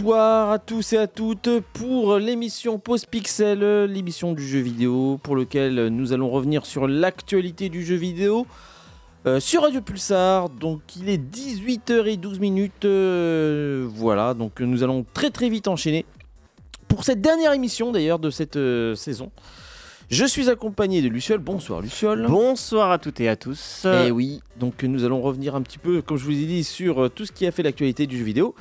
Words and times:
bonsoir 0.00 0.50
à 0.50 0.58
tous 0.58 0.94
et 0.94 0.96
à 0.96 1.06
toutes 1.06 1.50
pour 1.74 2.16
l'émission 2.16 2.78
Pause 2.78 3.04
Pixel, 3.04 3.84
l'émission 3.84 4.32
du 4.32 4.46
jeu 4.46 4.60
vidéo 4.60 5.20
pour 5.22 5.36
lequel 5.36 5.88
nous 5.88 6.14
allons 6.14 6.30
revenir 6.30 6.64
sur 6.64 6.88
l'actualité 6.88 7.68
du 7.68 7.84
jeu 7.84 7.96
vidéo 7.96 8.46
euh, 9.26 9.40
sur 9.40 9.60
Radio 9.60 9.82
Pulsar. 9.82 10.48
Donc 10.48 10.80
il 10.96 11.10
est 11.10 11.18
18h12 11.18 12.38
minutes. 12.38 12.86
euh, 12.86 13.86
voilà, 13.90 14.32
donc 14.32 14.60
nous 14.60 14.82
allons 14.82 15.04
très 15.12 15.28
très 15.28 15.50
vite 15.50 15.68
enchaîner 15.68 16.06
pour 16.88 17.04
cette 17.04 17.20
dernière 17.20 17.52
émission 17.52 17.92
d'ailleurs 17.92 18.18
de 18.18 18.30
cette 18.30 18.56
euh, 18.56 18.94
saison. 18.94 19.30
Je 20.08 20.24
suis 20.24 20.48
accompagné 20.48 21.02
de 21.02 21.08
Luciole. 21.08 21.40
Bonsoir 21.40 21.82
Luciole. 21.82 22.26
Bonsoir 22.26 22.90
à 22.90 22.98
toutes 22.98 23.20
et 23.20 23.28
à 23.28 23.36
tous. 23.36 23.84
Et 23.84 24.10
oui, 24.10 24.40
donc 24.56 24.82
nous 24.82 25.04
allons 25.04 25.20
revenir 25.20 25.54
un 25.54 25.60
petit 25.60 25.78
peu, 25.78 26.00
comme 26.00 26.16
je 26.16 26.24
vous 26.24 26.32
ai 26.32 26.46
dit, 26.46 26.64
sur 26.64 27.10
tout 27.10 27.26
ce 27.26 27.32
qui 27.32 27.46
a 27.46 27.52
fait 27.52 27.62
l'actualité 27.62 28.06
du 28.06 28.16
jeu 28.16 28.24
vidéo 28.24 28.54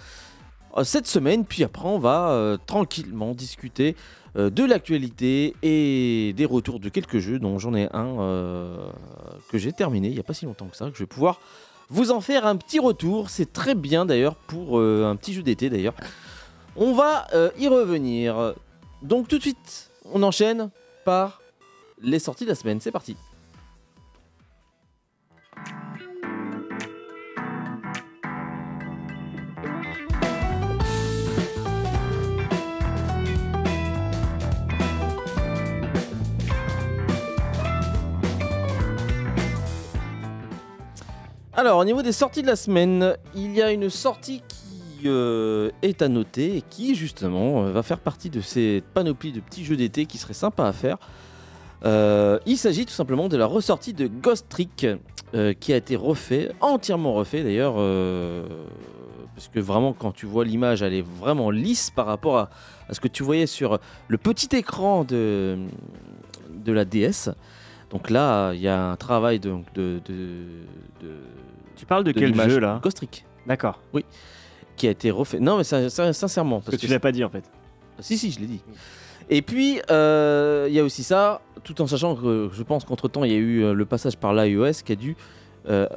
cette 0.83 1.07
semaine. 1.07 1.45
Puis 1.45 1.63
après, 1.63 1.87
on 1.87 1.99
va 1.99 2.29
euh, 2.29 2.57
tranquillement 2.65 3.33
discuter 3.33 3.95
euh, 4.35 4.49
de 4.49 4.63
l'actualité 4.63 5.55
et 5.63 6.33
des 6.33 6.45
retours 6.45 6.79
de 6.79 6.89
quelques 6.89 7.19
jeux, 7.19 7.39
dont 7.39 7.57
j'en 7.59 7.73
ai 7.73 7.87
un 7.93 8.19
euh, 8.19 8.89
que 9.51 9.57
j'ai 9.57 9.73
terminé 9.73 10.09
il 10.09 10.13
n'y 10.13 10.19
a 10.19 10.23
pas 10.23 10.33
si 10.33 10.45
longtemps 10.45 10.67
que 10.67 10.77
ça, 10.77 10.89
que 10.89 10.95
je 10.95 11.03
vais 11.03 11.07
pouvoir 11.07 11.39
vous 11.89 12.11
en 12.11 12.21
faire 12.21 12.45
un 12.45 12.55
petit 12.55 12.79
retour. 12.79 13.29
C'est 13.29 13.51
très 13.51 13.75
bien 13.75 14.05
d'ailleurs 14.05 14.35
pour 14.35 14.79
euh, 14.79 15.09
un 15.09 15.15
petit 15.15 15.33
jeu 15.33 15.41
d'été 15.41 15.69
d'ailleurs. 15.69 15.95
On 16.75 16.93
va 16.93 17.27
euh, 17.33 17.49
y 17.57 17.67
revenir. 17.67 18.53
Donc 19.01 19.27
tout 19.27 19.37
de 19.37 19.41
suite, 19.41 19.91
on 20.05 20.23
enchaîne 20.23 20.69
par 21.05 21.41
les 22.01 22.19
sorties 22.19 22.43
de 22.43 22.49
la 22.49 22.55
semaine. 22.55 22.79
C'est 22.79 22.91
parti. 22.91 23.15
Alors, 41.59 41.79
au 41.79 41.83
niveau 41.83 42.01
des 42.01 42.13
sorties 42.13 42.41
de 42.41 42.47
la 42.47 42.55
semaine, 42.55 43.17
il 43.35 43.53
y 43.53 43.61
a 43.61 43.73
une 43.73 43.89
sortie 43.89 44.41
qui 44.47 45.09
euh, 45.09 45.71
est 45.81 46.01
à 46.01 46.07
noter 46.07 46.55
et 46.55 46.61
qui, 46.61 46.95
justement, 46.95 47.65
euh, 47.65 47.71
va 47.73 47.83
faire 47.83 47.99
partie 47.99 48.29
de 48.29 48.39
ces 48.39 48.81
panoplies 48.93 49.33
de 49.33 49.41
petits 49.41 49.65
jeux 49.65 49.75
d'été 49.75 50.05
qui 50.05 50.17
seraient 50.17 50.33
sympas 50.33 50.69
à 50.69 50.71
faire. 50.71 50.97
Euh, 51.83 52.39
il 52.45 52.57
s'agit 52.57 52.85
tout 52.85 52.93
simplement 52.93 53.27
de 53.27 53.35
la 53.35 53.45
ressortie 53.45 53.91
de 53.91 54.07
Ghost 54.07 54.45
Trick 54.47 54.87
qui 55.59 55.73
a 55.73 55.75
été 55.75 55.97
refait, 55.97 56.49
entièrement 56.61 57.13
refait 57.13 57.43
d'ailleurs, 57.43 57.73
parce 59.35 59.49
que 59.49 59.59
vraiment 59.59 59.91
quand 59.91 60.13
tu 60.13 60.27
vois 60.27 60.45
l'image, 60.45 60.81
elle 60.81 60.93
est 60.93 61.05
vraiment 61.05 61.51
lisse 61.51 61.91
par 61.91 62.05
rapport 62.05 62.37
à, 62.37 62.49
à 62.87 62.93
ce 62.93 63.01
que 63.01 63.09
tu 63.09 63.21
voyais 63.21 63.47
sur 63.47 63.79
le 64.07 64.17
petit 64.17 64.55
écran 64.55 65.03
de, 65.03 65.57
de 66.51 66.71
la 66.71 66.85
DS. 66.85 67.31
Donc 67.89 68.09
là, 68.09 68.53
il 68.53 68.61
y 68.61 68.67
a 68.67 68.91
un 68.91 68.95
travail 68.95 69.39
de, 69.39 69.51
de, 69.73 69.99
de, 70.07 70.13
de- 71.01 71.15
Tu 71.75 71.85
parles 71.85 72.03
de, 72.03 72.11
quel 72.11 72.35
jeu 72.49 72.59
là 72.59 72.79
Ghost 72.83 72.97
Trick 72.97 73.25
D'accord. 73.47 73.79
qui 74.75 74.87
a 74.87 74.91
été 74.91 75.09
refait. 75.11 75.39
Non, 75.39 75.57
mais 75.57 75.63
ça- 75.63 75.89
ça- 75.89 76.13
sincèrement, 76.13 76.57
Parce 76.57 76.65
parce 76.71 76.77
que 76.77 76.85
tu 76.85 76.91
l'as 76.91 76.99
pas 76.99 77.11
dit 77.11 77.23
en 77.23 77.29
fait. 77.29 77.43
si, 77.99 78.17
si, 78.17 78.31
je 78.31 78.39
l'ai 78.39 78.45
dit. 78.45 78.61
Et 79.31 79.41
puis, 79.41 79.79
euh, 79.91 80.65
il 80.69 80.73
y 80.73 80.79
a 80.79 80.83
aussi 80.83 81.03
ça, 81.03 81.41
tout 81.63 81.81
en 81.81 81.87
sachant 81.87 82.15
que 82.15 82.49
je 82.53 82.63
pense 82.63 82.83
qu'entre-temps, 82.85 83.23
il 83.23 83.31
y 83.31 83.35
a 83.35 83.37
eu 83.37 83.63
euh, 83.63 83.73
le 83.73 83.85
passage 83.85 84.17
par 84.17 84.33
l'iOS 84.33 84.81
qui 84.85 84.91
a 84.91 84.95
dû 84.95 85.15
euh, 85.67 85.87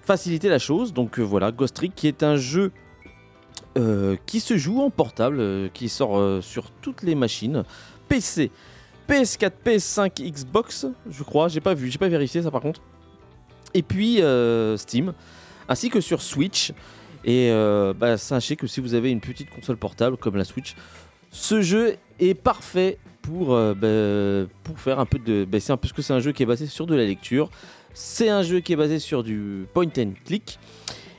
faciliter 0.00 0.48
la 0.48 0.58
chose. 0.58 0.92
Donc 0.92 1.18
euh, 1.18 1.22
voilà, 1.22 1.52
Ghost 1.52 1.76
Trick, 1.76 1.94
qui 1.94 2.08
est 2.08 2.22
un 2.22 2.36
jeu 2.36 2.72
qui 4.26 4.40
se 4.40 4.58
joue 4.58 4.82
en 4.82 4.90
portable, 4.90 5.70
qui 5.72 5.88
sort 5.88 6.42
sur 6.42 6.70
toutes 6.70 7.02
les 7.02 7.14
machines, 7.14 7.64
PC, 8.06 8.50
PS4, 9.12 9.52
PS5, 9.62 10.22
Xbox, 10.22 10.86
je 11.10 11.22
crois, 11.22 11.48
j'ai 11.48 11.60
pas 11.60 11.74
vu, 11.74 11.90
j'ai 11.90 11.98
pas 11.98 12.08
vérifié 12.08 12.40
ça 12.40 12.50
par 12.50 12.62
contre. 12.62 12.80
Et 13.74 13.82
puis 13.82 14.22
euh, 14.22 14.78
Steam, 14.78 15.12
ainsi 15.68 15.90
que 15.90 16.00
sur 16.00 16.22
Switch. 16.22 16.72
Et 17.22 17.50
euh, 17.50 17.92
bah, 17.92 18.16
sachez 18.16 18.56
que 18.56 18.66
si 18.66 18.80
vous 18.80 18.94
avez 18.94 19.10
une 19.10 19.20
petite 19.20 19.50
console 19.50 19.76
portable 19.76 20.16
comme 20.16 20.36
la 20.36 20.44
Switch, 20.44 20.74
ce 21.30 21.60
jeu 21.60 21.96
est 22.20 22.32
parfait 22.32 22.98
pour, 23.20 23.54
euh, 23.54 23.74
bah, 23.74 24.74
faire 24.76 24.98
un 24.98 25.04
peu 25.04 25.18
de. 25.18 25.44
bah, 25.44 25.60
c'est 25.60 25.72
un 25.72 25.76
peu 25.76 25.90
que 25.94 26.00
c'est 26.00 26.14
un 26.14 26.20
jeu 26.20 26.32
qui 26.32 26.42
est 26.42 26.46
basé 26.46 26.66
sur 26.66 26.86
de 26.86 26.94
la 26.94 27.04
lecture. 27.04 27.50
C'est 27.92 28.30
un 28.30 28.42
jeu 28.42 28.60
qui 28.60 28.72
est 28.72 28.76
basé 28.76 28.98
sur 28.98 29.22
du 29.22 29.66
point 29.74 29.88
and 29.98 30.14
click. 30.24 30.58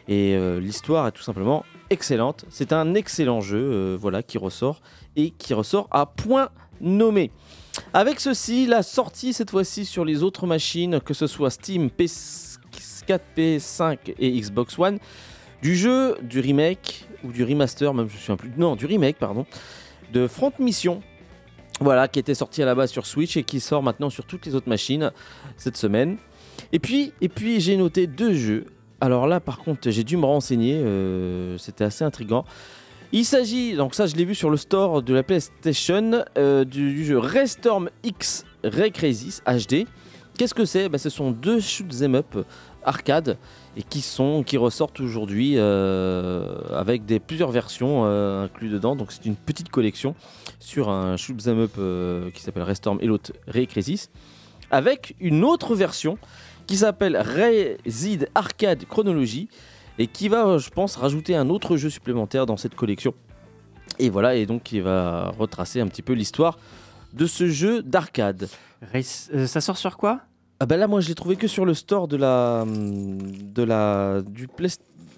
Et 0.08 0.36
l'histoire 0.59 1.08
est 1.08 1.12
tout 1.12 1.22
simplement 1.22 1.64
excellente. 1.92 2.46
C'est 2.50 2.74
un 2.74 2.96
excellent 2.96 3.40
jeu 3.40 3.96
voilà, 3.96 4.24
qui 4.24 4.40
ressort 4.40 4.82
et 5.16 5.30
qui 5.30 5.53
ressort 5.53 5.88
à 5.92 6.08
point 6.08 6.50
nommé. 6.82 7.30
Avec 7.94 8.19
ceci, 8.19 8.66
la 8.67 8.84
sortie 8.84 9.34
cette 9.34 9.51
fois-ci 9.51 9.85
sur 9.85 10.06
les 10.06 10.23
autres 10.23 10.47
machines, 10.47 11.00
que 11.00 11.13
ce 11.13 11.28
soit 11.28 11.50
Steam, 11.50 11.88
PS4, 11.88 13.19
PS5 13.38 13.97
et 14.19 14.39
Xbox 14.39 14.78
One, 14.79 15.00
du 15.61 15.75
jeu, 15.75 16.17
du 16.22 16.39
remake 16.39 17.07
ou 17.23 17.31
du 17.31 17.44
remaster, 17.44 17.94
même 17.94 18.07
je 18.09 18.13
me 18.13 18.19
souviens 18.19 18.38
plus. 18.38 18.51
Non, 18.57 18.75
du 18.75 18.85
remake, 18.85 19.17
pardon, 19.17 19.45
de 20.11 20.28
Front 20.28 20.53
Mission. 20.59 21.01
Voilà, 21.79 22.07
qui 22.07 22.19
était 22.19 22.35
sorti 22.35 22.61
à 22.61 22.66
la 22.66 22.75
base 22.75 22.91
sur 22.91 23.06
Switch 23.06 23.35
et 23.38 23.44
qui 23.44 23.59
sort 23.59 23.81
maintenant 23.81 24.09
sur 24.09 24.25
toutes 24.25 24.45
les 24.45 24.53
autres 24.53 24.69
machines 24.69 25.11
cette 25.57 25.75
semaine. 25.78 26.17
Et 26.72 26.79
puis, 26.79 27.11
j'ai 27.59 27.78
noté 27.78 28.05
deux 28.07 28.34
jeux. 28.34 28.66
Alors 29.01 29.28
là, 29.28 29.40
par 29.40 29.57
contre, 29.57 29.90
j'ai 29.90 30.03
dû 30.03 30.16
me 30.16 30.25
renseigner. 30.25 30.75
euh, 30.78 31.57
C'était 31.57 31.84
assez 31.84 32.03
intriguant. 32.03 32.45
Il 33.16 33.25
s'agit, 33.25 33.75
donc 33.75 33.94
ça, 33.94 34.07
je 34.07 34.16
l'ai 34.16 34.25
vu 34.25 34.34
sur 34.34 34.50
le 34.50 34.57
store 34.57 35.03
de 35.03 35.13
la 35.13 35.22
PlayStation, 35.22 36.25
euh, 36.35 36.66
du, 36.66 37.06
jeu 37.06 37.19
Restorm 37.19 37.91
X 38.03 38.43
Ray 38.64 38.91
Crisis 38.91 39.43
HD. 39.46 39.85
Qu'est-ce 40.35 40.55
que 40.55 40.66
c'est? 40.66 40.90
Bah, 40.90 40.97
Ce 40.97 41.11
sont 41.11 41.29
deux 41.29 41.59
shoot 41.59 41.93
'em 42.02 42.16
up 42.16 42.43
arcade 42.84 43.38
et 43.78 43.84
qui 43.84 44.02
sont 44.02 44.41
qui 44.41 44.58
ressortent 44.58 44.99
aujourd'hui 44.99 45.53
euh, 45.58 46.58
avec 46.76 47.05
des 47.05 47.20
plusieurs 47.20 47.52
versions 47.52 48.02
euh, 48.03 48.46
inclus 48.46 48.70
dedans. 48.70 48.96
Donc 48.96 49.11
c'est 49.11 49.28
une 49.28 49.35
petite 49.35 49.70
collection 49.70 50.16
sur 50.59 50.90
un 50.90 51.16
shoot 51.16 51.40
'em 51.47 51.59
up 51.59 52.34
qui 52.34 52.41
s'appelle 52.41 52.64
Restorm 52.64 52.97
et 52.99 53.05
l'autre 53.05 53.32
Ray 53.47 53.67
Crisis 53.67 54.09
avec 54.72 55.16
une 55.20 55.43
autre 55.43 55.76
version 55.76 56.17
qui 56.66 56.78
s'appelle 56.78 57.16
Resid 57.16 58.28
Arcade 58.34 58.85
Chronology 58.85 59.49
et 59.99 60.07
qui 60.07 60.28
va, 60.29 60.57
je 60.57 60.69
pense, 60.69 60.95
rajouter 60.95 61.35
un 61.35 61.49
autre 61.49 61.78
jeu 61.78 61.90
supplémentaire 61.90 62.45
dans 62.45 62.57
cette 62.57 62.75
collection. 62.75 63.13
Et 63.99 64.09
voilà, 64.09 64.35
et 64.35 64.45
donc 64.45 64.72
il 64.72 64.81
va 64.81 65.29
retracer 65.37 65.79
un 65.79 65.87
petit 65.87 66.01
peu 66.01 66.13
l'histoire 66.13 66.57
de 67.13 67.25
ce 67.25 67.47
jeu 67.47 67.84
d'arcade. 67.84 68.49
Euh, 68.95 69.47
ça 69.47 69.61
sort 69.61 69.78
sur 69.78 69.97
quoi? 69.97 70.22
Ah 70.59 70.66
bah 70.66 70.78
là, 70.78 70.87
moi, 70.87 70.99
je 71.01 71.09
l'ai 71.09 71.16
trouvé 71.16 71.35
que 71.35 71.47
sur 71.47 71.66
le 71.66 71.73
store 71.73 72.07
de 72.07 72.17
la, 72.17 72.66
de 72.67 73.63
la, 73.63 74.22
du 74.25 74.47
Play- 74.47 74.69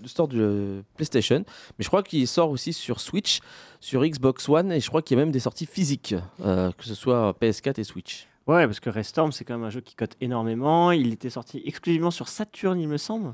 le 0.01 0.07
store 0.07 0.27
du 0.27 0.39
euh, 0.39 0.81
PlayStation, 0.97 1.39
mais 1.77 1.83
je 1.83 1.87
crois 1.87 2.03
qu'il 2.03 2.27
sort 2.27 2.51
aussi 2.51 2.73
sur 2.73 2.99
Switch, 2.99 3.39
sur 3.79 4.03
Xbox 4.05 4.47
One, 4.49 4.71
et 4.71 4.79
je 4.79 4.87
crois 4.87 5.01
qu'il 5.01 5.17
y 5.17 5.19
a 5.19 5.23
même 5.23 5.31
des 5.31 5.39
sorties 5.39 5.65
physiques, 5.65 6.13
euh, 6.43 6.71
que 6.77 6.85
ce 6.85 6.93
soit 6.93 7.35
PS4 7.41 7.79
et 7.79 7.83
Switch. 7.83 8.27
Ouais, 8.45 8.65
parce 8.67 8.79
que 8.79 8.89
Restorm, 8.91 9.31
c'est 9.31 9.45
quand 9.45 9.55
même 9.55 9.63
un 9.65 9.71
jeu 9.71 9.81
qui 9.81 9.95
cote 9.95 10.15
énormément. 10.21 10.91
Il 10.91 11.11
était 11.13 11.31
sorti 11.31 11.61
exclusivement 11.65 12.11
sur 12.11 12.27
Saturn, 12.27 12.79
il 12.79 12.87
me 12.87 12.97
semble. 12.97 13.33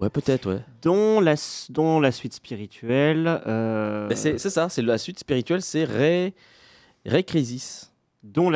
Ouais, 0.00 0.10
peut-être, 0.10 0.48
ouais. 0.52 0.60
Dont 0.82 1.20
la, 1.20 1.34
dont 1.70 1.98
la 2.00 2.12
suite 2.12 2.34
spirituelle. 2.34 3.26
euh, 3.46 4.08
Bah, 4.08 4.14
c'est 4.16 4.38
ça, 4.38 4.68
c'est 4.68 4.82
la 4.82 4.96
suite 4.98 5.18
spirituelle, 5.18 5.60
c'est 5.62 5.84
Ray, 5.84 6.34
Ray 7.04 7.24
Crisis. 7.24 7.92
dont 8.22 8.50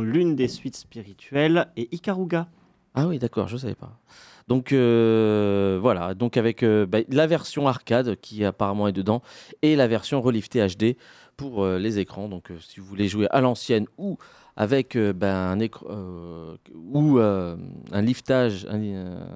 l'une 0.00 0.34
des 0.36 0.48
suites 0.48 0.76
spirituelles 0.76 1.68
est 1.76 1.92
Ikaruga. 1.92 2.48
Ah 2.94 3.06
oui, 3.06 3.18
d'accord, 3.20 3.46
je 3.46 3.56
savais 3.56 3.74
pas. 3.76 4.00
Donc 4.48 4.72
euh, 4.72 5.78
voilà, 5.80 6.14
donc 6.14 6.36
avec 6.36 6.64
euh, 6.64 6.84
bah, 6.86 6.98
la 7.08 7.28
version 7.28 7.68
arcade 7.68 8.16
qui 8.20 8.44
apparemment 8.44 8.88
est 8.88 8.92
dedans 8.92 9.22
et 9.62 9.76
la 9.76 9.86
version 9.86 10.20
reliftée 10.20 10.66
HD 10.66 10.96
pour 11.36 11.64
les 11.66 12.00
écrans. 12.00 12.28
Donc 12.28 12.50
si 12.60 12.80
vous 12.80 12.86
voulez 12.86 13.06
jouer 13.06 13.28
à 13.30 13.40
l'ancienne 13.40 13.86
ou 13.96 14.18
avec 14.60 14.94
euh, 14.94 15.14
ben, 15.14 15.58
un 15.58 15.58
euh, 15.88 16.54
ou 16.74 17.18
euh, 17.18 17.56
un 17.92 18.02
liftage 18.02 18.66
un, 18.68 19.26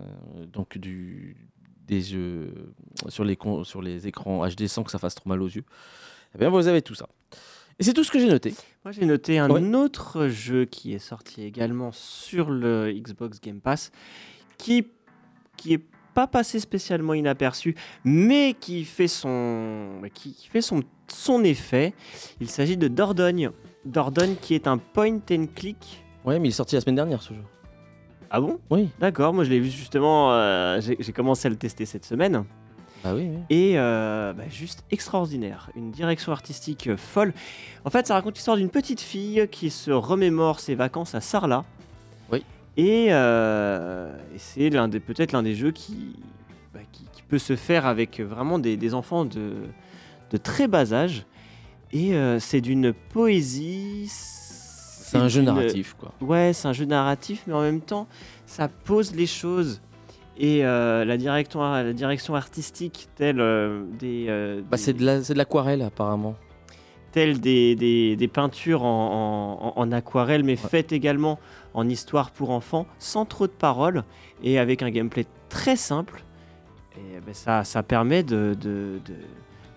donc 0.52 0.76
du 0.76 1.34
des 1.88 2.02
jeux 2.02 2.52
sur 3.08 3.24
les 3.24 3.38
sur 3.62 3.80
les 3.80 4.06
écrans 4.06 4.46
HD 4.46 4.66
sans 4.66 4.82
que 4.82 4.90
ça 4.90 4.98
fasse 4.98 5.14
trop 5.14 5.30
mal 5.30 5.40
aux 5.40 5.48
yeux. 5.48 5.64
Eh 6.34 6.38
bien 6.38 6.50
vous 6.50 6.68
avez 6.68 6.82
tout 6.82 6.94
ça. 6.94 7.08
Et 7.78 7.84
c'est 7.84 7.94
tout 7.94 8.04
ce 8.04 8.10
que 8.10 8.18
j'ai 8.18 8.28
noté. 8.28 8.54
Moi, 8.84 8.92
j'ai 8.92 9.06
noté 9.06 9.38
un 9.38 9.48
Ouais. 9.48 9.74
autre 9.74 10.28
jeu 10.28 10.66
qui 10.66 10.92
est 10.92 10.98
sorti 10.98 11.42
également 11.42 11.90
sur 11.90 12.50
le 12.50 12.92
Xbox 12.92 13.40
Game 13.40 13.62
Pass, 13.62 13.92
qui 14.58 14.88
qui 15.56 15.72
est 15.72 15.84
pas 16.12 16.26
passé 16.26 16.60
spécialement 16.60 17.14
inaperçu, 17.14 17.74
mais 18.04 18.54
qui 18.60 18.84
fait 18.84 19.08
son 19.08 20.02
qui, 20.12 20.34
qui 20.34 20.48
fait 20.48 20.60
son 20.60 20.82
son 21.08 21.44
effet. 21.44 21.94
Il 22.42 22.50
s'agit 22.50 22.76
de 22.76 22.88
Dordogne. 22.88 23.52
Dordogne 23.84 24.36
qui 24.40 24.54
est 24.54 24.66
un 24.66 24.78
point 24.78 25.18
and 25.30 25.46
click. 25.54 26.02
Ouais, 26.24 26.38
mais 26.38 26.48
il 26.48 26.50
est 26.50 26.54
sorti 26.54 26.74
la 26.74 26.80
semaine 26.80 26.96
dernière 26.96 27.22
ce 27.22 27.34
jeu. 27.34 27.42
Ah 28.30 28.40
bon? 28.40 28.58
Oui. 28.70 28.88
D'accord, 28.98 29.32
moi 29.34 29.44
je 29.44 29.50
l'ai 29.50 29.60
vu 29.60 29.70
justement, 29.70 30.32
euh, 30.32 30.80
j'ai 30.80 31.12
commencé 31.12 31.46
à 31.46 31.50
le 31.50 31.56
tester 31.56 31.86
cette 31.86 32.04
semaine. 32.04 32.44
Ah 33.06 33.14
oui, 33.14 33.28
oui. 33.30 33.38
et 33.50 33.78
euh, 33.78 34.32
bah, 34.32 34.44
juste 34.48 34.82
extraordinaire. 34.90 35.70
Une 35.76 35.90
direction 35.90 36.32
artistique 36.32 36.86
euh, 36.86 36.96
folle. 36.96 37.34
En 37.84 37.90
fait, 37.90 38.06
ça 38.06 38.14
raconte 38.14 38.36
l'histoire 38.36 38.56
d'une 38.56 38.70
petite 38.70 39.02
fille 39.02 39.46
qui 39.50 39.68
se 39.68 39.90
remémore 39.90 40.58
ses 40.58 40.74
vacances 40.74 41.14
à 41.14 41.20
Sarlat. 41.20 41.64
Oui. 42.32 42.42
Et, 42.78 43.08
euh, 43.10 44.16
et 44.34 44.38
c'est 44.38 44.70
l'un 44.70 44.88
des 44.88 45.00
peut-être 45.00 45.32
l'un 45.32 45.42
des 45.42 45.54
jeux 45.54 45.70
qui, 45.70 46.16
bah, 46.72 46.80
qui, 46.92 47.04
qui 47.12 47.22
peut 47.22 47.38
se 47.38 47.56
faire 47.56 47.84
avec 47.84 48.20
vraiment 48.20 48.58
des, 48.58 48.78
des 48.78 48.94
enfants 48.94 49.26
de, 49.26 49.52
de 50.30 50.36
très 50.38 50.66
bas 50.66 50.94
âge. 50.94 51.26
Et 51.94 52.14
euh, 52.14 52.38
c'est 52.40 52.60
d'une 52.60 52.92
poésie. 52.92 54.06
C'est 54.10 55.16
un 55.18 55.28
jeu 55.28 55.42
narratif, 55.42 55.94
quoi. 55.98 56.12
Ouais, 56.20 56.52
c'est 56.52 56.66
un 56.68 56.72
jeu 56.72 56.84
narratif, 56.86 57.44
mais 57.46 57.52
en 57.54 57.60
même 57.62 57.80
temps, 57.80 58.08
ça 58.46 58.68
pose 58.68 59.14
les 59.14 59.26
choses. 59.26 59.80
Et 60.36 60.64
euh, 60.66 61.04
la, 61.04 61.16
direction, 61.16 61.60
la 61.60 61.92
direction 61.92 62.34
artistique, 62.34 63.06
telle 63.14 63.40
euh, 63.40 63.84
des, 64.00 64.26
Bah, 64.68 64.76
des- 64.76 64.82
c'est 64.82 64.92
de 64.92 65.04
la- 65.06 65.20
l'aquarelle, 65.34 65.82
apparemment. 65.82 66.34
telles 67.12 67.38
des, 67.40 67.76
des- 67.76 68.16
des 68.16 68.26
peintures 68.28 68.82
en, 68.82 69.72
en- 69.76 69.80
en 69.80 69.92
aquarelle, 69.92 70.42
mais 70.42 70.56
faites 70.56 70.90
également 70.92 71.38
en 71.74 71.88
histoire 71.88 72.32
pour 72.32 72.50
enfants, 72.50 72.86
sans 72.98 73.24
trop 73.24 73.46
de 73.46 73.52
paroles, 73.52 74.02
et 74.42 74.58
avec 74.58 74.82
un 74.82 74.90
gameplay 74.90 75.24
très 75.48 75.76
simple. 75.76 76.24
Et 76.96 77.20
ben, 77.24 77.32
ça, 77.34 77.62
ça 77.62 77.84
permet 77.84 78.24
de, 78.24 78.56
de- 78.60 78.98
de- 79.04 79.14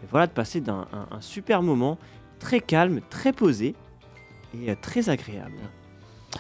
voilà, 0.10 0.28
de 0.28 0.32
passer 0.32 0.62
d'un 0.62 0.88
un- 1.12 1.22
super 1.22 1.62
moment, 1.62 1.98
très 2.40 2.60
calme, 2.60 3.02
très 3.10 3.34
posé, 3.34 3.76
et 4.54 4.72
euh, 4.72 4.76
très 4.82 5.10
agréable. 5.10 5.58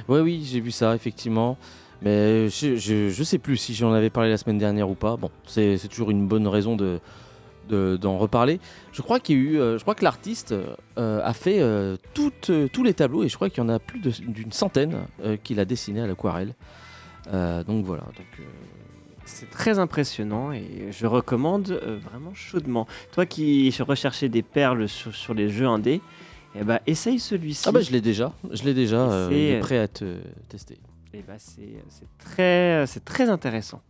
Ouais, 0.07 0.19
oui, 0.21 0.43
j'ai 0.49 0.59
vu 0.59 0.71
ça, 0.71 0.95
effectivement. 0.95 1.57
Mais 2.03 2.49
je, 2.49 2.75
je, 2.75 3.23
sais 3.23 3.39
plus 3.39 3.57
si 3.57 3.73
j'en 3.73 3.91
avais 3.91 4.11
parlé 4.11 4.29
la 4.29 4.37
semaine 4.37 4.59
dernière 4.59 4.87
ou 4.89 4.93
pas. 4.93 5.17
Bon, 5.17 5.31
c'est 5.47 5.79
toujours 5.89 6.11
une 6.11 6.27
bonne 6.27 6.47
raison 6.47 6.75
de 6.75 6.99
de- 7.69 7.97
d'en 7.99 8.17
reparler. 8.17 8.61
Je 8.93 9.01
crois 9.01 9.19
qu'il 9.19 9.35
eu, 9.37 9.59
euh, 9.59 9.77
je 9.77 9.81
crois 9.81 9.93
que 9.95 10.03
l'artiste 10.05 10.53
euh, 10.97 11.21
a 11.21 11.33
fait 11.33 11.59
tous 12.13 12.83
les 12.83 12.93
tableaux 12.93 13.23
et 13.23 13.29
je 13.29 13.35
crois 13.35 13.49
qu'il 13.49 13.61
y 13.61 13.65
en 13.65 13.69
a 13.69 13.79
plus 13.79 13.99
d'une 13.99 14.51
centaine 14.51 14.99
qu'il 15.43 15.59
a 15.59 15.65
dessiné 15.65 16.01
à 16.01 16.07
l'aquarelle. 16.07 16.53
Donc 17.31 17.83
voilà. 17.83 18.03
C'est 19.27 19.49
très 19.49 19.77
impressionnant 19.77 20.51
et 20.51 20.89
je 20.91 21.05
recommande 21.05 21.69
euh, 21.71 21.97
vraiment 21.97 22.33
chaudement. 22.33 22.87
Toi 23.11 23.25
qui 23.25 23.73
recherchais 23.79 24.29
des 24.29 24.41
perles 24.41 24.87
sur, 24.87 25.13
sur 25.13 25.33
les 25.33 25.49
jeux 25.49 25.67
indés, 25.67 26.01
eh 26.59 26.63
ben, 26.63 26.79
essaye 26.87 27.19
celui-ci. 27.19 27.63
ah 27.67 27.71
bah 27.71 27.81
je 27.81 27.91
l'ai 27.91 28.01
déjà, 28.01 28.33
je 28.51 28.63
l'ai 28.63 28.73
déjà. 28.73 28.97
Euh, 28.97 29.27
il 29.31 29.37
est 29.37 29.59
prêt 29.59 29.77
à 29.77 29.87
euh, 30.01 30.21
testé. 30.49 30.79
Eh 31.13 31.21
ben, 31.21 31.35
c'est 31.37 33.05
très, 33.05 33.29
intéressant. 33.29 33.81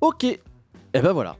Ok. 0.00 0.24
Et 0.24 0.40
ben 0.92 1.12
voilà. 1.12 1.36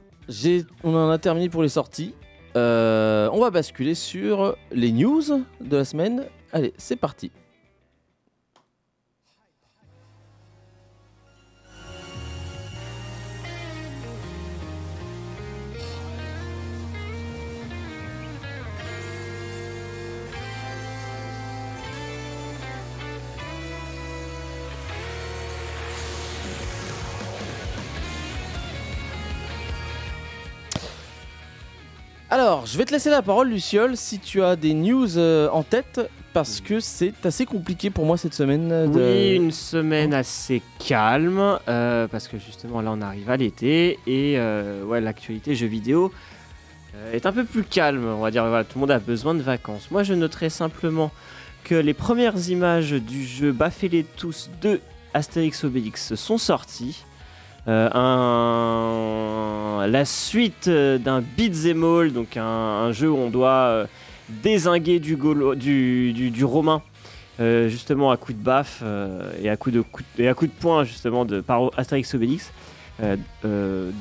On 0.83 0.95
en 0.95 1.09
a 1.09 1.17
terminé 1.17 1.49
pour 1.49 1.61
les 1.61 1.69
sorties. 1.69 2.13
Euh, 2.55 3.29
on 3.31 3.39
va 3.39 3.51
basculer 3.51 3.95
sur 3.95 4.55
les 4.71 4.91
news 4.91 5.21
de 5.61 5.77
la 5.77 5.85
semaine. 5.85 6.25
Allez, 6.51 6.73
c'est 6.77 6.95
parti. 6.95 7.31
Alors, 32.37 32.67
je 32.67 32.77
vais 32.77 32.85
te 32.85 32.91
laisser 32.91 33.09
la 33.09 33.23
parole, 33.23 33.49
Luciole, 33.49 33.97
si 33.97 34.19
tu 34.19 34.43
as 34.43 34.55
des 34.55 34.75
news 34.75 35.17
euh, 35.17 35.49
en 35.49 35.63
tête, 35.63 35.99
parce 36.33 36.61
que 36.61 36.79
c'est 36.79 37.25
assez 37.25 37.47
compliqué 37.47 37.89
pour 37.89 38.05
moi 38.05 38.15
cette 38.15 38.35
semaine. 38.35 38.71
euh, 38.71 38.85
de- 38.85 38.99
Oui, 38.99 39.35
une 39.37 39.49
semaine 39.51 40.13
assez 40.13 40.61
calme, 40.77 41.57
euh, 41.67 42.07
parce 42.07 42.27
que 42.27 42.37
justement 42.37 42.81
là 42.81 42.91
on 42.93 43.01
arrive 43.01 43.31
à 43.31 43.37
l'été 43.37 43.97
et 44.05 44.37
ouais, 44.85 45.01
l'actualité 45.01 45.55
jeux 45.55 45.65
vidéo 45.65 46.11
est 47.11 47.25
un 47.25 47.31
peu 47.31 47.43
plus 47.43 47.63
calme. 47.63 48.05
On 48.05 48.21
va 48.21 48.29
dire 48.29 48.43
tout 48.69 48.77
le 48.77 48.81
monde 48.81 48.91
a 48.91 48.99
besoin 48.99 49.33
de 49.33 49.41
vacances. 49.41 49.89
Moi 49.89 50.03
je 50.03 50.13
noterai 50.13 50.51
simplement 50.51 51.09
que 51.63 51.73
les 51.73 51.95
premières 51.95 52.49
images 52.51 52.91
du 52.91 53.25
jeu 53.25 53.51
Baffez-les 53.51 54.03
tous 54.03 54.51
2 54.61 54.79
Astérix 55.15 55.63
Obélix 55.63 56.13
sont 56.13 56.37
sorties. 56.37 57.03
Euh, 57.67 57.89
un- 57.93 59.87
La 59.87 60.05
suite 60.05 60.67
euh, 60.67 60.97
d'un 60.97 61.21
beat'em 61.21 61.83
all, 61.83 62.11
donc 62.13 62.35
un, 62.37 62.43
un 62.43 62.91
jeu 62.91 63.09
où 63.09 63.17
on 63.17 63.29
doit 63.29 63.49
euh, 63.69 63.85
désinguer 64.29 64.99
du, 64.99 65.15
Gaulo- 65.15 65.55
du, 65.55 66.11
du, 66.13 66.29
du 66.31 66.43
romain 66.45 66.81
euh, 67.39 67.69
justement 67.69 68.09
à 68.11 68.17
coup 68.17 68.33
de 68.33 68.37
baffe 68.41 68.83
et 69.41 69.49
à 69.49 69.55
coup 69.57 69.71
de, 69.71 69.81
coup 69.81 70.01
de- 70.17 70.23
et 70.23 70.27
à 70.27 70.33
coup 70.33 70.47
de 70.47 70.51
poing 70.51 70.83
justement 70.83 71.23
de 71.25 71.39
par 71.41 71.69
Astérix 71.77 72.13
Obélix 72.15 72.51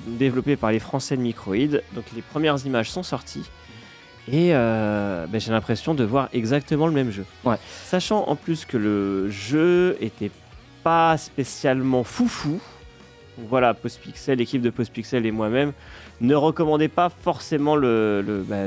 développé 0.06 0.56
par 0.56 0.73
les 0.73 0.78
Français 0.78 1.16
de 1.16 1.23
Microïd. 1.23 1.82
Donc 1.94 2.04
les 2.14 2.23
premières 2.23 2.64
images 2.66 2.90
sont 2.90 3.02
sorties 3.02 3.44
et 4.28 4.50
euh, 4.54 5.26
ben, 5.28 5.40
j'ai 5.40 5.52
l'impression 5.52 5.94
de 5.94 6.02
voir 6.02 6.28
exactement 6.32 6.87
le 6.88 6.92
même 6.94 7.11
jeu. 7.12 7.25
Ouais. 7.44 7.56
Sachant 7.85 8.25
en 8.26 8.35
plus 8.37 8.64
que 8.64 8.76
le 8.76 9.30
jeu 9.30 9.96
était 10.00 10.30
pas 10.82 11.16
spécialement 11.18 12.02
foufou. 12.04 12.58
Voilà, 13.38 13.75
Postpixel, 13.75 14.38
l'équipe 14.38 14.62
de 14.62 14.71
Postpixel 14.71 15.26
et 15.26 15.31
moi-même 15.31 15.73
ne 16.21 16.35
recommandaient 16.35 16.88
pas 16.88 17.11
forcément 17.11 17.76
bah, 17.76 18.66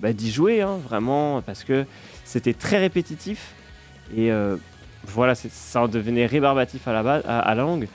bah, 0.00 0.12
d'y 0.12 0.30
jouer, 0.30 0.62
hein, 0.62 0.78
vraiment, 0.88 1.42
parce 1.42 1.64
que 1.64 1.84
c'était 2.24 2.54
très 2.54 2.78
répétitif. 2.78 3.54
Et 4.16 4.32
euh, 4.32 4.56
voilà, 5.06 5.34
ça 5.34 5.82
en 5.82 5.88
devenait 5.88 6.26
rébarbatif 6.26 6.88
à 6.88 7.02
la 7.02 7.54
langue. 7.54 7.86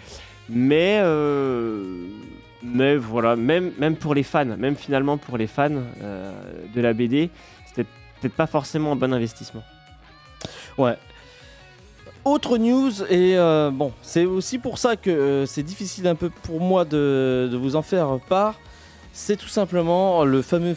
Mais, 0.50 1.00
euh, 1.02 2.08
mais 2.64 2.96
voilà, 2.96 3.36
même, 3.36 3.72
même 3.78 3.96
pour 3.96 4.14
les 4.14 4.24
fans, 4.24 4.46
même 4.46 4.76
finalement 4.76 5.18
pour 5.18 5.38
les 5.38 5.48
fans 5.48 5.72
euh, 6.02 6.32
de 6.74 6.82
la 6.82 6.94
BD, 6.94 7.30
c'était 7.66 7.86
peut-être 8.22 8.36
pas 8.36 8.48
forcément 8.48 8.94
un 8.94 8.96
bon 8.96 9.14
investissement. 9.14 9.64
Ouais. 10.78 10.96
Autre 12.26 12.58
news, 12.58 13.04
et 13.04 13.38
euh, 13.38 13.70
bon, 13.72 13.92
c'est 14.02 14.26
aussi 14.26 14.58
pour 14.58 14.80
ça 14.80 14.96
que 14.96 15.12
euh, 15.12 15.46
c'est 15.46 15.62
difficile 15.62 16.08
un 16.08 16.16
peu 16.16 16.32
pour 16.32 16.60
moi 16.60 16.84
de, 16.84 17.48
vous 17.54 17.76
en 17.76 17.84
faire 17.84 18.18
part. 18.28 18.56
C'est 19.14 19.36
tout 19.36 19.48
simplement 19.48 20.26
le 20.26 20.42
fameux 20.42 20.76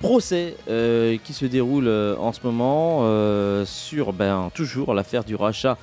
procès 0.00 0.54
euh, 0.68 1.16
qui 1.24 1.32
se 1.32 1.46
déroule 1.46 1.88
en 1.88 2.30
ce 2.34 2.40
moment 2.44 3.00
sur 3.64 4.12
ben, 4.12 4.50
toujours 4.54 4.92
l'affaire 4.92 5.24
du 5.24 5.34
rachat 5.34 5.78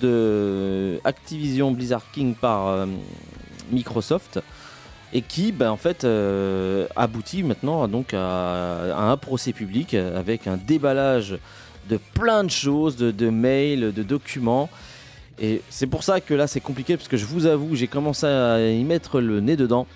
de 0.00 0.98
Activision 1.04 1.70
Blizzard 1.70 2.10
King 2.14 2.34
par 2.34 2.86
Microsoft 3.70 4.40
et 5.12 5.20
qui 5.20 5.52
ben, 5.52 5.70
en 5.70 5.76
fait 5.76 6.06
aboutit 6.96 7.42
maintenant 7.42 7.86
donc 7.86 8.14
à 8.14 9.10
un 9.10 9.16
procès 9.18 9.52
public 9.52 9.92
avec 9.92 10.46
un 10.46 10.56
déballage 10.56 11.36
de 11.88 11.98
plein 12.14 12.44
de 12.44 12.50
choses, 12.50 12.96
de, 12.96 13.30
mails, 13.30 13.92
de 13.92 14.02
documents. 14.02 14.68
Et 15.40 15.62
c'est 15.70 15.86
pour 15.86 16.04
ça 16.04 16.20
que 16.20 16.34
là 16.34 16.46
c'est 16.46 16.60
compliqué 16.60 16.96
parce 16.96 17.08
que 17.08 17.16
je 17.16 17.26
vous 17.26 17.46
avoue, 17.46 17.74
j'ai 17.74 17.88
commencé 17.88 18.26
à 18.26 18.70
y 18.70 18.84
mettre 18.84 19.20
le 19.20 19.40
nez 19.40 19.56
dedans. 19.56 19.86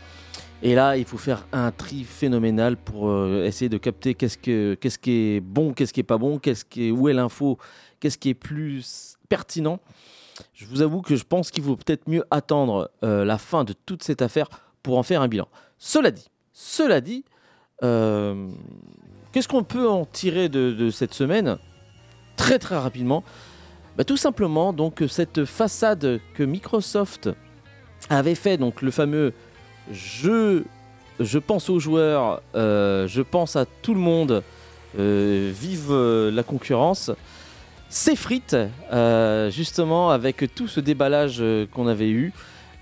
Et 0.63 0.75
là, 0.75 0.97
il 0.97 1.05
faut 1.05 1.19
faire 1.19 1.47
un 1.53 1.71
tri 1.71 2.05
phénoménal 2.05 2.79
pour 2.79 3.11
euh, 3.11 3.45
essayer 3.45 3.69
de 3.69 3.77
capter 3.77 4.15
qu'est-ce, 4.15 4.39
que, 4.39 4.75
qu'est-ce 4.75 4.99
qui 4.99 5.11
est 5.11 5.41
bon, 5.41 5.75
qu'est-ce 5.75 5.93
qui 5.93 6.01
est 6.01 6.03
pas 6.03 6.17
bon, 6.17 6.39
qu'est-ce 6.39 6.65
qui 6.65 6.89
est, 6.89 6.91
où 6.91 7.11
est 7.11 7.13
l'info, 7.13 7.59
qu'est-ce 8.01 8.17
qui 8.17 8.31
est 8.31 8.35
plus 8.35 9.17
pertinent. 9.29 9.81
Je 10.55 10.65
vous 10.65 10.81
avoue 10.81 11.03
que 11.03 11.15
je 11.15 11.25
pense 11.25 11.51
qu'il 11.51 11.63
vaut 11.63 11.77
peut-être 11.77 12.09
mieux 12.09 12.25
attendre 12.31 12.91
euh, 13.05 13.25
la 13.25 13.37
fin 13.37 13.65
de 13.65 13.75
toute 13.75 14.03
cette 14.03 14.23
affaire 14.23 14.49
pour 14.83 14.97
en 14.97 15.03
faire 15.03 15.21
un 15.21 15.29
bilan. 15.29 15.47
Cela 15.79 16.11
dit, 16.11 16.31
cela 16.55 17.03
dit, 17.03 17.25
euh, 17.83 18.49
qu'est-ce 19.33 19.49
qu'on 19.49 19.65
peut 19.65 19.89
en 19.89 20.07
tirer 20.07 20.49
de 20.49 20.89
cette 20.91 21.13
semaine? 21.13 21.59
Très 22.37 22.59
très 22.59 22.77
rapidement, 22.77 23.25
Bah, 23.97 24.05
tout 24.05 24.19
simplement 24.19 24.75
donc 24.75 25.03
cette 25.09 25.47
façade 25.47 26.21
que 26.35 26.43
Microsoft 26.43 27.31
avait 28.11 28.35
fait, 28.35 28.59
donc 28.59 28.83
le 28.83 28.91
fameux 28.91 29.33
je, 29.91 30.63
pense 31.47 31.71
aux 31.71 31.79
joueurs, 31.79 32.43
euh, 32.55 33.07
je 33.09 33.23
pense 33.23 33.57
à 33.57 33.65
tout 33.83 33.95
le 33.95 34.01
monde, 34.01 34.43
euh, 34.99 35.53
vive 35.55 35.89
euh, 35.91 36.31
la 36.31 36.43
concurrence, 36.43 37.11
s'effrite 37.89 38.57
justement 39.51 40.11
avec 40.11 40.53
tout 40.55 40.67
ce 40.67 40.81
déballage 40.81 41.43
qu'on 41.73 41.87
avait 41.87 42.11
eu. 42.11 42.33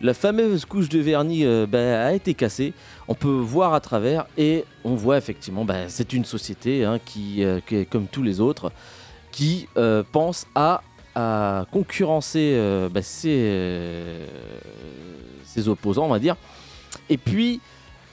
La 0.00 0.14
fameuse 0.14 0.64
couche 0.64 0.88
de 0.88 0.98
vernis 0.98 1.44
bah, 1.68 2.06
a 2.06 2.12
été 2.12 2.32
cassée, 2.34 2.72
on 3.06 3.14
peut 3.14 3.28
voir 3.28 3.74
à 3.74 3.80
travers 3.80 4.26
et 4.38 4.64
on 4.82 4.94
voit 4.94 5.18
effectivement, 5.18 5.64
bah, 5.64 5.88
c'est 5.88 6.14
une 6.14 6.24
société 6.24 6.84
hein, 6.84 6.98
qui 7.04 7.42
est 7.42 7.88
comme 7.88 8.06
tous 8.06 8.22
les 8.22 8.40
autres, 8.40 8.72
qui 9.34 9.68
euh, 9.76 10.04
pense 10.12 10.46
à, 10.54 10.80
concurrencer 11.72 12.54
euh, 12.54 12.88
bah, 12.88 13.02
ses, 13.02 13.36
euh, 13.36 14.26
ses 15.44 15.68
opposants, 15.68 16.04
on 16.04 16.08
va 16.08 16.20
dire. 16.20 16.36
Et 17.08 17.18
puis, 17.18 17.60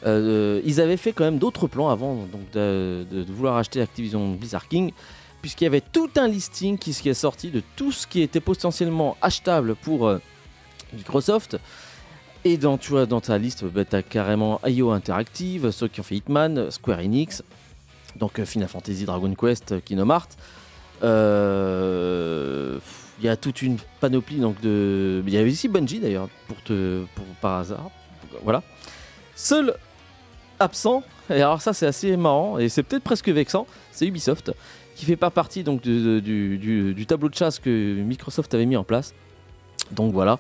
ils 0.03 0.81
avaient 0.81 0.97
fait 0.97 1.13
quand 1.13 1.23
même 1.23 1.37
d'autres 1.37 1.67
plans 1.67 1.89
avant 1.89 2.15
donc 2.15 2.49
de, 2.53 3.05
vouloir 3.29 3.57
acheter 3.57 3.81
Activision 3.81 4.31
Blizzard 4.33 4.67
King, 4.67 4.93
puisqu'il 5.41 5.65
y 5.65 5.67
avait 5.67 5.81
tout 5.81 6.09
un 6.15 6.27
listing 6.27 6.79
qui, 6.79 6.89
est 6.89 7.13
sorti 7.13 7.51
de 7.51 7.61
tout 7.75 7.91
ce 7.91 8.07
qui 8.07 8.21
était 8.21 8.39
potentiellement 8.39 9.15
achetable 9.21 9.75
pour 9.75 10.11
Microsoft. 10.93 11.57
Et 12.43 12.57
dans, 12.57 12.79
tu 12.79 12.93
dans 13.05 13.21
ta 13.21 13.37
liste, 13.37 13.63
bah, 13.65 13.85
tu 13.85 13.95
as 13.95 14.01
carrément 14.01 14.59
IO 14.65 14.89
Interactive, 14.89 15.69
ceux 15.69 15.87
qui 15.87 15.99
ont 15.99 16.03
fait 16.03 16.15
Hitman, 16.15 16.71
Square 16.71 16.99
Enix, 16.99 17.43
donc 18.15 18.43
Final 18.43 18.67
Fantasy, 18.67 19.05
Dragon 19.05 19.33
Quest, 19.35 19.83
Kingdom 19.85 20.09
Hearts. 20.09 20.35
Euh, 21.03 22.77
Il 23.19 23.25
y 23.25 23.29
a 23.29 23.35
toute 23.35 23.61
une 23.61 23.77
panoplie 23.99 24.39
donc 24.39 24.59
de. 24.61 25.23
Il 25.27 25.33
y 25.33 25.37
avait 25.37 25.51
ici 25.51 25.67
Bungie 25.67 25.99
d'ailleurs, 25.99 26.27
pour 26.47 26.61
te, 26.63 27.03
pour, 27.15 27.25
par 27.39 27.59
hasard. 27.59 27.89
Voilà. 28.43 28.63
Seul 29.35 29.75
absent, 30.59 31.03
et 31.29 31.41
alors 31.41 31.61
ça 31.61 31.73
c'est 31.73 31.87
assez 31.87 32.15
marrant, 32.17 32.57
et 32.59 32.69
c'est 32.69 32.83
peut-être 32.83 33.03
presque 33.03 33.29
vexant, 33.29 33.65
c'est 33.91 34.05
Ubisoft, 34.05 34.53
qui 34.95 35.05
fait 35.05 35.15
pas 35.15 35.31
partie 35.31 35.63
donc 35.63 35.81
de- 35.81 36.19
du, 36.19 37.05
tableau 37.07 37.29
de 37.29 37.35
chasse 37.35 37.57
que 37.59 37.95
Microsoft 37.95 38.53
avait 38.53 38.65
mis 38.65 38.77
en 38.77 38.83
place. 38.83 39.13
Donc 39.91 40.13
voilà. 40.13 40.37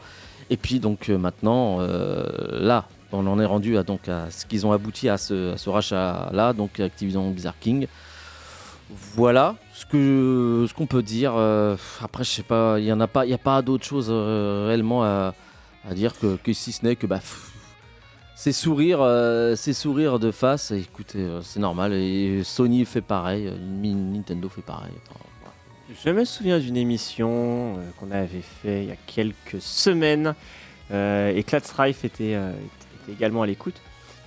Et 0.49 0.57
puis 0.57 0.79
donc 0.79 1.09
euh, 1.09 1.17
maintenant, 1.17 1.77
euh, 1.79 2.25
là, 2.51 2.87
on 3.11 3.25
en 3.27 3.39
est 3.39 3.45
rendu 3.45 3.77
à, 3.77 3.83
donc, 3.83 4.07
à 4.09 4.29
ce 4.29 4.45
qu'ils 4.45 4.65
ont 4.65 4.71
abouti 4.71 5.09
à 5.09 5.17
ce, 5.17 5.53
à 5.53 5.57
ce 5.57 5.69
rachat-là, 5.69 6.53
donc 6.53 6.79
Activision 6.79 7.29
Blizzard 7.31 7.57
King. 7.59 7.87
Voilà 9.15 9.55
ce 9.81 9.85
que 9.87 10.65
ce 10.69 10.73
qu'on 10.73 10.85
peut 10.85 11.01
dire. 11.01 11.33
euh, 11.35 11.75
après, 12.01 12.23
je 12.23 12.29
sais 12.29 12.43
pas, 12.43 12.79
il 12.79 12.85
y 12.85 12.93
en 12.93 12.99
a 12.99 13.07
pas, 13.07 13.25
il 13.25 13.31
y 13.31 13.33
a 13.33 13.37
pas 13.39 13.61
d'autre 13.61 13.83
chose 13.83 14.07
euh, 14.09 14.65
réellement 14.67 15.03
à, 15.03 15.33
dire 15.91 16.17
que, 16.19 16.35
que 16.37 16.53
si 16.53 16.71
ce 16.71 16.85
n'est 16.85 16.95
que 16.95 17.07
bah, 17.07 17.19
c'est 18.35 18.51
sourire, 18.51 18.99
euh, 19.01 19.55
de 19.55 20.31
face. 20.31 20.71
Écoutez, 20.71 21.19
euh, 21.19 21.41
c'est 21.41 21.59
normal. 21.59 21.93
Et 21.93 22.43
Sony 22.43 22.85
fait 22.85 23.01
pareil, 23.01 23.51
Ni- 23.59 23.95
Nintendo 23.95 24.49
fait 24.49 24.61
pareil. 24.61 24.93
Je 26.05 26.11
me 26.11 26.23
souviens 26.23 26.59
d'une 26.59 26.77
émission 26.77 27.77
qu'on 27.99 28.11
avait 28.11 28.41
fait 28.41 28.83
il 28.83 28.89
y 28.89 28.91
a 28.91 28.95
quelques 29.07 29.59
semaines 29.59 30.35
et 30.89 31.43
Clad 31.45 31.65
Strife 31.65 32.05
était, 32.05 32.31
était 32.31 33.11
également 33.11 33.41
à 33.41 33.45
l'écoute. 33.45 33.75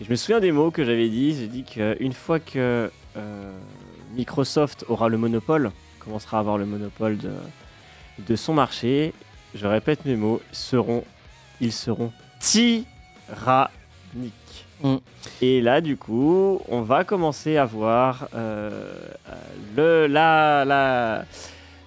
Je 0.01 0.11
me 0.11 0.17
souviens 0.17 0.41
des 0.41 0.53
mots 0.53 0.71
que 0.71 0.85
j'avais 0.85 1.09
dit. 1.09 1.35
J'ai 1.35 1.47
dit 1.47 1.65
qu'une 1.65 2.13
fois 2.13 2.39
que 2.39 2.91
Microsoft 4.15 4.85
aura 4.89 5.09
le 5.09 5.19
monopole, 5.19 5.71
commencera 5.99 6.39
à 6.39 6.41
avoir 6.41 6.59
le 6.59 6.67
monopole 6.67 7.19
de, 7.19 7.33
de 8.19 8.37
son 8.37 8.55
marché, 8.55 9.13
je 9.55 9.67
répète 9.67 10.05
mes 10.05 10.17
mots, 10.17 10.41
seront, 10.53 11.05
ils 11.61 11.73
seront 11.73 12.13
tyranniques. 12.41 12.85
Mm. 14.83 14.97
Et 15.41 15.61
là, 15.61 15.81
du 15.81 15.97
coup, 15.97 16.61
on 16.69 16.83
va 16.83 17.05
commencer 17.05 17.57
à 17.57 17.65
voir 17.65 18.29
euh, 18.35 18.95
le, 19.77 20.07
la, 20.07 20.65
la, 20.65 21.25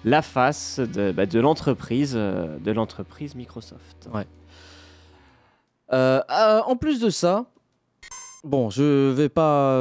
la 0.04 0.22
face 0.22 0.80
de, 0.80 1.12
bah, 1.12 1.26
de 1.26 1.40
l'entreprise 1.40 2.14
euh, 2.16 2.58
de 2.58 2.72
l'entreprise 2.72 3.34
Microsoft. 3.34 4.08
Ouais. 4.12 4.26
Euh, 5.92 6.20
euh, 6.30 6.60
en 6.66 6.76
plus 6.76 7.00
de 7.00 7.10
ça, 7.10 7.46
bon, 8.44 8.70
je 8.70 9.10
vais 9.10 9.28
pas, 9.28 9.78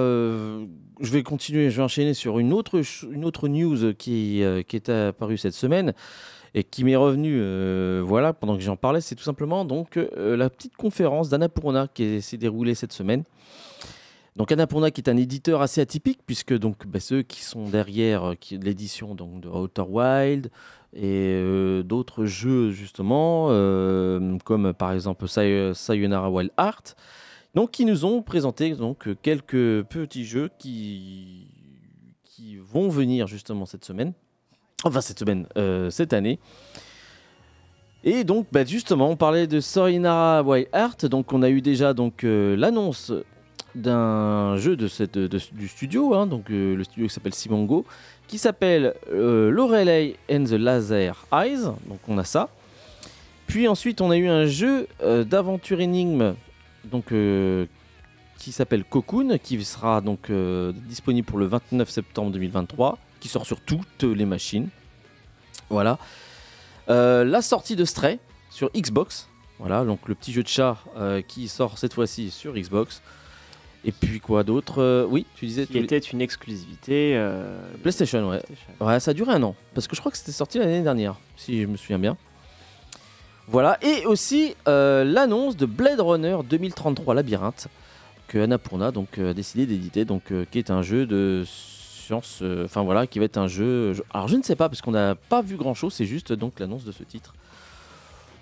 je 1.01 1.11
vais 1.11 1.23
continuer, 1.23 1.69
je 1.69 1.77
vais 1.77 1.83
enchaîner 1.83 2.13
sur 2.13 2.39
une 2.39 2.53
autre, 2.53 2.81
une 3.11 3.25
autre 3.25 3.47
news 3.47 3.93
qui, 3.93 4.43
euh, 4.43 4.61
qui 4.63 4.75
est 4.75 4.89
apparue 4.89 5.37
cette 5.37 5.53
semaine 5.53 5.93
et 6.53 6.63
qui 6.63 6.83
m'est 6.83 6.95
revenue, 6.95 7.37
euh, 7.39 8.01
voilà, 8.03 8.33
pendant 8.33 8.55
que 8.55 8.63
j'en 8.63 8.77
parlais, 8.77 9.01
c'est 9.01 9.15
tout 9.15 9.23
simplement 9.23 9.65
donc 9.65 9.97
euh, 9.97 10.35
la 10.37 10.49
petite 10.49 10.75
conférence 10.75 11.29
d'Annapurna 11.29 11.87
qui 11.93 12.21
s'est 12.21 12.37
déroulée 12.37 12.73
cette 12.75 12.93
semaine. 12.93 13.23
Donc 14.35 14.51
Annapurna 14.51 14.91
qui 14.91 15.01
est 15.01 15.09
un 15.09 15.17
éditeur 15.17 15.61
assez 15.61 15.81
atypique 15.81 16.19
puisque 16.25 16.55
donc 16.57 16.85
bah, 16.85 16.99
ceux 16.99 17.23
qui 17.23 17.41
sont 17.41 17.67
derrière 17.69 18.33
l'édition 18.51 19.15
de 19.15 19.23
Outer 19.47 19.81
Wild 19.81 20.51
et 20.95 21.41
d'autres 21.83 22.25
jeux 22.25 22.69
justement 22.69 23.47
comme 24.45 24.73
par 24.73 24.91
exemple 24.93 25.27
Say- 25.27 25.71
Sayonara 25.73 26.29
Wild 26.29 26.51
Heart 26.59 26.95
donc 27.57 27.71
qui 27.71 27.85
nous 27.85 28.05
ont 28.05 28.21
présenté 28.21 28.75
donc 28.75 29.07
euh, 29.07 29.17
quelques 29.19 29.81
petits 29.87 30.25
jeux 30.25 30.51
qui 30.59 31.47
qui 32.23 32.55
vont 32.57 32.87
venir 32.87 33.25
justement 33.25 33.65
cette 33.65 33.83
semaine 33.83 34.13
enfin 34.83 35.01
cette 35.01 35.17
semaine 35.17 35.47
euh, 35.57 35.89
cette 35.89 36.13
année 36.13 36.37
et 38.03 38.23
donc 38.23 38.45
bah, 38.51 38.63
justement 38.63 39.09
on 39.09 39.15
parlait 39.15 39.47
de 39.47 39.59
Sayonara 39.59 40.43
Wild 40.43 40.67
Heart 40.71 41.07
donc 41.07 41.33
on 41.33 41.41
a 41.41 41.49
eu 41.49 41.61
déjà 41.63 41.95
donc 41.95 42.23
euh, 42.23 42.55
l'annonce 42.55 43.11
d'un 43.73 44.55
jeu 44.57 44.75
de 44.75 44.87
cette, 44.87 45.17
du 45.17 45.67
studio, 45.67 46.13
hein, 46.13 46.25
donc 46.25 46.49
le 46.49 46.83
studio 46.83 47.07
qui 47.07 47.13
s'appelle 47.13 47.33
Simongo, 47.33 47.85
qui 48.27 48.39
s'appelle 48.39 48.95
euh, 49.11 50.17
and 50.31 50.45
the 50.45 50.53
Laser 50.53 51.25
Eyes. 51.31 51.63
Donc 51.87 51.99
on 52.07 52.17
a 52.17 52.23
ça. 52.23 52.49
Puis 53.45 53.67
ensuite 53.67 54.01
on 54.01 54.09
a 54.09 54.17
eu 54.17 54.27
un 54.27 54.47
jeu 54.47 54.87
d'aventure 54.99 55.79
énigme, 55.79 56.33
donc 56.87 57.11
euh, 57.11 57.65
qui 58.37 58.51
s'appelle 58.51 58.83
Cocoon, 58.83 59.37
qui 59.41 59.63
sera 59.63 60.01
donc 60.01 60.29
euh, 60.29 60.71
disponible 60.87 61.25
pour 61.25 61.37
le 61.37 61.45
29 61.45 61.89
septembre 61.89 62.31
2023, 62.31 62.97
qui 63.19 63.27
sort 63.27 63.45
sur 63.45 63.61
toutes 63.61 64.03
les 64.03 64.25
machines. 64.25 64.69
Voilà. 65.69 65.97
Euh, 66.89 67.23
la 67.23 67.41
sortie 67.41 67.75
de 67.75 67.85
Stray 67.85 68.19
sur 68.49 68.71
Xbox. 68.71 69.27
Voilà, 69.59 69.85
donc 69.85 70.07
le 70.07 70.13
petit 70.13 70.31
jeu 70.33 70.43
de 70.43 70.47
chat 70.47 70.77
qui 71.27 71.47
sort 71.47 71.79
cette 71.79 71.93
fois-ci 71.93 72.29
sur 72.29 72.53
Xbox. 72.53 73.01
Et 73.87 73.91
puis 73.91 74.19
quoi 74.19 74.43
d'autre 74.43 75.05
Oui, 75.09 75.25
tu 75.35 75.45
disais. 75.45 75.65
Qui 75.65 75.77
était 75.77 75.97
une 75.97 76.21
exclusivité 76.21 77.13
euh, 77.15 77.57
PlayStation, 77.81 78.27
ouais. 78.29 78.39
PlayStation. 78.39 78.85
Ouais, 78.85 78.99
ça 78.99 79.11
a 79.11 79.13
duré 79.13 79.31
un 79.31 79.43
an. 79.43 79.55
Parce 79.73 79.87
que 79.87 79.95
je 79.95 80.01
crois 80.01 80.11
que 80.11 80.17
c'était 80.17 80.33
sorti 80.33 80.59
l'année 80.59 80.81
dernière, 80.81 81.15
si 81.37 81.61
je 81.61 81.67
me 81.67 81.77
souviens 81.77 81.97
bien. 81.97 82.17
Voilà. 83.47 83.77
Et 83.81 84.05
aussi 84.05 84.55
euh, 84.67 85.03
l'annonce 85.03 85.55
de 85.55 85.65
Blade 85.65 85.99
Runner 86.01 86.37
2033 86.47 87.13
Labyrinthe, 87.15 87.67
que 88.27 88.37
Annapurna 88.39 88.91
donc, 88.91 89.17
euh, 89.17 89.31
a 89.31 89.33
décidé 89.33 89.65
d'éditer, 89.65 90.03
donc, 90.05 90.31
euh, 90.31 90.45
qui 90.51 90.59
est 90.59 90.69
un 90.69 90.81
jeu 90.81 91.05
de 91.05 91.43
science. 91.45 92.41
Enfin 92.65 92.83
voilà, 92.83 93.07
qui 93.07 93.19
va 93.19 93.25
être 93.25 93.37
un 93.37 93.47
jeu. 93.47 93.93
je- 93.93 94.01
Alors 94.13 94.27
je 94.27 94.35
ne 94.35 94.43
sais 94.43 94.55
pas, 94.55 94.69
parce 94.69 94.81
qu'on 94.81 94.91
n'a 94.91 95.15
pas 95.15 95.41
vu 95.41 95.55
grand 95.55 95.73
chose, 95.73 95.93
c'est 95.93 96.05
juste 96.05 96.33
donc 96.33 96.59
l'annonce 96.59 96.83
de 96.85 96.91
ce 96.91 97.03
titre. 97.03 97.33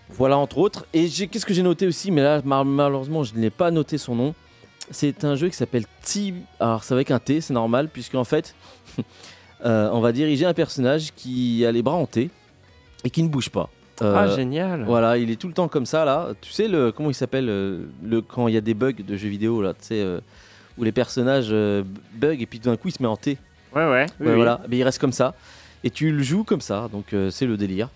Voilà, 0.09 0.37
entre 0.37 0.59
autres. 0.59 0.85
Et 0.93 1.07
qu'est-ce 1.09 1.45
que 1.47 1.53
j'ai 1.53 1.63
noté 1.63 1.87
aussi, 1.87 2.11
mais 2.11 2.21
là, 2.21 2.41
mal- 2.45 2.65
malheureusement, 2.65 3.23
je 3.23 3.33
n'ai 3.35 3.49
pas 3.49 3.71
noté 3.71 3.97
son 3.97 4.13
nom. 4.15 4.35
C'est 4.91 5.23
un 5.23 5.35
jeu 5.35 5.49
qui 5.49 5.55
s'appelle 5.55 5.85
T. 6.03 6.33
Alors, 6.59 6.83
c'est 6.83 6.93
avec 6.93 7.09
un 7.09 7.17
T, 7.17 7.41
c'est 7.41 7.53
normal, 7.55 7.89
puisqu'en 7.89 8.23
fait, 8.23 8.53
on 9.63 9.99
va 9.99 10.11
diriger 10.11 10.45
un 10.45 10.53
personnage 10.53 11.11
qui 11.15 11.65
a 11.65 11.71
les 11.71 11.81
bras 11.81 11.95
en 11.95 12.05
T 12.05 12.29
et 13.03 13.09
qui 13.09 13.23
ne 13.23 13.29
bouge 13.29 13.49
pas. 13.49 13.69
Euh, 14.01 14.13
Ah, 14.17 14.27
génial. 14.35 14.83
voilà, 14.83 15.17
il 15.17 15.29
est 15.31 15.35
tout 15.39 15.47
le 15.47 15.53
temps 15.53 15.67
comme 15.67 15.85
ça 15.85 16.03
là. 16.05 16.29
Tu 16.41 16.51
sais 16.51 16.67
le 16.67 16.91
comment 16.91 17.09
il 17.09 17.13
s'appelle 17.15 17.47
euh, 17.49 17.85
le 18.03 18.21
quand 18.21 18.47
il 18.47 18.53
y 18.53 18.57
a 18.57 18.61
des 18.61 18.73
bugs 18.73 18.91
de 18.91 19.15
jeux 19.15 19.29
vidéo 19.29 19.61
là, 19.61 19.73
tu 19.73 19.79
sais 19.85 20.01
euh, 20.01 20.19
où 20.77 20.83
les 20.83 20.91
personnages 20.91 21.51
bug 22.13 22.41
et 22.41 22.45
puis 22.45 22.59
tout 22.59 22.69
d'un 22.69 22.75
coup 22.77 22.89
il 22.89 22.91
se 22.91 23.01
met 23.01 23.07
en 23.07 23.15
T. 23.17 23.37
Ouais, 23.73 23.89
ouais. 23.89 24.05
oui, 24.19 24.25
Ouais, 24.25 24.31
oui. 24.31 24.35
voilà, 24.35 24.61
mais 24.69 24.77
il 24.77 24.83
reste 24.83 24.99
comme 24.99 25.13
ça 25.13 25.33
et 25.83 25.89
tu 25.89 26.11
le 26.11 26.23
joues 26.23 26.43
comme 26.43 26.61
ça, 26.61 26.89
donc 26.91 27.13
c'est 27.29 27.45
le 27.45 27.55
délire. 27.57 27.89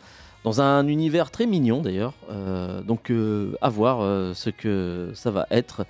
Dans 0.46 0.62
un 0.62 0.88
univers 0.88 1.32
très 1.32 1.46
mignon 1.46 1.82
d'ailleurs, 1.82 2.14
Euh, 2.32 2.82
donc 2.82 3.10
euh, 3.12 3.52
à 3.62 3.68
voir 3.70 4.00
euh, 4.02 4.34
ce 4.34 4.50
que 4.50 5.12
ça 5.14 5.32
va 5.32 5.46
être. 5.52 5.86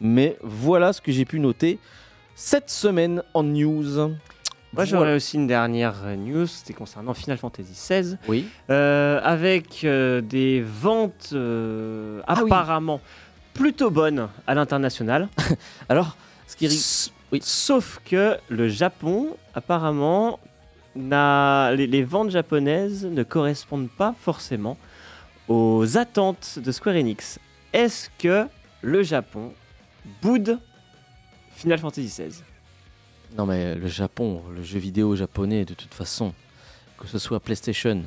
Mais 0.00 0.36
voilà 0.42 0.92
ce 0.92 1.00
que 1.00 1.10
j'ai 1.10 1.24
pu 1.24 1.40
noter 1.40 1.78
cette 2.34 2.68
semaine 2.70 3.22
en 3.34 3.42
news. 3.42 4.10
Moi, 4.74 4.84
Voilà. 4.84 4.90
j'aurais 4.90 5.14
aussi 5.14 5.36
une 5.36 5.46
dernière 5.46 5.94
euh, 6.04 6.14
news, 6.16 6.46
c'était 6.46 6.74
concernant 6.74 7.14
Final 7.14 7.38
Fantasy 7.38 7.72
XVI, 7.72 8.16
Oui. 8.28 8.46
euh, 8.68 9.18
avec 9.24 9.82
euh, 9.84 10.20
des 10.20 10.60
ventes 10.60 11.30
euh, 11.32 12.20
Ah 12.26 12.34
oui. 12.36 12.50
apparemment 12.50 13.00
plutôt 13.54 13.90
bonnes 13.90 14.28
à 14.46 14.54
l'international. 14.54 15.28
Alors, 15.88 16.16
ce 16.46 16.54
qui 16.56 16.66
S- 16.66 17.12
oui. 17.32 17.40
Sauf 17.42 18.00
que 18.04 18.36
le 18.48 18.68
Japon, 18.68 19.36
apparemment, 19.54 20.38
les 20.94 22.02
ventes 22.06 22.30
japonaises 22.30 23.04
ne 23.06 23.22
correspondent 23.22 23.90
pas 23.90 24.14
forcément 24.20 24.76
aux 25.48 25.96
attentes 25.96 26.58
de 26.58 26.70
Square 26.72 26.96
Enix. 26.96 27.38
Est-ce 27.72 28.10
que 28.18 28.46
le 28.82 29.02
Japon 29.02 29.52
boude 30.22 30.58
Final 31.52 31.78
Fantasy 31.78 32.06
XVI 32.06 32.42
Non 33.36 33.46
mais 33.46 33.74
le 33.74 33.86
Japon, 33.88 34.42
le 34.54 34.62
jeu 34.62 34.78
vidéo 34.78 35.14
japonais 35.14 35.64
de 35.64 35.74
toute 35.74 35.92
façon, 35.94 36.32
que 36.98 37.06
ce 37.06 37.18
soit 37.18 37.40
PlayStation, 37.40 38.02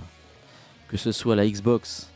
que 0.88 0.98
ce 0.98 1.12
soit 1.12 1.36
la 1.36 1.48
Xbox, 1.48 2.08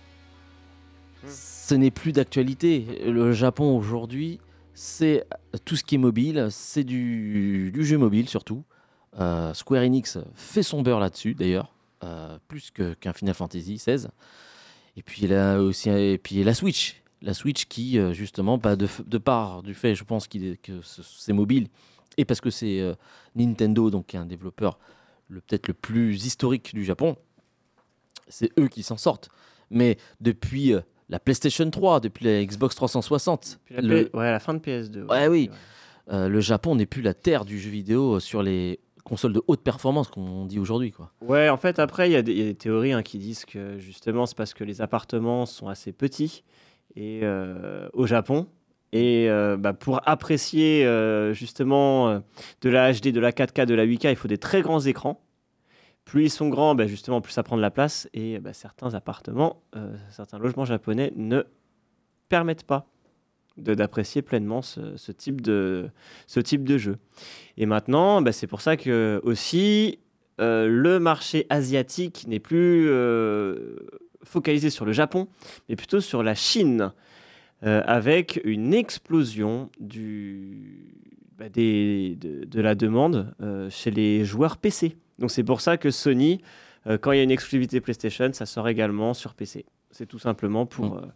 Hmm. 1.24 1.27
ce 1.29 1.74
n'est 1.75 1.91
plus 1.91 2.12
d'actualité. 2.12 2.85
Le 3.05 3.31
Japon 3.33 3.75
aujourd'hui, 3.75 4.39
c'est 4.75 5.25
tout 5.63 5.75
ce 5.75 5.83
qui 5.83 5.95
est 5.95 6.00
mobile, 6.00 6.47
c'est 6.51 6.83
du, 6.83 7.71
du 7.74 7.83
jeu 7.85 7.97
mobile 7.97 8.29
surtout. 8.29 8.63
Euh, 9.19 9.53
Square 9.53 9.81
Enix 9.83 10.17
fait 10.35 10.62
son 10.62 10.81
beurre 10.83 11.00
là-dessus 11.00 11.33
d'ailleurs, 11.33 11.74
euh, 12.03 12.38
plus 12.47 12.69
qu'un 12.71 13.13
Final 13.13 13.33
Fantasy 13.33 13.75
XVI. 13.77 14.07
Et 14.97 15.01
puis 15.03 15.25
là 15.25 15.57
aussi, 15.59 15.89
et 15.89 16.17
puis 16.17 16.43
la 16.43 16.53
Switch. 16.53 17.01
La 17.21 17.33
Switch 17.33 17.65
qui, 17.65 17.97
euh, 17.97 18.13
justement, 18.13 18.59
pas 18.59 18.75
de, 18.75 19.17
part 19.17 19.63
du 19.63 19.74
fait, 19.74 19.95
je 19.95 20.03
pense 20.03 20.27
qu'il 20.27 20.45
est, 20.45 20.57
que 20.62 20.81
ce- 20.83 21.01
c'est 21.01 21.33
mobile, 21.33 21.69
et 22.17 22.25
parce 22.25 22.41
que 22.41 22.50
c'est 22.50 22.79
euh, 22.79 22.93
Nintendo, 23.36 23.89
donc 23.89 24.07
qui 24.07 24.15
est 24.15 24.19
un 24.19 24.25
développeur 24.25 24.79
le, 25.27 25.41
peut-être 25.41 25.67
le 25.67 25.74
plus 25.74 26.25
historique 26.25 26.74
du 26.75 26.84
Japon, 26.84 27.15
c'est 28.27 28.51
eux 28.60 28.67
qui 28.67 28.84
s'en 28.84 28.98
sortent. 28.98 29.29
Mais 29.72 29.98
depuis 30.22 30.74
euh, 30.74 30.81
la 31.10 31.19
PlayStation 31.19 31.69
3, 31.69 32.00
depuis 32.00 32.25
la 32.25 32.43
Xbox 32.45 32.75
360, 32.75 33.60
Puis 33.65 33.75
la, 33.75 33.81
le, 33.81 34.10
ouais, 34.15 34.31
la 34.31 34.39
fin 34.39 34.53
de 34.53 34.60
PS2. 34.60 35.05
Ouais, 35.10 35.27
oui. 35.27 35.50
euh, 36.12 36.27
le 36.27 36.39
Japon 36.41 36.75
n'est 36.75 36.86
plus 36.86 37.01
la 37.01 37.13
terre 37.13 37.45
du 37.45 37.60
jeu 37.60 37.69
vidéo 37.69 38.19
sur 38.19 38.43
les 38.43 38.79
consoles 39.03 39.34
de 39.34 39.41
haute 39.48 39.62
performance, 39.62 40.07
comme 40.10 40.27
on 40.29 40.45
dit 40.45 40.60
aujourd'hui. 40.60 40.91
quoi. 40.91 41.12
Ouais, 41.22 41.50
en 41.50 41.57
fait, 41.57 41.77
après, 41.79 42.10
il 42.10 42.13
y, 42.13 42.15
a 42.15 42.22
des- 42.24 42.31
il 42.31 42.38
y 42.38 42.41
a 42.41 42.45
des 42.45 42.55
théories 42.55 42.93
hein, 42.93 43.03
qui 43.03 43.17
disent 43.19 43.45
que 43.45 43.77
justement, 43.79 44.25
c'est 44.25 44.38
parce 44.38 44.53
que 44.55 44.63
les 44.63 44.81
appartements 44.81 45.45
sont 45.45 45.67
assez 45.67 45.91
petits 45.91 46.43
et, 46.95 47.22
au 47.93 48.05
Japon. 48.07 48.48
Et 48.92 49.30
euh, 49.30 49.58
bah, 49.58 49.74
pour 49.74 50.08
apprécier 50.08 50.86
euh, 50.86 51.34
justement 51.34 52.10
euh, 52.10 52.20
de 52.62 52.70
la 52.70 52.94
HD, 52.94 53.10
de 53.10 53.20
la 53.20 53.32
4K, 53.32 53.65
de 53.65 53.74
la 53.74 53.86
8K, 53.86 54.12
il 54.12 54.15
faut 54.15 54.27
des 54.27 54.38
très 54.38 54.62
grands 54.62 54.80
écrans. 54.80 55.22
Plus 56.06 56.25
ils 56.25 56.30
sont 56.30 56.50
grands, 56.50 56.75
bah, 56.75 56.88
justement, 56.88 57.20
plus 57.20 57.34
ça 57.34 57.44
prend 57.44 57.58
de 57.58 57.62
la 57.62 57.72
place. 57.72 58.08
Et 58.13 58.39
bah, 58.39 58.54
certains 58.54 58.94
appartements, 58.94 59.63
certains 60.10 60.38
logements 60.38 60.65
japonais 60.65 61.12
ne 61.15 61.44
permettent 62.30 62.63
pas 62.63 62.88
d'apprécier 63.58 64.22
pleinement 64.22 64.62
ce, 64.62 65.12
type 65.13 65.42
de, 65.42 65.89
ce 66.27 66.39
type 66.39 66.63
de 66.63 66.77
jeu. 66.77 66.98
Et 67.58 67.65
maintenant, 67.65 68.24
c'est 68.32 68.48
pour 68.48 68.62
ça 68.62 68.77
que 68.77 69.22
aussi 69.24 70.00
le 70.38 70.98
marché 71.00 71.48
asiatique 71.50 72.25
n'est 72.27 72.39
plus 72.39 72.89
focalisé 74.24 74.70
sur 74.70 74.86
le 74.86 74.92
Japon, 74.92 75.27
mais 75.69 75.76
plutôt 75.76 76.02
sur 76.02 76.21
la 76.21 76.36
Chine, 76.36 76.91
euh, 77.65 77.82
avec 77.86 78.39
une 78.43 78.73
explosion 78.73 79.69
du, 79.80 80.93
bah, 81.38 81.49
des- 81.49 82.15
de, 82.19 82.45
de 82.45 82.62
la 82.62 82.75
demande 82.75 83.34
euh, 83.41 83.69
chez 83.69 83.91
les 83.91 84.23
joueurs 84.25 84.58
PC. 84.58 84.97
Donc 85.19 85.32
c'est 85.32 85.43
pour 85.43 85.62
ça 85.62 85.78
que 85.78 85.91
Sony, 85.91 86.41
euh, 86.88 86.97
quand 86.97 87.12
il 87.12 87.17
y 87.17 87.19
a 87.19 87.23
une 87.23 87.32
exclusivité 87.32 87.82
PlayStation, 87.82 88.30
ça 88.34 88.45
sort 88.45 88.67
également 88.67 89.13
sur 89.13 89.34
PC. 89.34 89.65
C'est 89.91 90.06
tout 90.06 90.19
simplement 90.19 90.65
pour 90.65 90.95
Mm. 90.95 91.12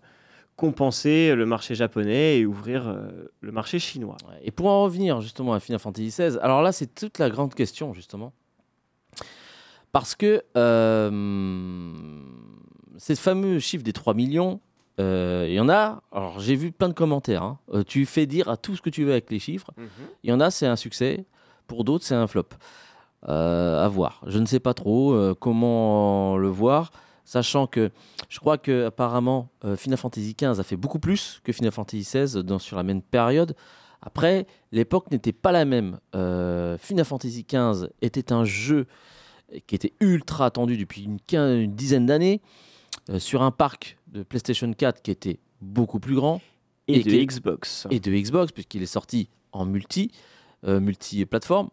compenser 0.55 1.35
le 1.35 1.45
marché 1.45 1.73
japonais 1.75 2.39
et 2.39 2.45
ouvrir 2.45 2.88
euh, 2.88 3.07
le 3.41 3.51
marché 3.51 3.79
chinois. 3.79 4.17
Et 4.43 4.51
pour 4.51 4.67
en 4.67 4.83
revenir 4.83 5.21
justement 5.21 5.53
à 5.53 5.59
Final 5.62 5.79
Fantasy 5.79 6.07
XVI, 6.09 6.38
alors 6.41 6.62
là, 6.62 6.71
c'est 6.71 6.93
toute 6.95 7.17
la 7.19 7.29
grande 7.29 7.53
question, 7.53 7.93
justement. 7.93 8.33
Parce 9.91 10.15
que 10.15 10.43
euh, 10.57 12.21
ces 12.97 13.15
fameux 13.15 13.59
chiffres 13.59 13.83
des 13.83 13.93
3 13.93 14.13
millions, 14.13 14.59
euh, 14.99 15.45
il 15.47 15.53
y 15.53 15.59
en 15.59 15.69
a, 15.69 16.01
alors 16.12 16.39
j'ai 16.39 16.55
vu 16.55 16.71
plein 16.71 16.89
de 16.89 16.93
commentaires, 16.93 17.43
hein. 17.43 17.59
Euh, 17.73 17.83
tu 17.83 18.05
fais 18.05 18.25
dire 18.25 18.49
à 18.49 18.57
tout 18.57 18.75
ce 18.75 18.81
que 18.81 18.89
tu 18.89 19.05
veux 19.05 19.12
avec 19.12 19.31
les 19.31 19.39
chiffres, 19.39 19.71
il 20.23 20.29
y 20.29 20.33
en 20.33 20.41
a, 20.41 20.51
c'est 20.51 20.67
un 20.67 20.75
succès, 20.75 21.25
pour 21.67 21.83
d'autres, 21.83 22.05
c'est 22.05 22.15
un 22.15 22.27
flop. 22.27 22.49
Euh, 23.27 23.83
à 23.83 23.88
voir. 23.89 24.21
Je 24.27 24.39
ne 24.39 24.45
sais 24.45 24.62
pas 24.62 24.73
trop 24.73 25.35
comment 25.35 26.38
le 26.38 26.47
voir, 26.47 26.91
sachant 27.25 27.67
que 27.67 27.91
je 28.29 28.39
crois 28.39 28.57
que 28.57 28.85
apparemment 28.85 29.49
Final 29.75 29.97
Fantasy 29.97 30.35
XV 30.39 30.57
a 30.57 30.63
fait 30.63 30.77
beaucoup 30.77 30.99
plus 30.99 31.41
que 31.43 31.51
Final 31.51 31.71
Fantasy 31.71 32.03
XVI 32.03 32.43
dans, 32.43 32.59
sur 32.59 32.77
la 32.77 32.83
même 32.83 33.01
période. 33.01 33.55
Après, 34.01 34.47
l'époque 34.71 35.12
n'était 35.12 35.33
pas 35.33 35.51
la 35.51 35.65
même. 35.65 35.99
Final 36.13 37.03
Fantasy 37.03 37.45
XV 37.45 37.89
était 38.01 38.31
un 38.31 38.45
jeu 38.45 38.88
qui 39.67 39.75
était 39.75 39.91
ultra 39.99 40.45
attendu 40.45 40.77
depuis 40.77 41.03
une, 41.03 41.75
dizaine 41.75 42.05
d'années, 42.05 42.41
sur 43.17 43.41
un 43.41 43.51
parc 43.51 43.97
de 44.11 44.23
PlayStation 44.23 44.71
4 44.73 45.01
qui 45.01 45.11
était 45.11 45.39
beaucoup 45.61 45.99
plus 45.99 46.15
grand 46.15 46.41
Et, 46.87 46.99
Et 46.99 47.03
de 47.03 47.09
qui- 47.09 47.25
Xbox. 47.25 47.87
et 47.91 47.99
de 47.99 48.11
Xbox, 48.11 48.51
puisqu'il 48.51 48.81
est 48.81 48.87
sorti 48.87 49.29
en 49.51 49.65
multi, 49.65 50.11
euh, 50.65 50.79
multi-plateforme. 50.79 51.69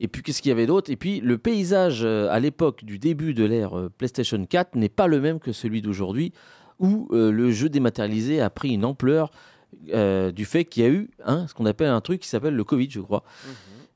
Et 0.00 0.08
puis, 0.08 0.22
qu'est-ce 0.22 0.42
qu'il 0.42 0.50
y 0.50 0.52
avait 0.52 0.66
d'autre? 0.66 0.90
Et 0.90 0.96
puis, 0.96 1.20
le 1.20 1.38
paysage 1.38 2.00
euh, 2.04 2.28
à 2.30 2.38
l'époque 2.40 2.84
du 2.84 2.98
début 2.98 3.32
de 3.32 3.44
l'ère 3.44 3.78
euh, 3.78 3.88
PlayStation 3.96 4.44
4 4.44 4.74
n'est 4.76 4.88
pas 4.90 5.06
le 5.06 5.20
même 5.20 5.38
que 5.38 5.52
celui 5.52 5.80
d'aujourd'hui, 5.82 6.32
où 6.78 7.08
le 7.12 7.50
jeu 7.52 7.70
dématérialisé 7.70 8.42
a 8.42 8.50
pris 8.50 8.68
une 8.74 8.84
ampleur 8.84 9.30
du 9.82 10.44
fait 10.44 10.64
qu'il 10.66 10.82
y 10.82 10.86
a 10.86 10.90
eu 10.90 11.08
hein, 11.24 11.46
ce 11.48 11.54
qu'on 11.54 11.64
appelle 11.64 11.88
un 11.88 12.02
truc 12.02 12.20
qui 12.20 12.28
s'appelle 12.28 12.54
le 12.54 12.64
Covid, 12.64 12.90
je 12.90 13.00
crois. 13.00 13.24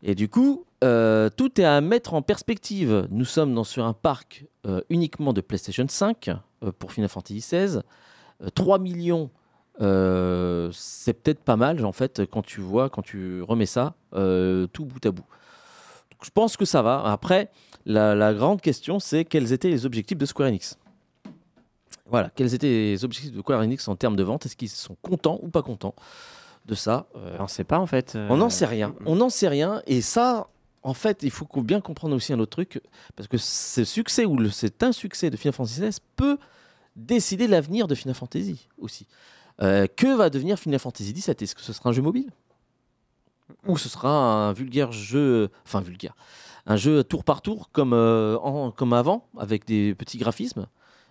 Et 0.03 0.15
du 0.15 0.29
coup, 0.29 0.65
euh, 0.83 1.29
tout 1.37 1.61
est 1.61 1.65
à 1.65 1.81
mettre 1.81 2.15
en 2.15 2.23
perspective. 2.23 3.07
Nous 3.11 3.25
sommes 3.25 3.55
dans, 3.55 3.65
sur 3.65 3.85
un 3.85 3.93
parc 3.93 4.47
euh, 4.67 4.81
uniquement 4.89 5.33
de 5.33 5.41
PlayStation 5.41 5.87
5 5.87 6.29
euh, 6.29 6.73
pour 6.79 6.93
Final 6.93 7.09
Fantasy 7.09 7.41
XVI. 7.41 7.81
Euh, 8.43 8.49
3 8.55 8.79
millions, 8.79 9.31
c'est 9.79 11.15
peut-être 11.15 11.41
pas 11.41 11.57
mal 11.57 11.83
en 11.87 11.93
fait 11.93 12.27
quand 12.27 12.43
tu 12.43 12.61
vois, 12.61 12.91
quand 12.91 13.01
tu 13.01 13.41
remets 13.41 13.65
ça 13.65 13.95
tout 14.13 14.85
bout 14.85 15.07
à 15.07 15.11
bout. 15.11 15.25
Je 16.23 16.29
pense 16.29 16.59
que 16.59 16.67
ça 16.67 16.83
va. 16.83 17.03
Après, 17.05 17.51
la, 17.87 18.15
la 18.15 18.35
grande 18.35 18.61
question, 18.61 18.99
c'est 18.99 19.25
quels 19.25 19.55
étaient 19.55 19.71
les 19.71 19.87
objectifs 19.87 20.19
de 20.19 20.27
Square 20.27 20.51
Enix 20.51 20.79
Voilà, 22.05 22.29
quels 22.35 22.53
étaient 22.53 22.67
les 22.67 23.05
objectifs 23.07 23.33
de 23.33 23.41
Square 23.41 23.61
Enix 23.61 23.89
en 23.89 23.97
termes 23.97 24.17
de 24.17 24.23
vente? 24.23 24.45
Est-ce 24.45 24.57
qu'ils 24.57 24.69
sont 24.69 24.97
contents 25.01 25.39
ou 25.43 25.49
pas 25.49 25.63
contents? 25.63 25.95
De 26.71 26.75
ça 26.75 27.07
Euh, 27.17 27.37
On 27.39 27.43
ne 27.45 27.49
sait 27.49 27.65
pas 27.65 27.79
en 27.79 27.87
fait. 27.87 28.17
on 28.31 28.37
n'en 28.39 28.47
euh, 28.47 28.51
sait 28.51 28.67
rien. 28.67 28.95
On 29.05 29.17
n'en 29.17 29.29
sait 29.29 29.49
rien. 29.49 29.83
Et 29.87 30.01
ça, 30.01 30.49
en 30.83 30.95
fait, 30.95 31.23
il 31.23 31.31
faut 31.31 31.47
bien 31.63 31.81
comprendre 31.81 32.15
aussi 32.17 32.33
un 32.33 32.39
autre 32.41 32.53
truc. 32.53 32.81
Parce 33.17 33.29
que 33.29 33.37
ce 33.39 33.85
succès 33.85 34.25
ou 34.25 34.37
le- 34.37 34.51
cet 34.51 34.83
insuccès 34.83 35.29
de 35.31 35.37
Final 35.37 35.53
Fantasy 35.55 35.81
XVI 35.81 35.99
peut 36.17 36.39
décider 36.97 37.47
l'avenir 37.47 37.87
de 37.89 37.95
Final 37.95 38.15
Fantasy 38.15 38.69
aussi. 38.79 39.07
Euh, 39.63 39.87
que 39.87 40.17
va 40.17 40.31
devenir 40.31 40.59
Final 40.59 40.79
Fantasy 40.81 41.13
XVII 41.13 41.35
Est-ce 41.41 41.55
que 41.55 41.61
ce 41.61 41.73
sera 41.73 41.91
un 41.91 41.93
jeu 41.93 42.03
mobile? 42.03 42.31
Ou 43.67 43.77
ce 43.77 43.89
sera 43.89 44.11
un 44.49 44.53
vulgaire 44.53 44.93
jeu. 44.93 45.51
Enfin, 45.67 45.81
vulgaire. 45.81 46.15
Un 46.67 46.77
jeu 46.77 47.03
tour 47.05 47.25
par 47.25 47.43
tour 47.43 47.69
comme, 47.73 47.93
euh, 47.93 48.39
en- 48.39 48.71
comme 48.71 48.93
avant, 48.93 49.27
avec 49.39 49.67
des 49.67 49.95
petits 49.95 50.19
graphismes? 50.19 50.67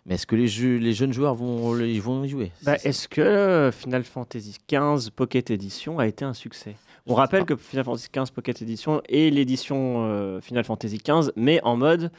Mais 0.09 0.15
est-ce 0.15 0.25
que 0.25 0.35
les, 0.35 0.47
jeux, 0.47 0.77
les 0.77 0.93
jeunes 0.93 1.13
joueurs 1.13 1.35
vont, 1.35 1.77
ils 1.77 2.01
vont 2.01 2.23
y 2.23 2.29
jouer? 2.29 2.51
Bah, 2.63 2.77
Est-ce 2.83 3.07
que 3.07 3.21
euh, 3.21 3.71
Final 3.71 4.03
Fantasy 4.03 4.57
XV 4.67 5.11
Pocket 5.11 5.51
Edition 5.51 5.99
a 5.99 6.07
été 6.07 6.25
un 6.25 6.33
succès? 6.33 6.75
On 7.05 7.13
rappelle 7.13 7.45
que 7.45 7.55
Final 7.55 7.85
Fantasy 7.85 8.07
XV 8.11 8.31
Pocket 8.31 8.59
Edition 8.63 9.03
est 9.07 9.29
l'édition 9.29 10.05
euh, 10.07 10.41
Final 10.41 10.63
Fantasy 10.63 10.97
XV, 10.97 11.31
mais 11.35 11.61
en 11.63 11.77
mode, 11.77 12.11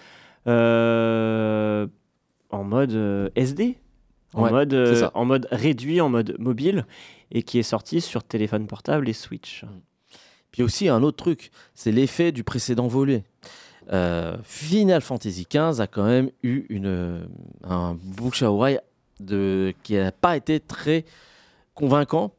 euh, 0.46 1.88
en 2.50 2.62
mode 2.62 2.92
euh, 2.92 3.29
SD, 3.35 3.76
en, 4.35 4.44
Ouais, 4.44 4.50
mode, 4.50 5.11
en 5.14 5.24
mode 5.24 5.48
réduit, 5.50 6.00
en 6.00 6.09
mode 6.09 6.37
mobile, 6.38 6.87
et 7.33 7.42
qui 7.42 7.59
est 7.59 7.64
sorti 7.64 8.00
sur 8.00 8.22
téléphone 8.22 8.68
portable 8.68 9.09
et 9.09 9.12
Switch. 9.12 9.64
Puis 10.53 10.62
aussi 10.62 10.88
un 10.88 11.03
autre 11.03 11.16
truc, 11.16 11.50
c'est 11.74 11.90
l'effet 11.90 12.31
du 12.31 12.44
précédent 12.44 12.87
volet. 12.87 13.24
Euh, 13.92 14.37
Final 14.44 15.00
Fantasy 15.00 15.46
XV 15.50 15.81
a 15.81 15.87
quand 15.87 16.05
même 16.05 16.31
eu 16.42 16.64
une, 16.68 17.26
un 17.64 17.94
bouche 17.94 18.42
à 18.42 18.53
oreille 18.53 18.79
de, 19.18 19.74
qui 19.83 19.94
n'a 19.94 20.12
pas 20.12 20.37
été 20.37 20.61
très 20.61 21.05
convaincant 21.74 22.33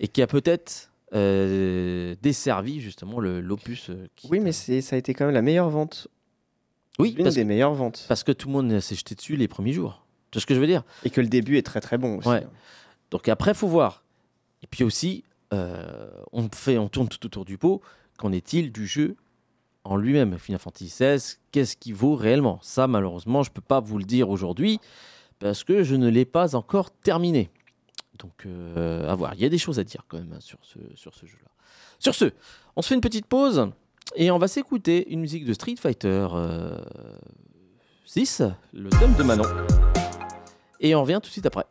et 0.00 0.08
qui 0.08 0.20
a 0.22 0.26
peut-être 0.26 0.90
euh, 1.14 2.14
desservi 2.22 2.80
justement 2.80 3.20
l'opus. 3.20 3.90
euh, 3.90 4.08
Oui, 4.30 4.40
mais 4.40 4.52
ça 4.52 4.96
a 4.96 4.98
été 4.98 5.14
quand 5.14 5.26
même 5.26 5.34
la 5.34 5.42
meilleure 5.42 5.70
vente. 5.70 6.08
oui 6.98 7.12
L'une 7.16 7.24
parce, 7.24 7.36
des 7.36 7.42
que, 7.42 7.46
meilleures 7.46 7.74
ventes. 7.74 8.04
parce 8.08 8.24
que 8.24 8.32
tout 8.32 8.48
le 8.48 8.54
monde 8.54 8.80
s'est 8.80 8.96
jeté 8.96 9.14
dessus 9.14 9.36
les 9.36 9.48
premiers 9.48 9.72
jours. 9.72 10.04
Tu 10.32 10.38
vois 10.38 10.42
ce 10.42 10.46
que 10.46 10.54
je 10.54 10.60
veux 10.60 10.66
dire? 10.66 10.82
Et 11.04 11.10
que 11.10 11.20
le 11.20 11.28
début 11.28 11.56
est 11.56 11.62
très 11.62 11.80
très 11.80 11.98
bon 11.98 12.18
aussi. 12.18 12.28
Ouais. 12.28 12.44
Donc 13.12 13.28
après, 13.28 13.54
faut 13.54 13.68
voir. 13.68 14.02
Et 14.62 14.66
puis 14.66 14.82
aussi, 14.82 15.22
euh, 15.52 16.10
on, 16.32 16.48
fait, 16.50 16.78
on 16.78 16.88
tourne 16.88 17.08
tout 17.08 17.24
autour 17.24 17.44
du 17.44 17.58
pot. 17.58 17.80
Qu'en 18.18 18.32
est-il 18.32 18.72
du 18.72 18.86
jeu 18.86 19.14
en 19.90 19.96
lui-même 19.96 20.38
Final 20.38 20.60
Fantasy 20.60 20.86
XVI, 20.86 21.36
qu'est-ce 21.52 21.76
qu'il 21.76 21.94
vaut 21.94 22.14
réellement? 22.14 22.58
Ça, 22.62 22.86
malheureusement, 22.86 23.42
je 23.42 23.50
ne 23.50 23.54
peux 23.54 23.60
pas 23.60 23.80
vous 23.80 23.98
le 23.98 24.04
dire 24.04 24.30
aujourd'hui 24.30 24.80
parce 25.38 25.64
que 25.64 25.82
je 25.82 25.94
ne 25.94 26.08
l'ai 26.08 26.24
pas 26.24 26.54
encore 26.56 26.90
terminé. 26.90 27.50
Donc, 28.18 28.46
euh, 28.46 29.08
à 29.08 29.14
voir. 29.14 29.34
Il 29.34 29.40
y 29.40 29.44
a 29.44 29.48
des 29.48 29.58
choses 29.58 29.78
à 29.78 29.84
dire 29.84 30.04
quand 30.08 30.18
même 30.18 30.32
hein, 30.32 30.40
sur 30.40 30.58
ce, 30.62 30.78
sur 30.94 31.14
ce 31.14 31.26
jeu-là. 31.26 31.50
Sur 31.98 32.14
ce, 32.14 32.32
on 32.74 32.82
se 32.82 32.88
fait 32.88 32.94
une 32.94 33.00
petite 33.00 33.26
pause 33.26 33.70
et 34.14 34.30
on 34.30 34.38
va 34.38 34.48
s'écouter 34.48 35.10
une 35.12 35.20
musique 35.20 35.44
de 35.44 35.52
Street 35.52 35.76
Fighter 35.78 36.28
euh, 36.32 36.78
6, 38.04 38.42
le 38.72 38.90
thème 38.90 39.14
de 39.14 39.22
Manon. 39.22 39.44
Et 40.80 40.94
on 40.94 41.02
revient 41.02 41.20
tout 41.22 41.28
de 41.28 41.32
suite 41.32 41.46
après. 41.46 41.66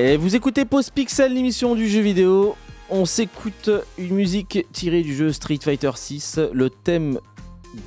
Vous 0.00 0.34
écoutez 0.34 0.64
Pause 0.64 0.88
Pixel, 0.88 1.34
l'émission 1.34 1.74
du 1.74 1.86
jeu 1.86 2.00
vidéo. 2.00 2.56
On 2.88 3.04
s'écoute 3.04 3.70
une 3.98 4.14
musique 4.14 4.66
tirée 4.72 5.02
du 5.02 5.14
jeu 5.14 5.30
Street 5.30 5.58
Fighter 5.60 5.90
6, 5.94 6.40
le 6.54 6.70
thème 6.70 7.18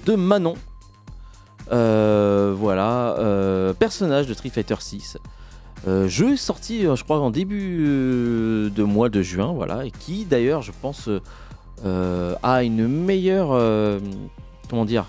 de 0.05 0.13
Manon. 0.13 0.53
Euh, 1.71 2.53
voilà, 2.55 3.15
euh, 3.17 3.73
personnage 3.73 4.27
de 4.27 4.35
Street 4.35 4.51
Fighter 4.51 4.75
6. 4.79 5.17
Euh, 5.87 6.07
jeu 6.07 6.37
sorti, 6.37 6.85
euh, 6.85 6.95
je 6.95 7.03
crois, 7.03 7.19
en 7.19 7.31
début 7.31 7.83
de 8.69 8.83
mois 8.83 9.09
de 9.09 9.23
juin, 9.23 9.51
voilà, 9.51 9.83
et 9.83 9.91
qui 9.91 10.25
d'ailleurs, 10.25 10.61
je 10.61 10.71
pense, 10.71 11.09
a 11.83 12.63
une 12.63 12.87
meilleure, 12.87 13.59
comment 14.69 14.85
dire, 14.85 15.05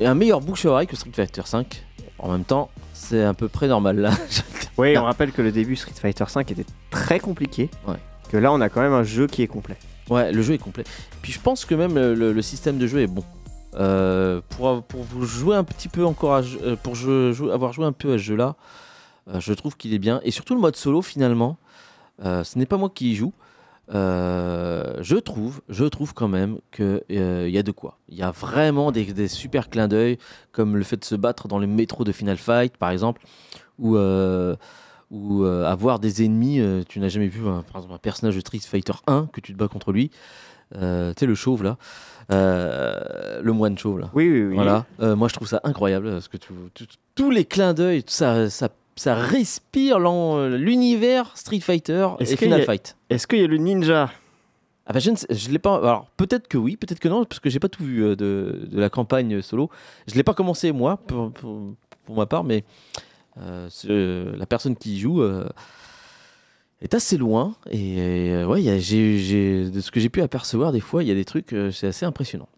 et 0.00 0.06
un 0.06 0.14
meilleur 0.14 0.40
bouche 0.40 0.66
à 0.66 0.70
oreille 0.70 0.88
que 0.88 0.96
Street 0.96 1.12
Fighter 1.14 1.42
5. 1.44 1.84
En 2.18 2.32
même 2.32 2.44
temps, 2.44 2.68
c'est 2.92 3.22
à 3.22 3.32
peu 3.32 3.48
près 3.48 3.68
normal 3.68 3.98
là. 4.00 4.10
Oui, 4.80 4.98
on 4.98 5.04
rappelle 5.04 5.32
que 5.32 5.42
le 5.42 5.52
début 5.52 5.76
Street 5.76 5.92
Fighter 5.94 6.24
5 6.26 6.50
était 6.52 6.66
très 6.90 7.20
compliqué. 7.20 7.70
Ouais. 7.86 7.96
Que 8.30 8.36
là, 8.36 8.52
on 8.52 8.60
a 8.60 8.68
quand 8.68 8.80
même 8.80 8.92
un 8.92 9.02
jeu 9.02 9.26
qui 9.26 9.42
est 9.42 9.46
complet. 9.46 9.76
Ouais, 10.08 10.32
le 10.32 10.42
jeu 10.42 10.54
est 10.54 10.58
complet. 10.58 10.84
Puis 11.22 11.32
je 11.32 11.40
pense 11.40 11.64
que 11.64 11.74
même 11.74 11.94
le, 11.94 12.32
le- 12.32 12.42
système 12.42 12.78
de 12.78 12.86
jeu 12.86 13.00
est 13.00 13.06
bon. 13.06 13.24
Euh, 13.76 14.40
pour, 14.50 14.82
pour 14.82 15.02
vous 15.04 15.24
jouer 15.24 15.54
un 15.56 15.62
petit 15.64 15.88
peu 15.88 16.04
encore, 16.04 16.34
à, 16.34 16.40
euh, 16.62 16.76
pour 16.82 16.94
je- 16.96 17.48
avoir 17.50 17.72
joué 17.72 17.84
un 17.84 17.92
peu 17.92 18.10
à 18.14 18.18
ce 18.18 18.22
jeu-là, 18.22 18.56
euh, 19.32 19.38
je 19.40 19.52
trouve 19.52 19.76
qu'il 19.76 19.94
est 19.94 19.98
bien. 20.00 20.20
Et 20.24 20.30
surtout 20.32 20.54
le 20.54 20.60
mode 20.60 20.74
solo 20.76 21.02
finalement, 21.02 21.56
euh, 22.24 22.42
ce 22.44 22.58
n'est 22.58 22.66
pas 22.66 22.76
moi 22.76 22.90
qui 22.92 23.12
y 23.12 23.14
joue. 23.14 23.32
Euh, 23.92 24.94
je 25.00 25.16
trouve, 25.16 25.60
je 25.68 25.84
trouve 25.84 26.14
quand 26.14 26.28
même 26.28 26.58
qu'il 26.70 27.00
y 27.10 27.58
a 27.58 27.62
de 27.62 27.72
quoi. 27.72 27.98
Il 28.08 28.16
y 28.16 28.22
a 28.22 28.30
vraiment 28.30 28.92
des, 28.92 29.04
des 29.04 29.28
super 29.28 29.68
clins 29.68 29.88
d'œil, 29.88 30.18
comme 30.52 30.76
le 30.76 30.84
fait 30.84 30.96
de 30.96 31.04
se 31.04 31.14
battre 31.16 31.48
dans 31.48 31.58
le 31.58 31.66
métro 31.66 32.04
de 32.04 32.12
Final 32.12 32.36
Fight, 32.36 32.76
par 32.76 32.90
exemple, 32.90 33.22
ou 33.78 33.96
euh, 33.96 34.54
ou 35.10 35.42
euh, 35.44 35.64
avoir 35.66 35.98
des 35.98 36.24
ennemis. 36.24 36.60
euh, 36.60 36.82
tu 36.88 37.00
n'as 37.00 37.08
jamais 37.08 37.26
vu, 37.26 37.46
un- 37.48 37.62
par 37.62 37.78
exemple, 37.78 37.94
un 37.94 37.98
personnage 37.98 38.36
de 38.36 38.40
Street 38.40 38.60
Fighter 38.60 38.92
1 39.08 39.28
que 39.32 39.40
tu 39.40 39.52
te 39.52 39.58
bats 39.58 39.66
contre 39.68 39.90
lui. 39.92 40.10
Euh, 40.76 41.12
tu 41.14 41.20
sais, 41.20 41.26
le 41.26 41.34
chauve 41.34 41.64
là, 41.64 41.76
Euh, 42.32 43.40
le 43.42 43.52
moine 43.52 43.76
chauve 43.76 43.98
là. 43.98 44.08
Oui, 44.14 44.30
oui, 44.30 44.42
oui. 44.44 44.54
Voilà. 44.54 44.86
Euh, 45.00 45.16
moi, 45.16 45.26
je 45.26 45.34
trouve 45.34 45.48
ça 45.48 45.60
incroyable 45.64 46.10
parce 46.12 46.28
que 46.28 46.36
tu- 46.36 46.52
tu- 46.74 46.86
tous 47.16 47.30
les 47.30 47.44
clins 47.44 47.74
d'œil, 47.74 48.04
ça, 48.06 48.48
ça, 48.50 48.68
ça 49.00 49.14
respire 49.14 49.98
l'univers 49.98 51.34
Street 51.34 51.60
Fighter 51.60 52.06
et 52.18 52.26
Final 52.36 52.60
a- 52.60 52.64
Fight. 52.64 52.98
Est-ce 53.08 53.26
qu'il 53.26 53.38
y 53.40 53.44
a 53.44 53.46
le 53.46 53.56
ninja? 53.56 54.10
Ah 54.84 54.92
bah 54.92 54.98
je 54.98 55.10
ne 55.10 55.16
sais- 55.16 55.26
je 55.30 55.48
l'ai 55.50 55.58
pas. 55.58 55.76
Alors 55.76 56.06
peut-être 56.18 56.48
que 56.48 56.58
oui, 56.58 56.76
peut-être 56.76 56.98
que 57.00 57.08
non, 57.08 57.24
parce 57.24 57.40
que 57.40 57.48
j'ai 57.48 57.60
pas 57.60 57.70
tout 57.70 57.82
vu 57.82 58.04
euh, 58.04 58.14
de, 58.14 58.68
de 58.70 58.78
la 58.78 58.90
campagne 58.90 59.40
solo. 59.40 59.70
Je 60.06 60.14
l'ai 60.16 60.22
pas 60.22 60.34
commencé 60.34 60.70
moi, 60.72 60.98
pour, 60.98 61.32
pour- 61.32 61.74
pour 62.04 62.14
ma 62.14 62.26
part, 62.26 62.44
mais 62.44 62.62
euh, 63.40 64.36
la 64.36 64.44
personne 64.44 64.76
qui 64.76 64.96
y 64.96 64.98
joue 64.98 65.22
euh, 65.22 65.48
est 66.82 66.92
assez 66.92 67.16
loin. 67.16 67.54
Et 67.70 68.44
ouais, 68.44 68.80
j'ai- 68.80 69.70
de 69.70 69.80
ce 69.80 69.90
que 69.90 69.98
j'ai 70.00 70.10
pu 70.10 70.20
apercevoir, 70.20 70.72
des 70.72 70.80
fois, 70.80 71.02
il 71.02 71.08
y 71.08 71.12
a 71.12 71.14
des 71.14 71.24
trucs, 71.24 71.54
c'est 71.72 71.86
assez 71.86 72.04
impressionnant. 72.04 72.48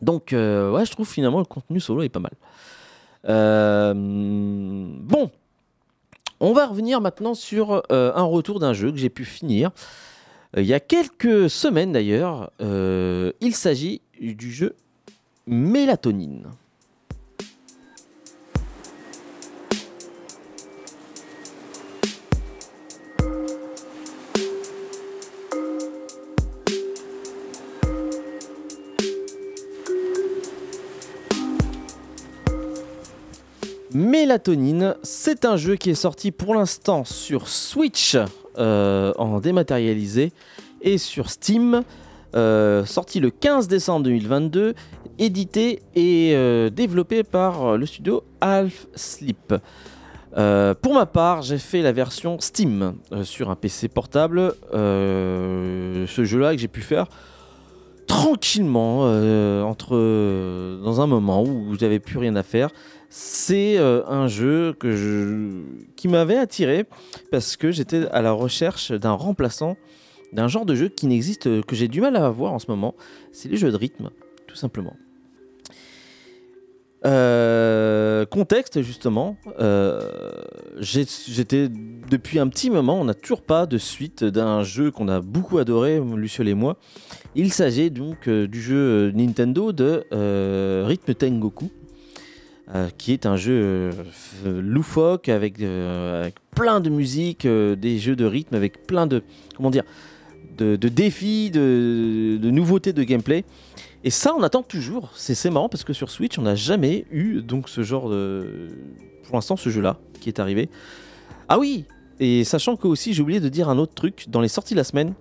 Donc 0.00 0.28
ouais, 0.32 0.84
je 0.86 0.90
trouve 0.90 1.06
finalement 1.06 1.40
le 1.40 1.44
contenu 1.44 1.80
solo 1.80 2.02
est 2.02 2.08
pas 2.08 2.20
mal. 2.20 2.32
Bon, 3.94 5.30
on 6.40 6.52
va 6.52 6.66
revenir 6.66 7.00
maintenant 7.00 7.34
sur 7.34 7.82
euh, 7.90 8.12
un 8.14 8.22
retour 8.22 8.60
d'un 8.60 8.72
jeu 8.72 8.90
que 8.92 8.98
j'ai 8.98 9.10
pu 9.10 9.24
finir. 9.24 9.70
Euh, 10.56 10.62
Il 10.62 10.66
y 10.66 10.74
a 10.74 10.80
quelques 10.80 11.48
semaines 11.50 11.92
d'ailleurs, 11.92 12.50
euh, 12.60 13.32
il 13.40 13.54
s'agit 13.54 14.02
du 14.20 14.52
jeu 14.52 14.74
Mélatonine. 15.46 16.46
Mélatonine, 33.96 34.94
c'est 35.02 35.46
un 35.46 35.56
jeu 35.56 35.76
qui 35.76 35.88
est 35.88 35.94
sorti 35.94 36.30
pour 36.30 36.54
l'instant 36.54 37.04
sur 37.04 37.48
Switch 37.48 38.14
euh, 38.58 39.14
en 39.16 39.40
dématérialisé 39.40 40.32
et 40.82 40.98
sur 40.98 41.30
Steam, 41.30 41.82
euh, 42.34 42.84
sorti 42.84 43.20
le 43.20 43.30
15 43.30 43.68
décembre 43.68 44.04
2022, 44.04 44.74
édité 45.18 45.80
et 45.94 46.32
euh, 46.34 46.68
développé 46.68 47.22
par 47.22 47.78
le 47.78 47.86
studio 47.86 48.22
Half 48.42 48.86
Sleep. 48.94 49.54
Pour 50.34 50.92
ma 50.92 51.06
part, 51.06 51.40
j'ai 51.40 51.56
fait 51.56 51.80
la 51.80 51.92
version 51.92 52.36
Steam 52.38 52.96
sur 53.22 53.48
un 53.48 53.56
PC 53.56 53.88
portable. 53.88 54.52
Ce 54.72 56.04
jeu-là 56.06 56.52
que 56.54 56.60
j'ai 56.60 56.68
pu 56.68 56.82
faire 56.82 57.06
tranquillement 58.06 59.04
entre 59.66 59.96
dans 60.84 61.00
un 61.00 61.06
moment 61.06 61.42
où 61.42 61.74
j'avais 61.80 61.98
plus 61.98 62.18
rien 62.18 62.36
à 62.36 62.42
faire. 62.42 62.68
C'est 63.08 63.78
euh, 63.78 64.04
un 64.06 64.28
jeu 64.28 64.74
qui 65.96 66.08
m'avait 66.08 66.36
attiré 66.36 66.86
parce 67.30 67.56
que 67.56 67.70
j'étais 67.70 68.06
à 68.08 68.22
la 68.22 68.32
recherche 68.32 68.92
d'un 68.92 69.12
remplaçant 69.12 69.76
d'un 70.32 70.48
genre 70.48 70.66
de 70.66 70.74
jeu 70.74 70.88
qui 70.88 71.06
n'existe 71.06 71.62
que 71.62 71.76
j'ai 71.76 71.88
du 71.88 72.00
mal 72.00 72.16
à 72.16 72.26
avoir 72.26 72.52
en 72.52 72.58
ce 72.58 72.70
moment. 72.70 72.94
C'est 73.32 73.48
les 73.48 73.56
jeux 73.56 73.70
de 73.70 73.76
rythme, 73.76 74.10
tout 74.46 74.56
simplement. 74.56 74.96
Euh, 77.04 78.24
contexte 78.26 78.82
justement, 78.82 79.36
euh, 79.60 80.00
j'étais 80.78 81.68
depuis 81.68 82.38
un 82.40 82.48
petit 82.48 82.68
moment, 82.70 83.00
on 83.00 83.04
n'a 83.04 83.14
toujours 83.14 83.42
pas 83.42 83.66
de 83.66 83.78
suite 83.78 84.24
d'un 84.24 84.64
jeu 84.64 84.90
qu'on 84.90 85.06
a 85.06 85.20
beaucoup 85.20 85.58
adoré, 85.58 86.00
Luciol 86.00 86.48
et 86.48 86.54
moi. 86.54 86.78
Il 87.36 87.52
s'agit 87.52 87.90
donc 87.90 88.28
euh, 88.28 88.48
du 88.48 88.60
jeu 88.60 89.12
Nintendo 89.14 89.72
de 89.72 90.04
euh, 90.12 90.84
Rhythm 90.86 91.14
Tengoku, 91.14 91.70
euh, 92.74 92.88
qui 92.98 93.12
est 93.12 93.26
un 93.26 93.36
jeu 93.36 93.52
euh, 93.52 93.92
loufoque 94.44 95.28
avec, 95.28 95.60
euh, 95.60 96.22
avec 96.22 96.34
plein 96.50 96.80
de 96.80 96.90
musique, 96.90 97.46
des 97.46 97.98
jeux 97.98 98.16
de 98.16 98.24
rythme 98.24 98.56
avec 98.56 98.86
plein 98.86 99.06
de 99.06 99.22
comment 99.56 99.70
dire 99.70 99.84
de, 100.58 100.74
défis, 100.76 101.50
de, 101.50 102.38
nouveautés 102.42 102.92
de 102.92 103.04
gameplay. 103.04 103.44
Et 104.04 104.10
ça, 104.10 104.34
on 104.34 104.42
attend 104.42 104.62
toujours. 104.62 105.10
C'est 105.14 105.50
marrant 105.50 105.68
parce 105.68 105.84
que 105.84 105.92
sur 105.92 106.10
Switch, 106.10 106.38
on 106.38 106.42
n'a 106.42 106.54
jamais 106.54 107.04
eu 107.10 107.42
donc 107.42 107.68
ce 107.68 107.82
genre 107.82 108.08
de. 108.08 108.68
Pour 109.24 109.36
l'instant, 109.36 109.56
ce 109.56 109.68
jeu-là 109.68 109.98
qui 110.20 110.28
est 110.28 110.40
arrivé. 110.40 110.68
Ah 111.48 111.58
oui 111.58 111.84
Et 112.20 112.42
sachant 112.42 112.76
que 112.76 112.88
aussi, 112.88 113.12
j'ai 113.12 113.22
oublié 113.22 113.38
de 113.38 113.48
dire 113.48 113.68
un 113.68 113.78
autre 113.78 113.94
truc. 113.94 114.26
Dans 114.28 114.40
les 114.40 114.48
sorties 114.48 114.74
de 114.74 114.78
la 114.78 114.84
semaine, 114.84 115.14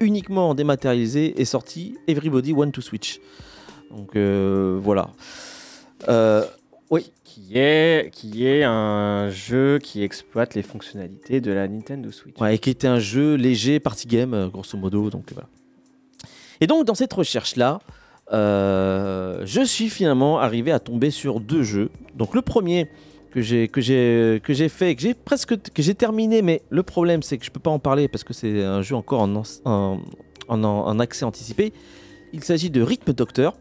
uniquement 0.00 0.50
en 0.50 0.54
dématérialisé, 0.54 1.40
est 1.40 1.44
sorti 1.44 1.96
Everybody 2.08 2.52
Want 2.52 2.72
to 2.72 2.80
Switch. 2.80 3.20
Donc 3.90 4.16
voilà. 4.16 5.10
Euh, 6.08 6.44
Oui. 6.92 7.10
Qui 7.24 7.58
est, 7.58 8.10
qui 8.12 8.46
est 8.46 8.62
un 8.62 9.30
jeu 9.30 9.78
qui 9.82 10.02
exploite 10.04 10.54
les 10.54 10.62
fonctionnalités 10.62 11.40
de 11.40 11.50
la 11.50 11.66
Nintendo 11.66 12.12
Switch. 12.12 12.38
Ouais, 12.38 12.54
et 12.54 12.58
qui 12.58 12.68
était 12.70 12.86
un 12.86 12.98
jeu 13.00 13.34
léger, 13.34 13.80
party 13.80 14.06
game, 14.06 14.34
euh, 14.34 14.48
grosso 14.48 14.76
modo. 14.76 15.08
Donc 15.10 15.32
voilà. 15.32 15.48
Et 16.60 16.66
donc 16.66 16.84
dans 16.84 16.94
cette 16.94 17.12
recherche-là, 17.14 17.80
euh, 18.32 19.40
je 19.44 19.62
suis 19.62 19.88
finalement 19.88 20.38
arrivé 20.38 20.70
à 20.70 20.78
tomber 20.78 21.10
sur 21.10 21.40
deux 21.40 21.62
jeux. 21.62 21.90
Donc 22.14 22.34
le 22.34 22.42
premier 22.42 22.88
que 23.30 23.40
j'ai 23.40 23.68
que 23.68 23.80
j'ai 23.80 24.40
que 24.44 24.52
j'ai 24.52 24.68
fait, 24.68 24.94
que 24.94 25.00
j'ai 25.00 25.14
presque 25.14 25.56
que 25.72 25.82
j'ai 25.82 25.94
terminé, 25.94 26.42
mais 26.42 26.60
le 26.68 26.82
problème 26.82 27.22
c'est 27.22 27.38
que 27.38 27.44
je 27.46 27.50
peux 27.50 27.60
pas 27.60 27.70
en 27.70 27.78
parler 27.78 28.06
parce 28.08 28.22
que 28.24 28.34
c'est 28.34 28.62
un 28.62 28.82
jeu 28.82 28.94
encore 28.94 29.20
en, 29.22 29.34
en, 29.34 29.42
en, 29.64 30.00
en- 30.48 30.64
en 30.64 30.98
accès 31.00 31.24
anticipé. 31.24 31.72
Il 32.34 32.44
s'agit 32.44 32.68
de 32.70 32.82
Rhythm 32.82 33.12
Doctor, 33.14 33.56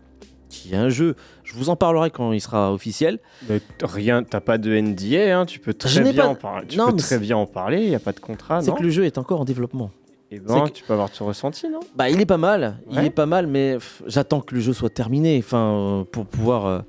qui 0.51 0.73
est 0.73 0.77
un 0.77 0.89
jeu. 0.89 1.15
Je 1.43 1.53
vous 1.55 1.69
en 1.69 1.75
parlerai 1.75 2.11
quand 2.11 2.31
il 2.33 2.41
sera 2.41 2.71
officiel. 2.73 3.17
Mais 3.49 3.59
rien, 3.81 4.21
t'as 4.23 4.41
pas 4.41 4.57
de 4.59 4.71
NDA, 4.75 5.39
hein, 5.39 5.45
tu 5.45 5.59
peux 5.59 5.73
très 5.73 6.01
bien 6.01 6.13
pas- 6.23 6.27
en 6.27 6.35
parler. 6.35 6.67
Tu 6.67 6.77
Non, 6.77 6.91
peux 6.91 6.97
très 6.97 7.17
bien 7.17 7.37
en 7.37 7.45
parler, 7.47 7.81
il 7.83 7.89
y 7.89 7.95
a 7.95 7.99
pas 7.99 8.11
de 8.11 8.19
contrat, 8.19 8.61
c'est 8.61 8.73
que 8.75 8.83
le 8.83 8.89
jeu 8.91 9.05
est 9.05 9.17
encore 9.17 9.41
en 9.41 9.45
développement. 9.45 9.89
Et 10.33 10.39
ben, 10.39 10.53
c'est 10.65 10.71
que- 10.71 10.77
tu 10.77 10.83
peux 10.83 10.93
avoir 10.93 11.09
ton 11.11 11.25
ressenti, 11.25 11.67
non? 11.67 11.79
Bah, 11.95 12.09
il 12.09 12.21
est 12.21 12.25
pas 12.25 12.37
mal. 12.37 12.77
Il 12.91 12.99
est 13.03 13.09
pas 13.09 13.25
mal, 13.25 13.47
mais 13.47 13.77
j'attends 14.07 14.39
que 14.41 14.53
le 14.55 14.61
jeu 14.61 14.71
soit 14.73 14.89
terminé, 14.89 15.37
enfin, 15.39 15.57
euh, 15.57 16.03
pour 16.05 16.25
pouvoir, 16.25 16.65
euh, 16.67 16.79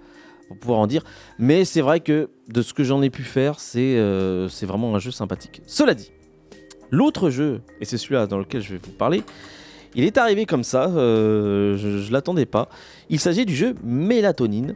pour 0.49 0.59
pouvoir 0.59 0.79
en 0.79 0.87
dire. 0.87 1.03
Mais 1.41 1.65
c'est 1.65 1.81
vrai 1.81 1.99
que 2.01 2.29
de 2.49 2.63
ce 2.63 2.73
que 2.75 2.85
j'en 2.85 3.03
ai 3.03 3.11
pu 3.11 3.23
faire, 3.25 3.59
c'est, 3.59 3.97
euh, 3.97 4.49
c'est 4.49 4.67
vraiment 4.67 4.95
un 4.95 4.99
jeu 5.01 5.11
sympathique. 5.11 5.61
Cela 5.67 5.95
dit, 5.95 6.13
l'autre 6.91 7.31
jeu, 7.31 7.63
et 7.81 7.85
c'est 7.85 7.99
celui-là 7.99 8.27
dans 8.29 8.39
lequel 8.39 8.61
je 8.63 8.75
vais 8.75 8.81
vous 8.83 8.93
parler, 8.93 9.23
il 9.95 10.05
est 10.05 10.19
arrivé 10.19 10.47
comme 10.47 10.65
ça. 10.65 10.89
euh, 10.89 11.77
je, 11.77 11.99
je 11.99 12.13
l'attendais 12.13 12.47
pas. 12.47 12.69
Il 13.11 13.21
s'agit 13.21 13.45
du 13.45 13.55
jeu 13.55 13.75
Mélatonine 13.83 14.75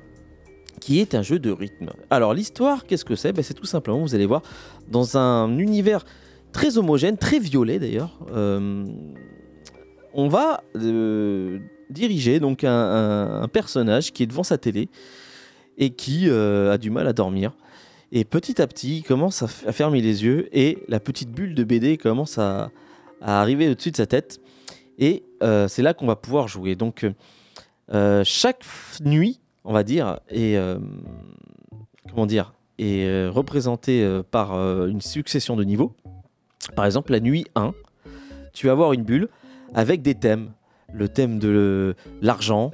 qui 0.81 1.00
est 1.00 1.14
un 1.14 1.22
jeu 1.22 1.38
de 1.38 1.50
rythme. 1.50 1.90
Alors 2.11 2.35
l'histoire, 2.35 2.85
qu'est-ce 2.85 3.05
que 3.05 3.16
c'est? 3.16 3.33
Ben, 3.33 3.42
C'est 3.42 3.55
tout 3.55 3.66
simplement, 3.66 4.00
vous 4.00 4.14
allez 4.14 4.26
voir, 4.26 4.42
dans 4.88 5.16
un 5.16 5.59
univers 5.59 6.05
très 6.52 6.79
homogène, 6.79 7.16
très 7.16 7.38
violet 7.38 7.79
d'ailleurs. 7.79 8.18
euh, 8.33 8.85
on 10.18 10.29
va 10.29 10.62
euh, 10.76 11.59
diriger 11.90 12.40
donc 12.40 12.64
un, 12.64 13.46
personnage 13.52 14.12
qui 14.14 14.22
est 14.22 14.26
devant 14.26 14.42
sa 14.42 14.57
télé 14.57 14.88
et 15.76 15.90
qui 15.90 16.31
a 16.31 16.79
du 16.79 16.88
mal 16.88 17.07
à 17.07 17.12
dormir. 17.12 17.52
Et 18.12 18.24
petit 18.24 18.62
à 18.62 18.66
petit, 18.66 18.98
il 18.98 19.02
commence 19.02 19.42
à, 19.42 19.48
fermer 19.48 20.00
les 20.00 20.24
yeux 20.24 20.48
et 20.57 20.79
la 20.88 21.00
petite 21.00 21.31
bulle 21.33 21.55
de 21.55 21.64
BD 21.64 21.98
commence 21.98 22.38
à 22.38 22.70
arriver 23.20 23.68
au-dessus 23.68 23.90
de 23.90 23.96
sa 23.96 24.07
tête. 24.07 24.40
Et 24.99 25.25
euh, 25.43 25.69
c'est 25.69 25.83
là 25.83 25.95
qu'on 25.95 26.07
va 26.07 26.17
pouvoir 26.17 26.49
jouer. 26.49 26.75
Donc, 26.75 27.07
euh, 27.93 28.23
chaque 28.25 28.65
nuit, 29.05 29.41
on 29.65 29.73
va 29.73 29.83
dire, 29.83 30.21
est, 30.29 30.57
euh, 30.57 30.79
comment 32.11 32.27
dire, 32.27 32.53
est 32.79 33.29
représentée 33.29 34.07
par 34.31 34.53
une 34.53 35.01
succession 35.01 35.57
de 35.57 35.65
niveaux. 35.65 35.95
Par 36.75 36.85
exemple, 36.85 37.13
la 37.13 37.21
nuit 37.21 37.47
1, 37.55 37.73
tu 38.53 38.67
vas 38.67 38.73
avoir 38.73 38.93
une 38.93 39.03
bulle 39.03 39.29
avec 39.75 40.03
des 40.03 40.15
thèmes. 40.15 40.51
Le 40.93 41.09
thème 41.09 41.39
de 41.39 41.95
l'argent, 42.21 42.71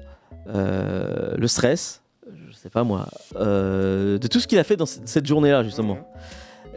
le 0.46 1.46
stress, 1.46 2.02
je 2.48 2.52
sais 2.52 2.68
pas 2.68 2.82
moi, 2.82 3.06
de 3.36 4.26
tout 4.28 4.40
ce 4.40 4.48
qu'il 4.48 4.58
a 4.58 4.64
fait 4.64 4.76
dans 4.76 4.86
cette 4.86 5.26
journée-là, 5.26 5.62
justement. 5.62 5.98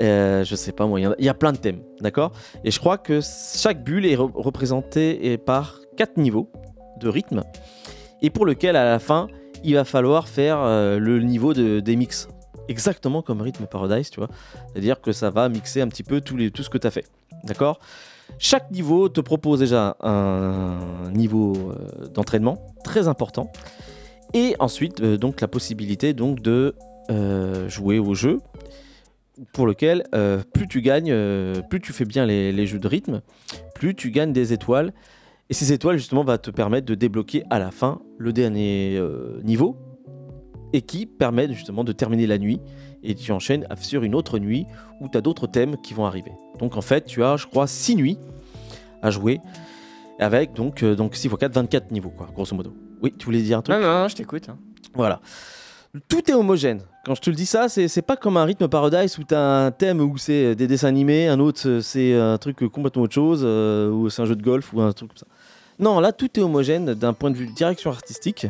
Euh, 0.01 0.43
je 0.43 0.55
sais 0.55 0.73
pas 0.73 0.85
moi, 0.87 0.99
il 0.99 1.15
y 1.19 1.29
a- 1.29 1.33
plein 1.33 1.53
de 1.53 1.57
thèmes, 1.57 1.79
d'accord? 2.01 2.31
Et 2.63 2.71
je 2.71 2.79
crois 2.79 2.97
que 2.97 3.19
chaque 3.21 3.83
bulle 3.83 4.05
est 4.05 4.15
re- 4.17 4.31
représentée 4.33 5.37
par 5.37 5.79
quatre 5.95 6.17
niveaux 6.17 6.51
de 6.99 7.07
rythme, 7.07 7.43
et 8.21 8.29
pour 8.29 8.45
lequel 8.45 8.75
à 8.75 8.83
la 8.83 8.99
fin, 8.99 9.27
il 9.63 9.75
va 9.75 9.85
falloir 9.85 10.27
faire 10.27 10.57
euh, 10.59 10.99
le 10.99 11.21
niveau 11.21 11.53
de, 11.53 11.79
des 11.79 11.95
mix. 11.95 12.27
Exactement 12.67 13.21
comme 13.21 13.41
Rhythm 13.41 13.67
Paradise, 13.67 14.09
tu 14.09 14.19
vois? 14.19 14.29
C'est-à-dire 14.71 14.99
que 14.99 15.11
ça 15.11 15.29
va 15.29 15.47
mixer 15.49 15.81
un 15.81 15.87
petit 15.87 16.03
peu 16.03 16.19
tout 16.19 16.63
ce 16.63 16.69
que 16.69 16.77
tu 16.77 16.87
as 16.87 16.91
fait, 16.91 17.05
d'accord? 17.43 17.79
Chaque 18.39 18.71
niveau 18.71 19.07
te 19.07 19.21
propose 19.21 19.59
déjà 19.59 19.95
un 20.01 20.79
niveau 21.13 21.53
euh, 21.55 22.07
d'entraînement 22.07 22.57
très 22.83 23.07
important, 23.07 23.51
et 24.33 24.55
ensuite 24.59 24.99
euh, 25.01 25.15
donc 25.17 25.39
la 25.41 25.47
possibilité 25.47 26.13
donc 26.13 26.41
de 26.41 26.75
jouer 27.67 27.99
au 27.99 28.15
jeu 28.15 28.39
pour 29.53 29.67
lequel 29.67 30.03
euh, 30.15 30.41
plus 30.53 30.67
tu 30.67 30.81
gagnes, 30.81 31.11
euh, 31.11 31.61
plus 31.61 31.81
tu 31.81 31.93
fais 31.93 32.05
bien 32.05 32.25
les, 32.25 32.51
les 32.51 32.65
jeux 32.67 32.79
de 32.79 32.87
rythme, 32.87 33.21
plus 33.73 33.95
tu 33.95 34.11
gagnes 34.11 34.33
des 34.33 34.53
étoiles. 34.53 34.93
Et 35.49 35.53
ces 35.53 35.71
étoiles 35.73 35.97
justement 35.97 36.23
va 36.23 36.37
te 36.37 36.49
permettre 36.49 36.87
de 36.87 36.95
débloquer 36.95 37.43
à 37.49 37.59
la 37.59 37.69
fin 37.71 38.01
le 38.17 38.33
dernier 38.33 38.95
euh, 38.97 39.39
niveau 39.43 39.77
et 40.73 40.81
qui 40.81 41.05
permet 41.05 41.51
justement 41.53 41.83
de 41.83 41.91
terminer 41.91 42.25
la 42.25 42.37
nuit 42.39 42.59
et 43.03 43.13
tu 43.13 43.31
enchaînes 43.31 43.67
sur 43.79 44.03
une 44.03 44.15
autre 44.15 44.39
nuit 44.39 44.65
où 45.01 45.07
tu 45.07 45.17
as 45.17 45.21
d'autres 45.21 45.45
thèmes 45.45 45.77
qui 45.83 45.93
vont 45.93 46.05
arriver. 46.05 46.31
Donc 46.57 46.75
en 46.77 46.81
fait 46.81 47.05
tu 47.05 47.23
as 47.23 47.37
je 47.37 47.45
crois 47.45 47.67
6 47.67 47.95
nuits 47.95 48.17
à 49.03 49.11
jouer 49.11 49.39
avec 50.17 50.53
donc, 50.53 50.83
donc 50.83 51.15
6 51.15 51.27
x 51.27 51.35
4, 51.39 51.53
24 51.53 51.91
niveaux 51.91 52.09
quoi, 52.09 52.27
grosso 52.33 52.55
modo. 52.55 52.73
Oui, 53.03 53.13
tu 53.15 53.25
voulais 53.25 53.41
dire 53.41 53.59
un 53.59 53.61
truc? 53.61 53.75
Non, 53.75 53.81
non, 53.83 54.01
non, 54.01 54.07
je 54.07 54.15
t'écoute. 54.15 54.49
hein. 54.49 54.57
voilà. 54.95 55.21
Tout 56.07 56.29
est 56.29 56.33
homogène. 56.33 56.81
Quand 57.05 57.15
je 57.15 57.21
te 57.21 57.29
le 57.29 57.35
dis 57.35 57.45
ça, 57.45 57.69
c'est 57.69 58.01
pas 58.01 58.17
comme 58.17 58.37
un 58.37 58.45
rythme 58.45 58.67
Paradise 58.67 59.17
où 59.19 59.23
tu 59.23 59.35
as 59.35 59.65
un 59.65 59.71
thème 59.71 60.01
où 60.01 60.17
c'est 60.17 60.55
des 60.55 60.67
dessins 60.67 60.87
animés, 60.87 61.27
un 61.27 61.39
autre 61.39 61.61
euh, 61.67 61.81
c'est 61.81 62.15
un 62.19 62.37
truc 62.37 62.57
complètement 62.69 63.03
autre 63.03 63.13
chose, 63.13 63.41
euh, 63.43 63.91
ou 63.91 64.09
c'est 64.09 64.21
un 64.21 64.25
jeu 64.25 64.35
de 64.35 64.41
golf 64.41 64.73
ou 64.73 64.81
un 64.81 64.91
truc 64.91 65.09
comme 65.09 65.17
ça. 65.17 65.27
Non, 65.77 65.99
là 65.99 66.11
tout 66.11 66.39
est 66.39 66.41
homogène 66.41 66.93
d'un 66.95 67.13
point 67.13 67.29
de 67.29 67.37
vue 67.37 67.45
direction 67.45 67.91
artistique. 67.91 68.47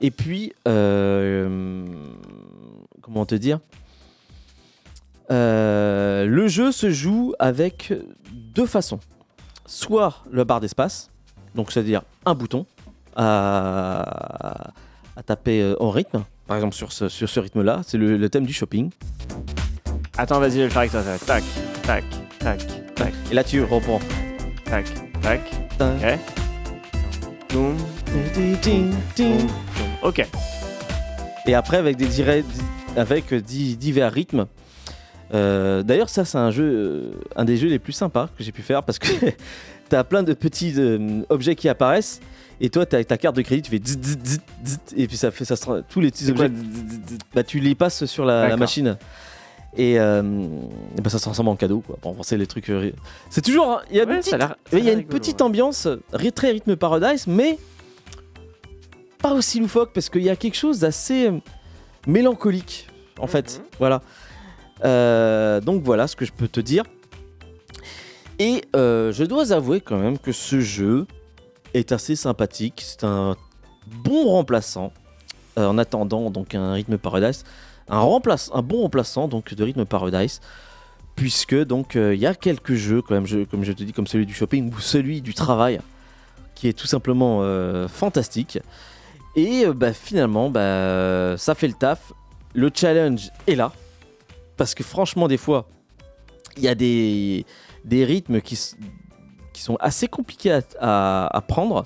Et 0.00 0.10
puis, 0.10 0.52
euh, 0.66 1.86
comment 3.00 3.24
te 3.24 3.36
dire? 3.36 3.60
Euh, 5.30 6.26
Le 6.26 6.48
jeu 6.48 6.72
se 6.72 6.90
joue 6.90 7.34
avec 7.38 7.94
deux 8.32 8.66
façons. 8.66 8.98
Soit 9.64 10.24
le 10.30 10.42
bar 10.42 10.58
d'espace, 10.58 11.10
donc 11.54 11.70
c'est-à-dire 11.70 12.02
un 12.26 12.34
bouton 12.34 12.66
à 15.16 15.22
taper 15.22 15.62
euh, 15.62 15.74
en 15.80 15.90
rythme. 15.90 16.24
Par 16.46 16.56
exemple, 16.56 16.74
sur 16.74 16.92
ce, 16.92 17.08
sur 17.08 17.28
ce 17.28 17.40
rythme-là, 17.40 17.80
c'est 17.86 17.98
le, 17.98 18.16
le 18.16 18.28
thème 18.28 18.46
du 18.46 18.52
shopping. 18.52 18.90
Attends, 20.18 20.40
vas-y, 20.40 20.52
je 20.52 20.56
vais 20.58 20.64
le 20.64 20.70
faire 20.70 20.80
avec 20.80 20.90
toi. 20.92 21.02
Tac, 21.26 21.42
tac, 21.82 22.04
tac, 22.38 22.60
tac, 22.94 23.12
Et 23.30 23.34
là, 23.34 23.44
tu 23.44 23.62
reprends. 23.62 24.00
tac, 24.64 24.86
tac. 25.22 25.40
Tin, 25.78 25.96
Ok. 25.96 26.18
Boum, 27.50 27.76
tin, 28.34 28.54
tin, 28.62 28.90
tin. 29.14 29.24
boum, 29.30 29.38
boum. 29.38 29.48
Ok. 30.02 30.26
Et 31.46 31.54
après, 31.54 31.76
avec, 31.78 31.96
des 31.96 32.06
avec 32.96 33.34
di- 33.34 33.76
divers 33.76 34.12
rythmes. 34.12 34.46
Euh, 35.34 35.82
D'ailleurs, 35.82 36.08
ça, 36.10 36.24
c'est 36.26 36.38
un 36.38 36.50
jeu, 36.50 36.64
euh, 36.64 37.10
un 37.36 37.44
des 37.44 37.56
jeux 37.56 37.68
les 37.68 37.78
plus 37.78 37.92
sympas 37.94 38.28
que 38.36 38.44
j'ai 38.44 38.52
pu 38.52 38.62
faire 38.62 38.82
parce 38.82 38.98
que 38.98 39.06
tu 39.90 39.96
as 39.96 40.04
plein 40.04 40.22
de 40.22 40.34
petits 40.34 40.74
euh, 40.76 41.22
objets 41.30 41.54
qui 41.54 41.68
apparaissent. 41.68 42.20
Et 42.64 42.70
toi, 42.70 42.84
as 42.92 43.04
ta 43.04 43.18
carte 43.18 43.34
de 43.36 43.42
crédit, 43.42 43.62
tu 43.62 43.70
fais 43.72 43.80
zit, 43.84 43.98
zit, 44.02 44.18
zit, 44.24 44.40
zit, 44.64 44.78
et 44.96 45.06
puis 45.08 45.16
ça 45.16 45.30
fait 45.32 45.44
ça 45.44 45.56
se 45.56 45.80
tous 45.88 46.00
les 46.00 46.10
petits 46.12 46.30
objets. 46.30 46.48
bah, 47.34 47.42
tu 47.42 47.58
les 47.58 47.74
passes 47.74 48.04
sur 48.04 48.24
la, 48.24 48.56
machine. 48.56 48.96
Et, 49.76 49.98
euh, 49.98 50.22
et 50.96 51.00
bah, 51.00 51.10
ça 51.10 51.18
se 51.18 51.24
transforme 51.24 51.48
en 51.48 51.56
cadeau. 51.56 51.80
Quoi. 51.80 51.98
Bon, 52.02 52.16
c'est 52.22 52.36
les 52.36 52.46
trucs. 52.46 52.70
euh, 52.70 52.92
c'est 53.30 53.40
toujours. 53.42 53.68
hein, 53.68 53.80
Il 53.90 53.96
y 53.96 54.00
a, 54.00 54.04
une 54.04 54.10
petite- 54.10 54.30
ça 54.30 54.36
a 54.36 54.38
l'air- 54.38 54.48
ça 54.48 54.54
oui, 54.74 54.78
il 54.78 54.78
y 54.78 54.80
a 54.80 54.84
l'air 54.84 54.92
une 54.92 54.98
rigolo, 55.00 55.18
petite 55.18 55.36
ouais. 55.40 55.42
ambiance 55.42 55.88
très 56.34 56.50
rythme 56.52 56.76
Paradise, 56.76 57.26
mais 57.26 57.58
pas 59.20 59.32
aussi 59.32 59.58
loufoque 59.60 59.92
parce 59.92 60.08
qu'il 60.08 60.22
y 60.22 60.30
a 60.30 60.36
quelque 60.36 60.56
chose 60.56 60.78
d'assez 60.80 61.26
euh, 61.28 61.38
mélancolique 62.06 62.86
en 63.18 63.26
fait. 63.26 63.58
Mhm. 63.58 63.66
Voilà. 63.80 64.02
Euh, 64.84 65.60
donc 65.60 65.82
voilà 65.82 66.06
ce 66.06 66.14
que 66.16 66.24
je 66.24 66.32
peux 66.32 66.48
te 66.48 66.60
dire. 66.60 66.84
Et 68.38 68.62
euh, 68.76 69.10
je 69.12 69.24
dois 69.24 69.52
avouer 69.52 69.80
quand 69.80 69.98
même 69.98 70.18
que 70.18 70.32
ce 70.32 70.60
jeu 70.60 71.06
est 71.74 71.92
assez 71.92 72.16
sympathique. 72.16 72.82
C'est 72.84 73.04
un 73.04 73.36
bon 73.86 74.28
remplaçant 74.28 74.92
euh, 75.58 75.66
en 75.66 75.78
attendant 75.78 76.30
donc 76.30 76.54
un 76.54 76.72
rythme 76.72 76.98
Paradise, 76.98 77.44
un 77.88 78.00
remplace, 78.00 78.50
un 78.54 78.62
bon 78.62 78.82
remplaçant 78.82 79.28
donc 79.28 79.54
de 79.54 79.64
rythme 79.64 79.84
Paradise. 79.84 80.40
Puisque 81.14 81.54
donc 81.54 81.96
euh, 81.96 82.14
il 82.14 82.20
y 82.20 82.26
a 82.26 82.34
quelques 82.34 82.74
jeux 82.74 83.02
quand 83.02 83.14
même, 83.14 83.46
comme 83.46 83.64
je 83.64 83.72
te 83.72 83.82
dis, 83.82 83.92
comme 83.92 84.06
celui 84.06 84.24
du 84.24 84.32
shopping 84.32 84.72
ou 84.72 84.80
celui 84.80 85.20
du 85.20 85.34
travail, 85.34 85.80
qui 86.54 86.68
est 86.68 86.72
tout 86.72 86.86
simplement 86.86 87.40
euh, 87.42 87.86
fantastique. 87.88 88.58
Et 89.36 89.66
bah, 89.66 89.92
finalement, 89.92 90.50
bah, 90.50 91.36
ça 91.36 91.54
fait 91.54 91.68
le 91.68 91.74
taf. 91.74 92.12
Le 92.54 92.70
challenge 92.74 93.30
est 93.46 93.54
là. 93.54 93.72
Parce 94.56 94.74
que 94.74 94.84
franchement, 94.84 95.28
des 95.28 95.38
fois, 95.38 95.66
il 96.56 96.62
y 96.62 96.68
a 96.68 96.74
des, 96.74 97.46
des 97.84 98.04
rythmes 98.04 98.40
qui, 98.40 98.58
qui 99.62 99.66
sont 99.66 99.76
assez 99.80 100.08
compliqués 100.08 100.52
à, 100.52 100.60
à- 100.80 101.36
à 101.36 101.40
prendre. 101.40 101.84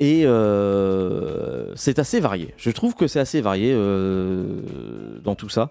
Et 0.00 0.22
euh, 0.26 1.72
c'est 1.76 1.98
assez 2.00 2.18
varié. 2.18 2.52
Je 2.56 2.70
trouve 2.70 2.94
que 2.96 3.06
c'est 3.06 3.20
assez 3.20 3.40
varié 3.40 3.72
euh, 3.72 4.60
dans 5.22 5.36
tout 5.36 5.48
ça. 5.48 5.70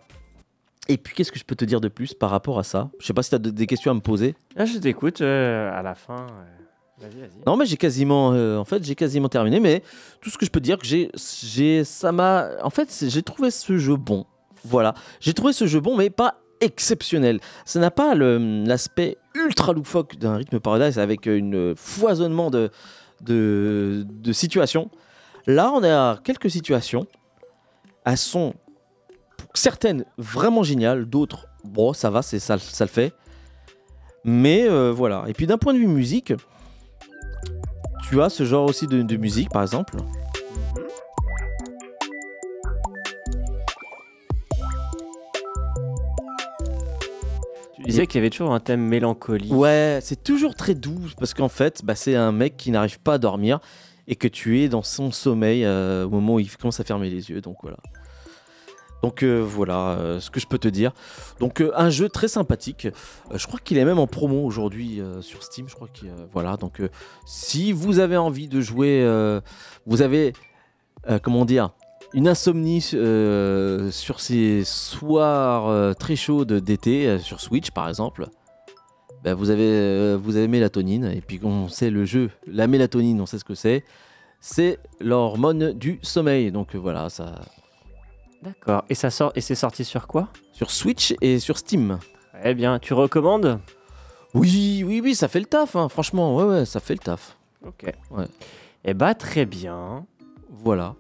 Et 0.88 0.98
puis, 0.98 1.14
qu'est-ce 1.14 1.32
que 1.32 1.40
je 1.40 1.44
peux 1.44 1.56
te 1.56 1.66
dire 1.66 1.82
de 1.82 1.90
plus 1.90 2.14
par 2.14 2.30
rapport 2.30 2.58
à 2.58 2.64
ça? 2.64 2.90
Je 3.00 3.06
sais 3.06 3.14
pas 3.14 3.24
si 3.24 3.30
tu 3.30 3.36
as 3.36 3.40
des 3.40 3.68
questions 3.68 3.92
à 3.92 3.94
me 3.94 4.00
poser. 4.00 4.36
Là, 4.56 4.66
je 4.66 4.78
t'écoute 4.78 5.22
euh, 5.22 5.70
à 5.78 5.82
la 5.82 5.96
fin. 5.96 6.26
euh, 6.28 7.04
Vas-y, 7.04 7.20
vas-y. 7.20 7.44
Non, 7.46 7.58
mais 7.58 7.66
j'ai 7.66 7.78
quasiment, 7.78 8.28
en 8.30 8.64
fait, 8.66 8.84
j'ai 8.86 8.96
quasiment 8.96 9.28
terminé. 9.28 9.60
Mais 9.60 9.84
tout 10.22 10.30
ce 10.30 10.38
que 10.38 10.46
je 10.46 10.52
peux 10.52 10.60
te 10.62 10.66
dire, 10.66 10.78
que 10.78 10.86
j'ai, 10.86 11.12
j'ai, 11.44 11.84
ça 11.84 12.12
m'a, 12.12 12.48
en 12.64 12.70
fait, 12.70 13.06
j'ai 13.08 13.22
trouvé 13.24 13.52
ce 13.52 13.78
jeu 13.78 13.96
bon. 13.98 14.26
Voilà, 14.64 14.94
j'ai 15.20 15.34
trouvé 15.34 15.52
ce 15.54 15.66
jeu 15.68 15.80
bon, 15.82 15.98
mais 15.98 16.10
pas 16.10 16.36
exceptionnel. 16.62 17.40
Ça 17.66 17.80
n'a 17.80 17.90
pas 17.92 18.14
l'aspect 18.16 19.18
ultra 19.36 19.74
loufoque 19.74 20.18
d'un 20.18 20.36
rythme 20.36 20.60
Paradise 20.60 21.00
avec 21.00 21.26
une 21.26 21.74
foisonnement 21.76 22.50
de, 22.50 22.70
de, 23.22 24.06
de 24.08 24.34
situations. 24.34 24.90
Là, 25.48 25.72
on 25.74 25.84
a 25.84 26.18
quelques 26.24 26.50
situations. 26.50 27.08
Elles 28.06 28.18
sont, 28.18 28.54
certaines, 29.54 30.06
vraiment 30.18 30.64
géniales. 30.64 31.06
D'autres, 31.06 31.48
bon, 31.64 31.94
ça 31.94 32.10
va, 32.10 32.22
c'est 32.22 32.40
ça, 32.40 32.56
le 32.56 32.88
fait. 32.88 33.14
Mais 34.24 34.68
euh, 34.68 34.92
voilà. 34.92 35.24
Et 35.28 35.34
puis 35.34 35.48
d'un 35.48 35.58
point 35.58 35.74
de 35.74 35.80
vue 35.80 35.88
musique, 35.88 36.34
tu 38.04 38.22
as 38.22 38.30
ce 38.30 38.44
genre 38.44 38.70
aussi 38.70 38.88
de 38.88 39.18
musique, 39.18 39.50
par 39.50 39.62
exemple. 39.62 39.98
Tu 47.82 47.90
disais 47.90 48.06
qu'il 48.06 48.20
y 48.20 48.22
avait 48.22 48.30
toujours 48.30 48.54
un 48.54 48.60
thème 48.60 48.82
mélancolique. 48.82 49.52
Ouais, 49.52 50.00
c'est 50.04 50.24
toujours 50.24 50.54
très 50.54 50.76
doux 50.76 51.02
parce 51.18 51.34
qu'en 51.34 51.50
fait, 51.50 51.82
bah, 51.84 51.96
c'est 51.96 52.16
un 52.16 52.32
mec 52.32 52.56
qui 52.56 52.70
n'arrive 52.70 53.00
pas 53.00 53.16
à 53.16 53.18
dormir 53.18 53.60
et 54.08 54.16
que 54.16 54.28
tu 54.28 54.62
es 54.62 54.70
dans 54.70 54.84
son 54.84 55.12
sommeil 55.12 55.66
euh, 55.66 56.06
au 56.06 56.10
moment 56.10 56.36
où 56.36 56.40
il 56.40 56.56
commence 56.56 56.80
à 56.80 56.84
fermer 56.84 57.10
les 57.10 57.32
yeux. 57.32 57.42
Donc 57.42 57.58
voilà. 57.64 57.78
Donc 59.02 59.24
euh, 59.24 59.40
voilà 59.40 59.94
euh, 59.94 60.20
ce 60.20 60.30
que 60.30 60.40
je 60.40 60.46
peux 60.46 60.60
te 60.60 60.68
dire. 60.68 60.92
Donc 61.40 61.64
un 61.74 61.90
jeu 61.90 62.08
très 62.08 62.28
sympathique. 62.28 62.88
Je 63.34 63.48
crois 63.48 63.60
qu'il 63.60 63.80
est 63.80 63.86
même 63.86 63.98
en 63.98 64.08
promo 64.08 64.46
aujourd'hui 64.46 65.02
sur 65.22 65.42
Steam. 65.42 65.68
Je 65.68 65.74
crois 65.74 65.88
que 65.88 66.06
voilà. 66.32 66.58
Donc 66.58 66.82
si 67.26 67.72
vous 67.72 67.98
avez 67.98 68.18
envie 68.18 68.48
de 68.48 68.62
jouer, 68.62 69.04
vous 69.88 70.04
avez 70.04 70.34
comment 71.24 71.46
dire 71.46 71.72
une 72.14 72.28
insomnie 72.28 72.90
euh, 72.94 73.92
sur 73.92 74.20
ces 74.20 74.64
soirs 74.66 75.68
euh, 75.68 75.94
très 75.94 76.16
chauds 76.16 76.46
d'été 76.46 77.08
euh, 77.08 77.20
sur 77.20 77.40
Switch 77.40 77.72
par 77.72 77.88
exemple. 77.88 78.28
bah, 79.24 79.34
vous 79.34 79.50
avez 79.50 79.68
euh, 79.68 80.18
vous 80.22 80.36
avez 80.36 80.48
mélatonine 80.48 81.06
et 81.06 81.22
puis 81.22 81.40
on 81.44 81.70
sait 81.70 81.90
le 81.90 82.06
jeu, 82.06 82.30
la 82.48 82.68
mélatonine, 82.68 83.22
on 83.22 83.26
sait 83.26 83.40
ce 83.40 83.46
que 83.46 83.56
c'est. 83.56 83.84
C'est 84.40 84.80
l'hormone 85.00 85.72
du 85.74 86.00
sommeil. 86.02 86.52
Donc 86.52 86.76
voilà, 86.76 87.10
ça 87.10 87.42
D'accord. 88.42 88.84
Et 88.90 88.96
ça 88.96 89.12
sort 89.12 89.32
et 89.36 89.42
c'est 89.42 89.56
sorti 89.56 89.86
sur 89.86 90.08
quoi? 90.08 90.30
Sur 90.52 90.72
Switch 90.72 91.14
et 91.22 91.38
sur 91.40 91.58
Steam. 91.60 92.00
Eh 92.44 92.56
bien, 92.56 92.80
tu 92.80 92.94
recommandes? 92.94 93.60
Oui, 94.34 94.84
oui, 94.86 95.00
oui, 95.04 95.14
ça 95.14 95.28
fait 95.28 95.40
le 95.40 95.46
taf, 95.46 95.76
hein. 95.76 95.90
franchement, 95.90 96.36
ouais, 96.38 96.46
ouais, 96.46 96.66
ça 96.66 96.80
fait 96.80 96.94
le 96.94 97.00
taf. 97.00 97.38
Ok. 97.64 97.84
Ouais. 98.10 98.26
Eh 98.84 98.94
bah 98.96 99.14
très 99.14 99.46
bien. 99.46 100.06
Voilà. 100.50 100.96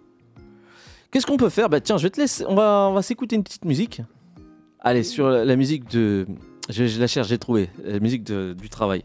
Qu'est-ce 1.11 1.25
qu'on 1.25 1.37
peut 1.37 1.49
faire 1.49 1.69
Bah 1.69 1.81
tiens, 1.81 1.97
je 1.97 2.03
vais 2.03 2.09
te 2.09 2.19
laisser. 2.19 2.45
On 2.47 2.55
va, 2.55 3.01
s'écouter 3.01 3.35
une 3.35 3.43
petite 3.43 3.65
musique. 3.65 4.01
Allez, 4.79 5.03
sur 5.03 5.29
la, 5.29 5.55
musique 5.55 5.89
de. 5.91 6.25
Je, 6.69 6.99
la 6.99 7.07
cherche, 7.07 7.27
j'ai 7.27 7.37
trouvé. 7.37 7.69
La 7.83 7.99
musique 7.99 8.23
du 8.23 8.69
travail. 8.69 9.03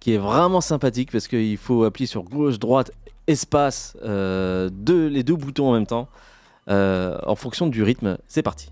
Qui 0.00 0.14
est 0.14 0.18
vraiment 0.18 0.62
sympathique 0.62 1.12
parce 1.12 1.28
qu'il 1.28 1.58
faut 1.58 1.84
appuyer 1.84 2.06
sur 2.06 2.22
gauche, 2.22 2.58
droite, 2.58 2.90
espace, 3.26 3.98
euh, 4.02 4.70
les 4.88 5.22
deux 5.22 5.36
boutons 5.36 5.68
en 5.68 5.72
même 5.74 5.86
temps. 5.86 6.08
euh, 6.70 7.18
en 7.26 7.34
fonction 7.34 7.66
du 7.66 7.82
rythme. 7.82 8.16
C'est 8.26 8.42
parti. 8.42 8.70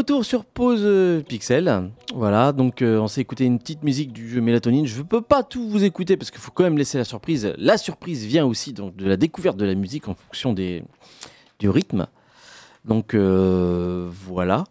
Retour 0.00 0.24
sur 0.24 0.46
Pause 0.46 0.80
euh, 0.82 1.20
Pixel. 1.20 1.90
Voilà, 2.14 2.52
donc 2.52 2.80
euh, 2.80 2.98
on 2.98 3.06
s'est 3.06 3.20
écouté 3.20 3.44
une 3.44 3.58
petite 3.58 3.82
musique 3.82 4.14
du 4.14 4.30
jeu 4.30 4.40
Mélatonine. 4.40 4.86
Je 4.86 4.96
ne 4.96 5.02
peux 5.02 5.20
pas 5.20 5.42
tout 5.42 5.68
vous 5.68 5.84
écouter 5.84 6.16
parce 6.16 6.30
qu'il 6.30 6.40
faut 6.40 6.52
quand 6.52 6.64
même 6.64 6.78
laisser 6.78 6.96
la 6.96 7.04
surprise. 7.04 7.52
La 7.58 7.76
surprise 7.76 8.24
vient 8.24 8.46
aussi 8.46 8.72
donc, 8.72 8.96
de 8.96 9.04
la 9.04 9.18
découverte 9.18 9.58
de 9.58 9.66
la 9.66 9.74
musique 9.74 10.08
en 10.08 10.14
fonction 10.14 10.54
des, 10.54 10.84
du 11.58 11.68
rythme. 11.68 12.06
Donc 12.86 13.12
euh, 13.12 14.08
voilà. 14.10 14.64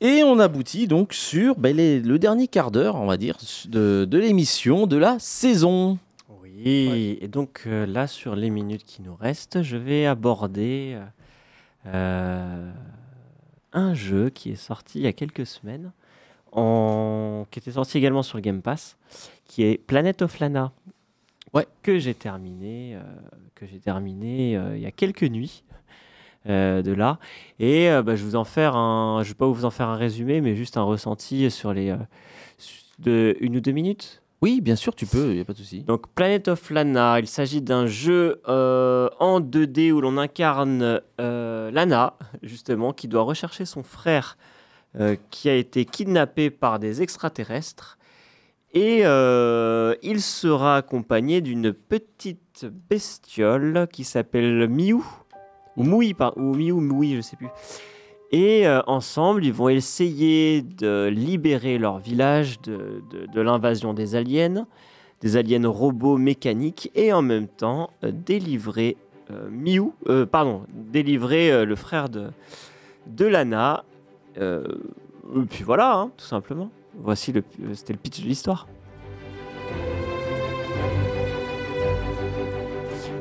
Et 0.00 0.22
on 0.24 0.38
aboutit 0.38 0.86
donc 0.86 1.12
sur 1.12 1.54
ben, 1.56 1.76
le 1.76 2.18
dernier 2.18 2.48
quart 2.48 2.70
d'heure, 2.70 2.96
on 2.96 3.04
va 3.04 3.18
dire, 3.18 3.36
de, 3.68 4.06
de 4.08 4.18
l'émission 4.18 4.86
de 4.86 4.96
la 4.96 5.18
saison. 5.18 5.98
Oui. 6.42 7.18
Et 7.20 7.28
donc 7.28 7.66
là, 7.66 8.06
sur 8.06 8.36
les 8.36 8.48
minutes 8.48 8.84
qui 8.86 9.02
nous 9.02 9.14
restent, 9.14 9.62
je 9.62 9.76
vais 9.76 10.06
aborder 10.06 10.96
un 13.72 13.94
jeu 13.94 14.30
qui 14.30 14.50
est 14.50 14.56
sorti 14.56 15.00
il 15.00 15.02
y 15.02 15.06
a 15.06 15.12
quelques 15.12 15.46
semaines, 15.46 15.92
en... 16.52 17.46
qui 17.50 17.58
était 17.58 17.72
sorti 17.72 17.98
également 17.98 18.22
sur 18.22 18.40
Game 18.40 18.62
Pass, 18.62 18.96
qui 19.46 19.62
est 19.64 19.78
Planet 19.78 20.22
of 20.22 20.38
Lana. 20.38 20.72
Ouais. 21.52 21.66
Que 21.82 21.98
j'ai 21.98 22.14
terminé, 22.14 22.94
euh, 22.94 23.02
que 23.54 23.66
j'ai 23.66 23.78
terminé 23.78 24.56
euh, 24.56 24.76
il 24.76 24.82
y 24.82 24.86
a 24.86 24.90
quelques 24.90 25.24
nuits. 25.24 25.64
euh, 26.48 26.82
de 26.82 26.90
là 26.90 27.20
et 27.60 27.88
bah, 28.04 28.16
je 28.16 28.24
vous 28.24 28.34
en 28.34 28.42
faire 28.42 28.74
un 28.74 29.22
je 29.22 29.28
vais 29.28 29.34
pas 29.36 29.46
vous 29.46 29.64
en 29.64 29.70
faire 29.70 29.88
un 29.88 29.94
résumé 29.94 30.40
mais 30.40 30.56
juste 30.56 30.76
un 30.76 30.82
ressenti 30.82 31.48
sur 31.52 31.72
les 31.72 31.94
de 32.98 33.36
une 33.40 33.58
ou 33.58 33.60
deux 33.60 33.70
minutes 33.70 34.21
Oui, 34.42 34.60
bien 34.60 34.74
sûr, 34.74 34.92
tu 34.96 35.06
peux, 35.06 35.28
il 35.28 35.34
n'y 35.36 35.40
a 35.40 35.44
pas 35.44 35.52
de 35.52 35.58
souci. 35.58 35.82
donc 35.84 36.08
Planet 36.16 36.48
of 36.48 36.68
Lana, 36.70 37.20
il 37.20 37.28
s'agit 37.28 37.62
d'un 37.62 37.86
jeu 37.86 38.42
euh, 38.48 39.08
en 39.20 39.40
2D 39.40 39.92
où 39.92 40.00
l'on 40.00 40.18
incarne 40.18 41.00
euh, 41.20 41.70
Lana, 41.70 42.14
justement, 42.42 42.92
qui 42.92 43.06
doit 43.06 43.22
rechercher 43.22 43.64
son 43.64 43.84
frère 43.84 44.36
euh, 44.98 45.14
qui 45.30 45.48
a 45.48 45.54
été 45.54 45.84
kidnappé 45.84 46.50
par 46.50 46.80
des 46.80 47.02
extraterrestres. 47.02 47.98
Et 48.74 49.02
il 49.02 50.22
sera 50.22 50.78
accompagné 50.78 51.42
d'une 51.42 51.74
petite 51.74 52.66
bestiole 52.88 53.86
qui 53.92 54.02
s'appelle 54.02 54.66
Miou, 54.66 55.06
ou 55.76 55.84
Moui, 55.84 56.16
ou 56.36 56.54
Miou, 56.54 56.80
Moui, 56.80 57.14
je 57.14 57.20
sais 57.20 57.36
plus. 57.36 57.48
Et 58.32 58.66
euh, 58.66 58.80
ensemble, 58.86 59.44
ils 59.44 59.52
vont 59.52 59.68
essayer 59.68 60.62
de 60.62 61.08
libérer 61.12 61.76
leur 61.78 61.98
village 61.98 62.60
de, 62.62 63.02
de- 63.32 63.40
l'invasion 63.40 63.92
des 63.92 64.14
aliens, 64.14 64.66
des 65.20 65.36
aliens 65.36 65.68
robots 65.68 66.16
mécaniques, 66.16 66.90
et 66.94 67.12
en 67.12 67.20
même 67.20 67.46
temps 67.46 67.90
euh, 68.04 68.10
délivrer 68.10 68.96
euh, 69.30 69.48
euh, 70.08 70.24
pardon, 70.26 70.62
délivrer 70.72 71.64
le 71.66 71.76
frère 71.76 72.08
de, 72.08 72.28
de 73.06 73.26
Lana. 73.26 73.84
Et 74.36 75.40
puis 75.48 75.62
voilà, 75.62 75.94
hein, 75.94 76.10
tout 76.16 76.24
simplement. 76.24 76.70
Voici 76.98 77.32
le, 77.32 77.42
c'était 77.74 77.92
le 77.92 77.98
pitch 77.98 78.22
de 78.22 78.26
l'histoire. 78.28 78.66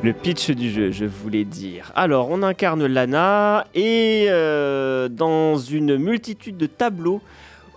Le 0.03 0.13
pitch 0.13 0.49
du 0.49 0.71
jeu, 0.71 0.89
je 0.89 1.05
voulais 1.05 1.43
dire. 1.43 1.91
Alors, 1.93 2.31
on 2.31 2.41
incarne 2.41 2.87
Lana 2.87 3.67
et 3.75 4.25
euh, 4.29 5.09
dans 5.09 5.57
une 5.57 5.97
multitude 5.97 6.57
de 6.57 6.65
tableaux 6.65 7.21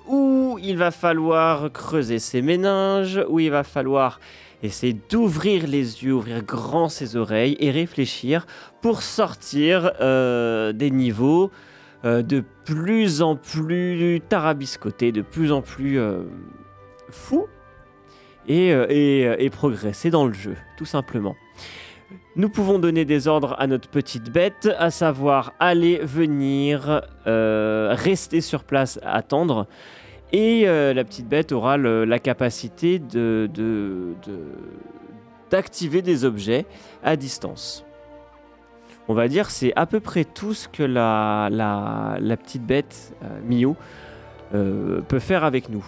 où 0.08 0.58
il 0.62 0.78
va 0.78 0.90
falloir 0.90 1.70
creuser 1.70 2.18
ses 2.18 2.40
méninges, 2.40 3.22
où 3.28 3.40
il 3.40 3.50
va 3.50 3.62
falloir 3.62 4.20
essayer 4.62 4.96
d'ouvrir 5.10 5.66
les 5.66 6.02
yeux, 6.02 6.14
ouvrir 6.14 6.42
grand 6.42 6.88
ses 6.88 7.16
oreilles 7.16 7.58
et 7.60 7.70
réfléchir 7.70 8.46
pour 8.80 9.02
sortir 9.02 9.92
euh, 10.00 10.72
des 10.72 10.90
niveaux 10.90 11.50
euh, 12.06 12.22
de 12.22 12.42
plus 12.64 13.20
en 13.20 13.36
plus 13.36 14.22
tarabiscotés, 14.30 15.12
de 15.12 15.20
plus 15.20 15.52
en 15.52 15.60
plus 15.60 16.00
fous 17.10 17.48
et 18.48 19.50
progresser 19.52 20.08
dans 20.08 20.26
le 20.26 20.32
jeu, 20.32 20.56
tout 20.78 20.86
simplement. 20.86 21.36
Nous 22.36 22.48
pouvons 22.48 22.80
donner 22.80 23.04
des 23.04 23.28
ordres 23.28 23.54
à 23.58 23.66
notre 23.66 23.88
petite 23.88 24.32
bête, 24.32 24.68
à 24.78 24.90
savoir 24.90 25.52
aller, 25.60 25.98
venir, 25.98 27.02
euh, 27.26 27.94
rester 27.96 28.40
sur 28.40 28.64
place, 28.64 28.98
attendre. 29.04 29.68
Et 30.32 30.64
euh, 30.66 30.92
la 30.92 31.04
petite 31.04 31.28
bête 31.28 31.52
aura 31.52 31.76
la 31.76 32.18
capacité 32.18 33.00
d'activer 35.50 36.02
des 36.02 36.24
objets 36.24 36.66
à 37.04 37.14
distance. 37.14 37.84
On 39.06 39.14
va 39.14 39.28
dire 39.28 39.50
c'est 39.50 39.72
à 39.76 39.86
peu 39.86 40.00
près 40.00 40.24
tout 40.24 40.54
ce 40.54 40.66
que 40.66 40.82
la, 40.82 41.48
petite 42.42 42.66
bête, 42.66 43.14
euh, 43.22 43.40
Mio, 43.44 43.76
peut 44.50 45.18
faire 45.18 45.44
avec 45.44 45.68
nous. 45.68 45.84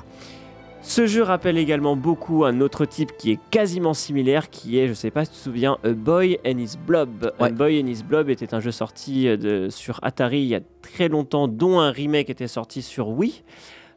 Ce 0.89 1.05
jeu 1.07 1.23
rappelle 1.25 1.59
également 1.59 1.97
beaucoup 1.97 2.45
un 2.45 2.61
autre 2.61 2.85
type 2.85 3.11
qui 3.19 3.33
est 3.33 3.41
quasiment 3.51 3.93
similaire, 3.93 4.51
qui 4.51 4.79
est, 4.79 4.87
je 4.87 4.95
sais 4.95 5.11
pas 5.11 5.25
si 5.25 5.33
tu 5.33 5.37
te 5.39 5.43
souviens, 5.43 5.79
A 5.83 5.91
Boy 5.91 6.39
and 6.47 6.59
His 6.59 6.77
Blob. 6.87 7.33
Ouais. 7.41 7.49
A 7.49 7.51
Boy 7.51 7.83
and 7.83 7.89
His 7.89 8.05
Blob 8.05 8.31
était 8.31 8.55
un 8.55 8.61
jeu 8.61 8.71
sorti 8.71 9.27
euh, 9.27 9.37
de, 9.37 9.69
sur 9.69 9.99
Atari 10.03 10.41
il 10.43 10.47
y 10.47 10.55
a 10.55 10.61
très 10.83 11.09
longtemps, 11.09 11.49
dont 11.49 11.81
un 11.81 11.91
remake 11.91 12.31
était 12.31 12.47
sorti 12.47 12.83
sur 12.83 13.09
Wii. 13.09 13.43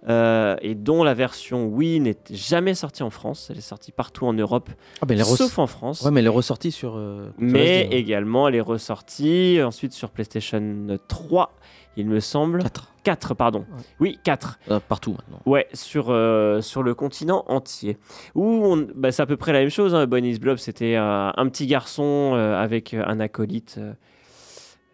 euh, 0.09 0.55
et 0.63 0.73
dont 0.75 1.03
la 1.03 1.13
version 1.13 1.67
Wii 1.67 1.99
n'était 1.99 2.35
jamais 2.35 2.73
sortie 2.73 3.03
en 3.03 3.11
France. 3.11 3.49
Elle 3.51 3.59
est 3.59 3.61
sortie 3.61 3.91
partout 3.91 4.25
en 4.25 4.33
Europe, 4.33 4.69
Ah, 5.01 5.23
sauf 5.23 5.59
en 5.59 5.67
France. 5.67 6.01
Ouais, 6.01 6.09
mais 6.11 6.21
elle 6.21 6.25
est 6.25 6.29
ressortie 6.29 6.71
sur. 6.71 6.95
euh, 6.97 7.29
Mais 7.37 7.87
ouais. 7.87 7.97
également, 7.97 8.47
elle 8.47 8.55
est 8.55 8.61
ressortie 8.61 9.59
ensuite 9.63 9.93
sur 9.93 10.09
PlayStation 10.09 10.97
3 11.07 11.51
il 11.97 12.07
me 12.07 12.19
semble. 12.19 12.61
4 12.63 12.93
4, 13.03 13.33
pardon. 13.33 13.65
Oui, 13.99 14.19
4. 14.23 14.59
partout 14.87 15.11
maintenant. 15.11 15.39
Ouais, 15.45 15.67
sur, 15.73 16.07
euh, 16.09 16.61
sur 16.61 16.83
le 16.83 16.93
continent 16.93 17.43
entier. 17.47 17.97
Où 18.35 18.43
on- 18.45 18.87
bah, 18.95 19.11
c'est 19.11 19.21
à 19.21 19.25
peu 19.25 19.37
près 19.37 19.51
la 19.53 19.59
même 19.59 19.69
chose. 19.69 19.95
Hein. 19.95 20.05
Bonnie's 20.05 20.39
Blob, 20.39 20.57
c'était 20.57 20.95
euh, 20.95 21.29
un 21.35 21.49
petit 21.49 21.65
garçon 21.65 22.33
euh, 22.35 22.55
avec 22.61 22.93
un 22.93 23.19
acolyte. 23.19 23.75
euh, 23.79 23.93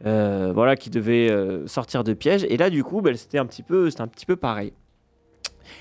euh, 0.06 0.52
voilà, 0.54 0.76
qui 0.76 0.89
devait 0.89 1.30
euh, 1.32 1.66
sortir 1.68 2.04
de 2.04 2.14
piège. 2.14 2.46
Et 2.50 2.58
là, 2.58 2.70
du 2.70 2.84
coup, 2.84 3.02
bah, 3.02 3.16
c'était 3.16 3.38
un, 3.38 3.46
petit 3.46 3.64
peu- 3.64 3.89
c'était 3.89 4.02
un 4.02 4.08
petit 4.08 4.26
peu 4.26 4.36
pareil. 4.36 4.74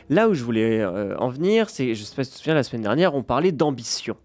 Là 0.09 0.29
où 0.29 0.35
je 0.35 0.43
voulais 0.45 0.81
euh, 0.81 1.17
en 1.19 1.29
venir, 1.29 1.69
c'est, 1.69 1.95
je 1.95 2.03
sais 2.05 2.15
pas 2.17 2.25
si 2.25 2.31
tu 2.31 2.35
te 2.37 2.39
souviens, 2.41 2.55
la 2.55 2.63
semaine 2.63 2.83
dernière, 2.83 3.15
on 3.15 3.23
parlait 3.23 3.53
d'ambition. 3.53 4.17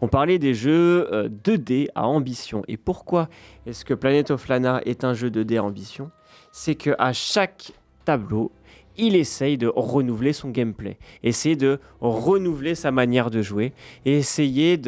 On 0.00 0.08
parlait 0.08 0.38
des 0.38 0.54
jeux 0.54 1.08
euh, 1.12 1.28
2D 1.28 1.88
à 1.94 2.06
ambition. 2.06 2.62
Et 2.68 2.76
pourquoi 2.76 3.28
est-ce 3.66 3.84
que 3.84 3.94
Planet 3.94 4.30
of 4.30 4.48
Lana 4.48 4.80
est 4.84 5.04
un 5.04 5.14
jeu 5.14 5.30
2D 5.30 5.58
à 5.58 5.62
ambition? 5.64 6.10
C'est 6.52 6.74
que 6.74 6.90
à 6.98 7.12
chaque 7.12 7.72
tableau, 8.04 8.52
il 8.98 9.14
essaye 9.14 9.58
de 9.58 9.70
renouveler 9.74 10.32
son 10.32 10.48
gameplay, 10.48 10.96
essayer 11.22 11.54
de 11.56 11.80
renouveler 12.00 12.74
sa 12.74 12.90
manière 12.90 13.30
de 13.30 13.42
jouer 13.42 13.74
et 14.06 14.16
essayer 14.16 14.78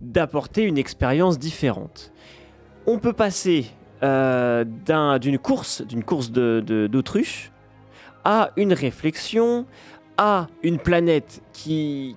d'apporter 0.00 0.62
une 0.62 0.76
expérience 0.78 1.38
différente. 1.38 2.12
On 2.86 2.98
peut 2.98 3.12
passer 3.12 3.66
euh, 4.02 4.64
d'un- 4.64 5.18
d'une 5.20 5.38
course, 5.38 5.82
d'une 5.82 6.02
course 6.02 6.30
d'autruche 6.32 7.52
à 8.24 8.50
une 8.56 8.72
réflexion, 8.72 9.66
à 10.16 10.48
une 10.62 10.78
planète 10.78 11.40
qui 11.52 12.16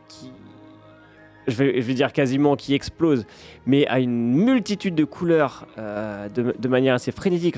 je, 1.48 1.56
vais, 1.56 1.94
dire 1.94 2.12
quasiment 2.14 2.56
qui 2.56 2.74
explose, 2.74 3.26
mais 3.66 3.88
à 3.88 4.00
une 4.00 4.34
multitude 4.34 4.96
de 4.96 5.06
couleurs 5.06 5.66
euh, 5.78 6.28
de, 6.30 6.68
manière 6.68 6.96
assez 6.96 7.12
frénétique. 7.12 7.56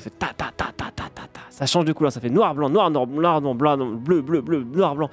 Ça 1.50 1.66
change 1.66 1.86
de 1.86 1.94
couleur, 1.94 2.12
ça 2.12 2.22
fait 2.22 2.30
noir 2.30 2.54
blanc 2.56 2.70
noir 2.70 2.92
noir 2.92 3.08
noir 3.08 3.42
noir 3.42 3.56
blanc 3.56 3.78
bleu 3.78 4.22
bleu 4.22 4.42
bleu 4.42 4.64
noir 4.64 4.96
blanc. 4.96 5.10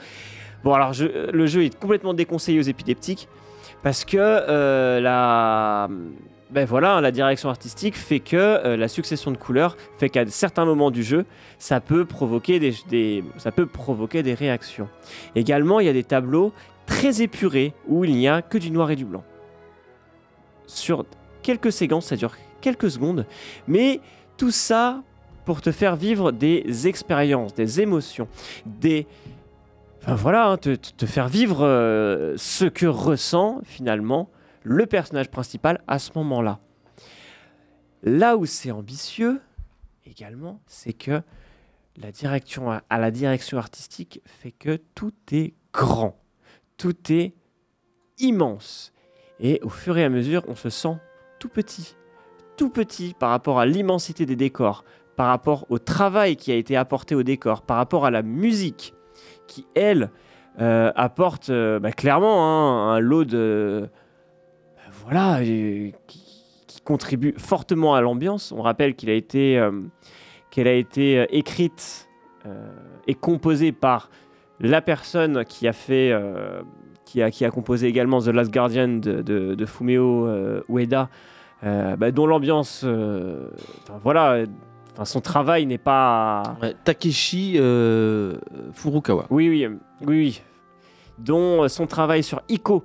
Bon 0.64 0.74
alors 0.74 0.92
le 1.32 1.46
jeu 1.46 1.64
est 1.64 1.78
complètement 1.78 2.14
déconseillé 2.14 2.58
aux 2.58 2.62
épileptiques 2.62 3.28
parce 3.82 4.04
que 4.04 4.16
euh, 4.18 5.00
la 5.00 5.88
ben 6.50 6.64
voilà, 6.64 7.00
la 7.00 7.10
direction 7.10 7.48
artistique 7.48 7.96
fait 7.96 8.20
que 8.20 8.36
euh, 8.36 8.76
la 8.76 8.86
succession 8.86 9.32
de 9.32 9.36
couleurs 9.36 9.76
fait 9.98 10.08
qu'à 10.08 10.24
certains 10.26 10.64
moments 10.64 10.92
du 10.92 11.02
jeu, 11.02 11.24
ça 11.58 11.80
peut 11.80 12.04
provoquer 12.04 12.60
des, 12.60 12.72
des- 12.88 13.24
ça 13.36 13.50
peut 13.50 13.66
provoquer 13.66 14.22
des 14.22 14.34
réactions. 14.34 14.88
Également, 15.34 15.80
il 15.80 15.86
y 15.86 15.88
a 15.88 15.92
des 15.92 16.04
tableaux 16.04 16.52
très 16.86 17.22
épurés 17.22 17.74
où 17.86 18.04
il 18.04 18.14
n'y 18.14 18.28
a 18.28 18.42
que 18.42 18.58
du 18.58 18.70
noir 18.70 18.90
et 18.90 18.96
du 18.96 19.04
blanc. 19.04 19.24
Sur 20.66 21.04
quelques 21.42 21.72
séquences, 21.72 22.06
ça 22.06 22.16
dure 22.16 22.34
quelques 22.60 22.90
secondes, 22.90 23.26
mais 23.68 24.00
tout 24.36 24.50
ça 24.50 25.02
pour 25.44 25.60
te 25.60 25.70
faire 25.70 25.94
vivre 25.96 26.32
des 26.32 26.88
expériences, 26.88 27.54
des 27.54 27.80
émotions, 27.80 28.28
des 28.64 29.06
Enfin, 30.06 30.14
voilà, 30.14 30.50
hein, 30.50 30.56
te, 30.56 31.06
faire 31.06 31.26
vivre 31.26 31.66
euh, 31.66 32.34
ce 32.36 32.64
que 32.64 32.86
ressent 32.86 33.60
finalement 33.64 34.30
le 34.62 34.86
personnage 34.86 35.32
principal 35.32 35.82
à 35.88 35.98
ce 35.98 36.12
moment-là. 36.14 36.60
Là 38.04 38.36
où 38.36 38.46
c'est 38.46 38.70
ambitieux 38.70 39.40
également, 40.04 40.60
c'est 40.68 40.92
que 40.92 41.22
la 41.96 42.12
direction 42.12 42.80
la 42.88 43.10
direction 43.10 43.58
artistique 43.58 44.20
fait 44.26 44.52
que 44.52 44.76
tout 44.94 45.12
est 45.32 45.54
grand, 45.72 46.16
tout 46.76 47.12
est 47.12 47.34
immense. 48.18 48.92
Et 49.40 49.60
au 49.62 49.68
fur 49.68 49.98
et 49.98 50.04
à 50.04 50.08
mesure, 50.08 50.42
on 50.48 50.54
se 50.54 50.70
sent 50.70 50.96
tout 51.38 51.48
petit, 51.48 51.96
tout 52.56 52.70
petit 52.70 53.14
par 53.18 53.30
rapport 53.30 53.60
à 53.60 53.66
l'immensité 53.66 54.26
des 54.26 54.36
décors, 54.36 54.84
par 55.16 55.28
rapport 55.28 55.66
au 55.70 55.78
travail 55.78 56.36
qui 56.36 56.52
a 56.52 56.54
été 56.54 56.76
apporté 56.76 57.14
au 57.14 57.22
décor, 57.22 57.62
par 57.62 57.76
rapport 57.76 58.06
à 58.06 58.10
la 58.10 58.22
musique 58.22 58.94
qui, 59.46 59.66
elle, 59.74 60.10
euh, 60.58 60.90
apporte 60.96 61.50
euh, 61.50 61.78
bah, 61.78 61.92
clairement 61.92 62.44
hein, 62.44 62.94
un 62.94 63.00
lot 63.00 63.24
de... 63.24 63.88
bah, 64.76 64.90
voilà, 65.04 65.40
qui, 65.42 66.24
contribue 66.84 67.34
fortement 67.36 67.96
à 67.96 68.00
l'ambiance. 68.00 68.52
On 68.52 68.62
rappelle 68.62 68.94
euh, 69.04 69.82
qu'elle 70.50 70.68
a 70.68 70.72
été 70.72 71.26
écrite 71.36 72.08
et 73.08 73.14
composée 73.16 73.72
par 73.72 74.08
la 74.60 74.80
personne 74.80 75.44
qui 75.44 75.66
a 75.68 75.72
fait... 75.72 76.10
euh, 76.12 76.62
qui 77.04 77.22
a, 77.22 77.30
qui 77.30 77.44
a 77.44 77.50
composé 77.52 77.86
également 77.86 78.20
The 78.20 78.28
Last 78.28 78.52
Guardian 78.52 78.88
de, 78.88 79.22
de- 79.22 79.54
de 79.54 79.66
Fumio 79.66 80.26
euh, 80.26 80.62
Ueda, 80.68 81.08
euh, 81.62 81.94
bah, 81.94 82.10
dont 82.10 82.26
l'ambiance, 82.26 82.82
enfin, 82.84 84.00
voilà, 84.02 84.42
enfin, 84.92 85.04
son 85.04 85.20
travail 85.20 85.66
n'est 85.66 85.78
pas, 85.78 86.56
Takeshi 86.82 87.58
Furukawa. 88.72 89.26
oui, 89.30 89.48
oui, 89.48 89.66
oui, 89.68 90.06
oui. 90.06 90.42
Dont 91.18 91.68
son 91.68 91.86
travail 91.86 92.22
sur 92.24 92.42
Ico 92.48 92.84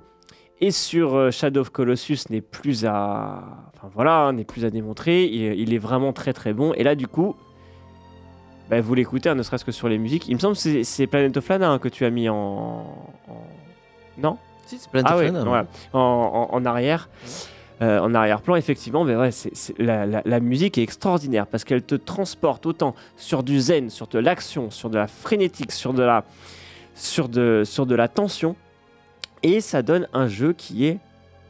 et 0.60 0.70
sur 0.70 1.32
Shadow 1.32 1.60
of 1.62 1.70
Colossus 1.70 2.18
n'est 2.30 2.40
plus 2.40 2.86
à, 2.86 3.42
enfin 3.74 3.90
voilà, 3.92 4.26
hein, 4.26 4.32
n'est 4.34 4.44
plus 4.44 4.64
à 4.64 4.70
démontrer. 4.70 5.24
Il, 5.24 5.58
il 5.60 5.74
est 5.74 5.78
vraiment 5.78 6.12
très 6.12 6.32
très 6.32 6.54
bon. 6.54 6.72
Et 6.74 6.84
là, 6.84 6.94
du 6.94 7.08
coup, 7.08 7.34
bah, 8.72 8.80
vous 8.80 8.94
l'écoutez, 8.94 9.28
hein, 9.28 9.34
ne 9.34 9.42
serait-ce 9.42 9.66
que 9.66 9.70
sur 9.70 9.86
les 9.88 9.98
musiques. 9.98 10.26
Il 10.28 10.34
me 10.34 10.40
semble 10.40 10.56
que 10.56 10.82
c'est- 10.82 11.06
Planet 11.06 11.36
of 11.36 11.46
Lana 11.46 11.68
hein, 11.70 11.78
que 11.78 11.88
tu 11.88 12.06
as 12.06 12.10
mis 12.10 12.30
en, 12.30 12.34
en- 13.28 13.46
non? 14.16 14.38
Si, 14.64 14.78
c'est 14.78 14.90
Planet 14.90 15.08
ah 15.10 15.14
of 15.14 15.20
ouais, 15.20 15.26
Lana, 15.26 15.44
voilà. 15.44 15.66
en, 15.92 16.48
en- 16.50 16.54
en 16.54 16.64
arrière. 16.64 17.10
Euh, 17.82 17.98
en 17.98 18.14
arrière-plan, 18.14 18.54
effectivement, 18.54 19.02
mais 19.04 19.16
ouais, 19.16 19.30
la 19.78 20.40
musique 20.40 20.78
est 20.78 20.82
extraordinaire 20.82 21.46
parce 21.48 21.64
qu'elle 21.64 21.82
te 21.82 21.96
transporte 21.96 22.64
autant 22.64 22.94
sur 23.16 23.42
du 23.42 23.58
zen, 23.60 23.90
sur 23.90 24.06
de 24.06 24.20
l'action, 24.20 24.70
sur 24.70 24.88
de 24.88 24.96
la 24.96 25.08
frénétique, 25.08 25.72
sur 25.72 25.92
de 25.92 26.02
la, 26.02 26.24
sur 26.94 27.28
de, 27.28 27.62
sur 27.64 27.84
de 27.84 27.94
la 27.96 28.06
tension. 28.08 28.54
Et 29.42 29.60
ça 29.60 29.82
donne 29.82 30.06
un 30.12 30.28
jeu 30.28 30.52
qui 30.52 30.86
est 30.86 30.98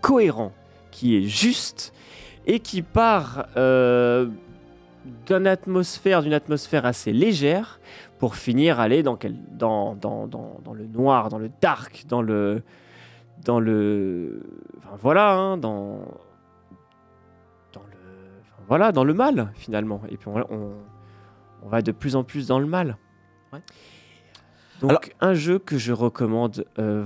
cohérent, 0.00 0.52
qui 0.90 1.18
est 1.18 1.22
juste 1.28 1.92
et 2.46 2.60
qui 2.60 2.80
part 2.82 3.44
euh, 3.58 4.26
d'une 5.26 5.46
atmosphère, 5.46 6.22
d'une 6.22 6.32
atmosphère 6.32 6.86
assez 6.86 7.12
légère 7.12 7.80
pour 8.18 8.36
finir 8.36 8.78
aller 8.80 9.02
dans, 9.02 9.16
quel- 9.16 9.36
dans, 9.56 9.94
dans, 9.96 10.26
dans, 10.26 10.60
dans 10.64 10.74
le 10.74 10.86
noir, 10.86 11.28
dans 11.28 11.38
le 11.38 11.50
dark, 11.60 12.04
dans 12.08 12.22
le, 12.22 12.62
dans 13.44 13.58
le, 13.60 14.42
enfin, 14.78 14.96
voilà, 15.00 15.32
hein, 15.34 15.56
dans, 15.56 16.00
dans 17.72 17.80
le, 17.82 17.98
enfin, 18.42 18.62
voilà, 18.68 18.92
dans 18.92 19.04
le 19.04 19.14
mal 19.14 19.50
finalement. 19.54 20.00
Et 20.08 20.16
puis 20.16 20.28
on, 20.28 20.36
on, 20.52 20.72
on 21.64 21.68
va 21.68 21.82
de 21.82 21.92
plus 21.92 22.14
en 22.16 22.22
plus 22.24 22.46
dans 22.46 22.58
le 22.60 22.66
mal. 22.66 22.96
Ouais. 23.52 23.60
Donc 24.80 24.90
Alors- 24.90 25.02
un 25.20 25.34
jeu 25.34 25.58
que 25.58 25.78
je 25.78 25.92
recommande 25.92 26.64
euh, 26.78 27.04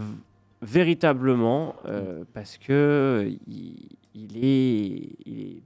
véritablement 0.62 1.76
euh, 1.86 2.24
parce 2.34 2.59
que 2.59 3.30
il, 3.49 3.88
il 4.14 4.36
est, 4.44 5.16
il 5.26 5.40
est- 5.40 5.62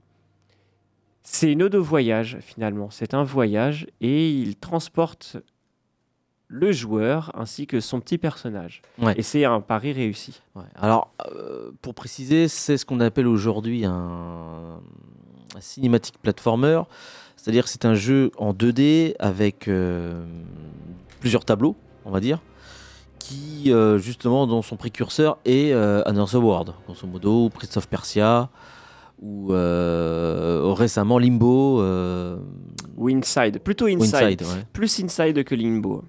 c'est 1.33 1.49
une 1.49 1.63
ode 1.63 1.75
au 1.75 1.83
voyage 1.83 2.37
finalement. 2.41 2.89
C'est 2.91 3.13
un 3.13 3.23
voyage 3.23 3.87
et 4.01 4.29
il 4.29 4.57
transporte 4.57 5.37
le 6.49 6.73
joueur 6.73 7.31
ainsi 7.33 7.67
que 7.67 7.79
son 7.79 8.01
petit 8.01 8.17
personnage. 8.17 8.81
Ouais. 9.01 9.13
Et 9.15 9.21
c'est 9.21 9.45
un 9.45 9.61
pari 9.61 9.93
réussi. 9.93 10.41
Ouais. 10.55 10.65
Alors, 10.75 11.13
euh, 11.33 11.71
pour 11.81 11.95
préciser, 11.95 12.49
c'est 12.49 12.75
ce 12.75 12.85
qu'on 12.85 12.99
appelle 12.99 13.27
aujourd'hui 13.27 13.85
un, 13.85 14.81
un 15.55 15.61
cinématique 15.61 16.17
platformer. 16.21 16.81
C'est-à-dire 17.37 17.63
que 17.63 17.69
c'est 17.69 17.85
un 17.85 17.95
jeu 17.95 18.31
en 18.37 18.53
2D 18.53 19.15
avec 19.17 19.69
euh, 19.69 20.25
plusieurs 21.21 21.45
tableaux, 21.45 21.77
on 22.03 22.11
va 22.11 22.19
dire, 22.19 22.39
qui, 23.19 23.71
euh, 23.71 23.97
justement, 23.99 24.47
dont 24.47 24.61
son 24.61 24.75
précurseur 24.75 25.37
est 25.45 25.71
Another 25.71 26.43
World, 26.43 26.73
grosso 26.85 27.07
modo, 27.07 27.45
ou 27.45 27.49
Prince 27.49 27.77
of 27.77 27.87
Persia, 27.87 28.49
ou 29.21 29.53
euh, 29.53 30.73
récemment 30.73 31.19
Limbo, 31.19 31.81
euh, 31.81 32.37
Ou 32.97 33.09
Inside, 33.09 33.59
plutôt 33.59 33.85
Inside. 33.85 34.15
Inside. 34.15 34.41
ouais. 34.41 34.63
Plus 34.73 34.99
Inside 35.03 35.43
que 35.43 35.55
Limbo. 35.55 36.03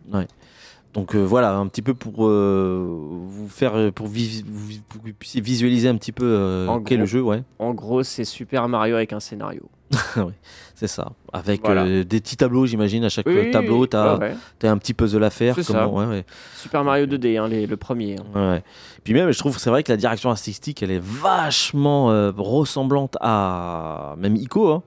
Donc 0.95 1.15
euh, 1.15 1.21
voilà, 1.25 1.55
un 1.57 1.67
petit 1.69 1.81
peu 1.83 1.95
pour 1.95 2.27
euh, 2.27 2.85
vous 2.87 3.49
faire, 3.49 3.93
pour, 3.95 4.09
vis- 4.09 4.45
pour 4.89 5.01
que 5.03 5.07
vous 5.09 5.15
puissiez 5.19 5.41
visualiser 5.41 5.89
un 5.89 5.97
petit 5.97 6.13
peu 6.13 6.25
euh, 6.27 6.79
est 6.91 6.97
le 6.97 7.07
jeu, 7.07 7.23
ouais, 7.23 7.43
En 7.59 7.73
gros, 7.73 8.03
c'est 8.03 8.25
Super 8.25 8.69
Mario 8.69 8.97
avec 8.97 9.13
un 9.15 9.21
scénario. 9.21 9.63
c'est 10.75 10.87
ça. 10.87 11.13
Avec 11.33 11.63
Voilà. 11.65 11.85
euh, 11.85 12.05
des 12.05 12.21
petits 12.21 12.37
tableaux, 12.37 12.67
j'imagine, 12.67 13.05
à 13.05 13.09
chaque 13.09 13.27
Oui, 13.27 13.37
euh, 13.39 13.51
tableau, 13.53 13.87
tu 13.87 13.97
as, 13.97 14.17
Ouais, 14.19 14.35
un 14.65 14.77
petit 14.79 14.95
puzzle 14.95 15.23
à 15.25 15.31
faire. 15.31 15.57
Comment- 15.67 15.95
ouais, 15.95 16.07
ouais. 16.07 16.25
Super 16.57 16.85
Mario 16.85 17.07
2D, 17.07 17.39
hein, 17.39 17.49
les- 17.49 17.67
le 17.67 17.77
premier. 17.77 18.17
hein. 18.35 18.61
Puis 19.05 19.15
même, 19.15 19.31
je 19.31 19.39
trouve, 19.39 19.59
c'est 19.59 19.71
vrai 19.71 19.83
que 19.83 19.91
la 19.93 19.97
direction 19.97 20.31
artistique, 20.31 20.83
elle 20.83 20.91
est 20.91 21.03
vachement 21.03 22.11
euh, 22.11 22.33
ressemblante 22.37 23.17
à 23.21 24.15
même 24.19 24.37
Ico, 24.37 24.69
hein. 24.71 24.83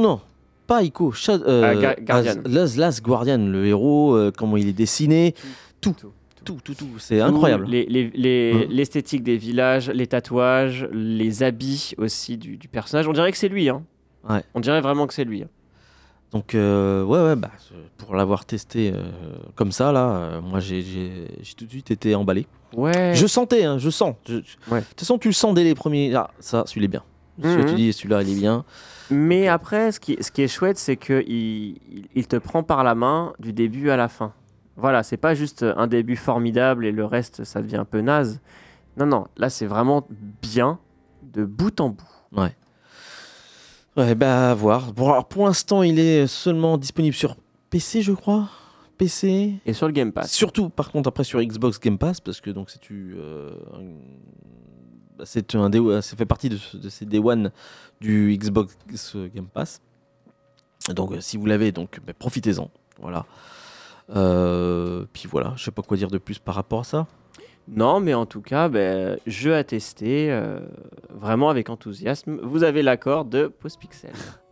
non, 0.00 0.20
pas 0.70 0.82
Ico, 0.84 1.10
Shad- 1.10 1.42
euh, 1.46 1.80
Ga- 1.80 1.96
Guardian. 2.00 2.32
à 2.44 2.48
Last, 2.48 2.76
Last 2.76 3.02
Guardian, 3.02 3.38
le 3.38 3.66
héros, 3.66 4.14
euh, 4.14 4.30
comment 4.36 4.56
il 4.56 4.68
est 4.68 4.72
dessiné, 4.72 5.34
Tout. 5.80 5.94
tout, 6.44 6.58
tout, 6.64 6.74
tout, 6.74 6.86
c'est 6.98 7.20
incroyable. 7.20 7.66
Les- 7.66 7.86
les- 7.86 8.10
les-. 8.14 8.66
L'esthétique 8.68 9.22
des 9.24 9.36
villages, 9.36 9.90
les 9.90 10.06
tatouages, 10.06 10.88
les 10.92 11.42
habits 11.42 11.94
aussi 11.98 12.36
du, 12.38 12.56
du 12.56 12.68
personnage. 12.68 13.08
On 13.08 13.12
dirait 13.12 13.32
que 13.32 13.38
c'est 13.38 13.48
lui. 13.48 13.68
Hein. 13.68 13.82
Ouais. 14.28 14.42
On 14.54 14.60
dirait 14.60 14.80
vraiment 14.80 15.06
que 15.08 15.14
c'est 15.14 15.24
lui. 15.24 15.42
hein. 15.42 15.48
Donc 16.32 16.54
euh, 16.54 17.02
ouais 17.02 17.20
ouais 17.24 17.34
bah 17.34 17.50
pour 17.98 18.14
l'avoir 18.14 18.44
testé 18.44 18.92
euh, 18.94 19.02
comme 19.56 19.72
ça 19.72 19.90
là, 19.90 20.06
euh, 20.10 20.40
moi 20.40 20.60
j'ai- 20.60 20.84
tout 21.58 21.64
de 21.64 21.70
suite 21.70 21.90
été 21.90 22.14
emballé. 22.14 22.46
Ouais. 22.72 23.12
Je 23.16 23.26
sentais, 23.26 23.64
hein, 23.64 23.78
je 23.78 23.90
sens. 23.90 24.14
Je- 24.28 24.34
je- 24.36 24.72
Ouais. 24.72 24.78
De 24.80 24.84
toute 24.86 25.00
façon 25.00 25.18
tu 25.18 25.26
le 25.26 25.34
sens 25.34 25.54
dès 25.54 25.64
les 25.64 25.74
premiers. 25.74 26.14
Ah 26.14 26.30
ça, 26.38 26.62
celui-là 26.68 26.84
est 26.84 26.88
bien. 26.88 27.02
Celui-là. 27.42 27.68
Tu 27.68 27.74
dis 27.74 27.92
celui-là 27.92 28.22
il 28.22 28.30
est 28.30 28.40
bien. 28.40 28.64
Mais 29.10 29.48
après, 29.48 29.92
ce 29.92 30.00
qui, 30.00 30.16
ce 30.20 30.30
qui 30.30 30.42
est 30.42 30.48
chouette, 30.48 30.78
c'est 30.78 30.96
qu'il 30.96 31.24
il, 31.28 31.80
il 32.14 32.26
te 32.28 32.36
prend 32.36 32.62
par 32.62 32.84
la 32.84 32.94
main 32.94 33.32
du 33.38 33.52
début 33.52 33.90
à 33.90 33.96
la 33.96 34.08
fin. 34.08 34.32
Voilà, 34.76 35.02
c'est 35.02 35.16
pas 35.16 35.34
juste 35.34 35.64
un 35.64 35.86
début 35.86 36.16
formidable 36.16 36.86
et 36.86 36.92
le 36.92 37.04
reste, 37.04 37.44
ça 37.44 37.60
devient 37.60 37.76
un 37.76 37.84
peu 37.84 38.00
naze. 38.00 38.40
Non, 38.96 39.06
non, 39.06 39.26
là, 39.36 39.50
c'est 39.50 39.66
vraiment 39.66 40.06
bien 40.42 40.78
de 41.22 41.44
bout 41.44 41.80
en 41.80 41.90
bout. 41.90 42.08
Ouais 42.36 42.54
bah 44.14 44.50
à 44.50 44.54
voir. 44.54 44.92
Bon, 44.92 45.10
alors, 45.10 45.26
pour 45.26 45.46
l'instant 45.46 45.82
il 45.82 45.98
est 45.98 46.26
seulement 46.26 46.78
disponible 46.78 47.14
sur 47.14 47.36
PC 47.70 48.02
je 48.02 48.12
crois. 48.12 48.48
PC. 48.98 49.54
Et 49.64 49.72
sur 49.72 49.86
le 49.86 49.94
Game 49.94 50.12
Pass. 50.12 50.30
Surtout, 50.30 50.68
par 50.68 50.92
contre, 50.92 51.08
après 51.08 51.24
sur 51.24 51.40
Xbox 51.40 51.80
Game 51.80 51.96
Pass, 51.96 52.20
parce 52.20 52.42
que 52.42 52.50
donc 52.50 52.68
c'est 52.68 52.80
tu, 52.80 53.14
euh, 53.16 53.50
c'est 55.24 55.54
un 55.54 55.70
day- 55.70 56.02
ça 56.02 56.16
fait 56.16 56.26
partie 56.26 56.48
de, 56.48 56.56
ce- 56.56 56.76
de 56.76 56.88
ces 56.88 57.04
Day 57.06 57.18
One 57.18 57.50
du 58.00 58.36
Xbox 58.38 58.76
Game 59.34 59.46
Pass. 59.46 59.80
Donc, 60.94 61.12
euh, 61.12 61.20
si 61.20 61.36
vous 61.36 61.46
l'avez, 61.46 61.72
donc 61.72 62.00
bah, 62.06 62.12
profitez-en. 62.18 62.70
Voilà. 63.00 63.26
Euh, 64.16 65.04
puis 65.12 65.28
voilà, 65.30 65.52
je 65.56 65.64
sais 65.64 65.70
pas 65.70 65.82
quoi 65.82 65.96
dire 65.96 66.08
de 66.10 66.18
plus 66.18 66.38
par 66.38 66.54
rapport 66.54 66.80
à 66.80 66.84
ça. 66.84 67.06
Non, 67.68 68.00
mais 68.00 68.14
en 68.14 68.26
tout 68.26 68.40
cas, 68.40 68.68
ben, 68.68 69.18
jeu 69.26 69.54
à 69.54 69.62
tester, 69.62 70.32
euh, 70.32 70.58
vraiment 71.10 71.50
avec 71.50 71.70
enthousiasme. 71.70 72.40
Vous 72.42 72.64
avez 72.64 72.82
l'accord 72.82 73.24
de 73.24 73.46
Postpixel. 73.46 74.10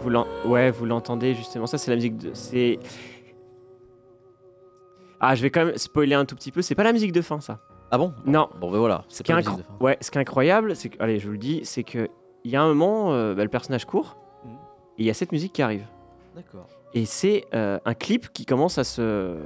vous 0.00 0.50
ouais, 0.50 0.70
vous 0.70 0.86
l'entendez 0.86 1.34
justement. 1.34 1.66
Ça, 1.66 1.78
c'est 1.78 1.90
la 1.90 1.96
musique 1.96 2.16
de. 2.16 2.30
C'est. 2.34 2.78
Ah, 5.20 5.34
je 5.34 5.42
vais 5.42 5.50
quand 5.50 5.64
même 5.66 5.76
spoiler 5.76 6.14
un 6.14 6.24
tout 6.24 6.34
petit 6.34 6.50
peu. 6.52 6.62
C'est 6.62 6.74
pas 6.74 6.84
la 6.84 6.92
musique 6.92 7.12
de 7.12 7.20
fin, 7.20 7.40
ça. 7.40 7.58
Ah 7.90 7.98
bon? 7.98 8.14
Non. 8.24 8.48
Bon, 8.60 8.70
ben 8.70 8.78
voilà. 8.78 9.04
Ce 9.08 9.18
C'est 9.18 9.26
pas 9.26 9.34
incro- 9.34 9.50
musique 9.50 9.58
de 9.58 9.62
fin. 9.62 9.84
ouais, 9.84 9.98
ce 10.00 10.10
qui 10.10 10.18
est 10.18 10.20
incroyable, 10.20 10.76
c'est 10.76 10.88
que, 10.88 11.02
allez, 11.02 11.18
je 11.18 11.26
vous 11.26 11.32
le 11.32 11.38
dis, 11.38 11.60
c'est 11.64 11.82
que 11.82 12.08
il 12.44 12.50
y 12.50 12.56
a 12.56 12.62
un 12.62 12.68
moment, 12.68 13.12
euh, 13.12 13.34
bah, 13.34 13.42
le 13.42 13.50
personnage 13.50 13.84
court 13.84 14.16
Mhm. 14.44 14.50
et 14.52 15.02
il 15.02 15.06
y 15.06 15.10
a 15.10 15.14
cette 15.14 15.32
musique 15.32 15.52
qui 15.52 15.60
arrive. 15.62 15.84
D'accord. 16.34 16.66
Et 16.94 17.04
c'est 17.04 17.44
euh, 17.54 17.78
un 17.84 17.94
clip 17.94 18.32
qui 18.32 18.46
commence 18.46 18.78
à 18.78 18.84
se, 18.84 19.36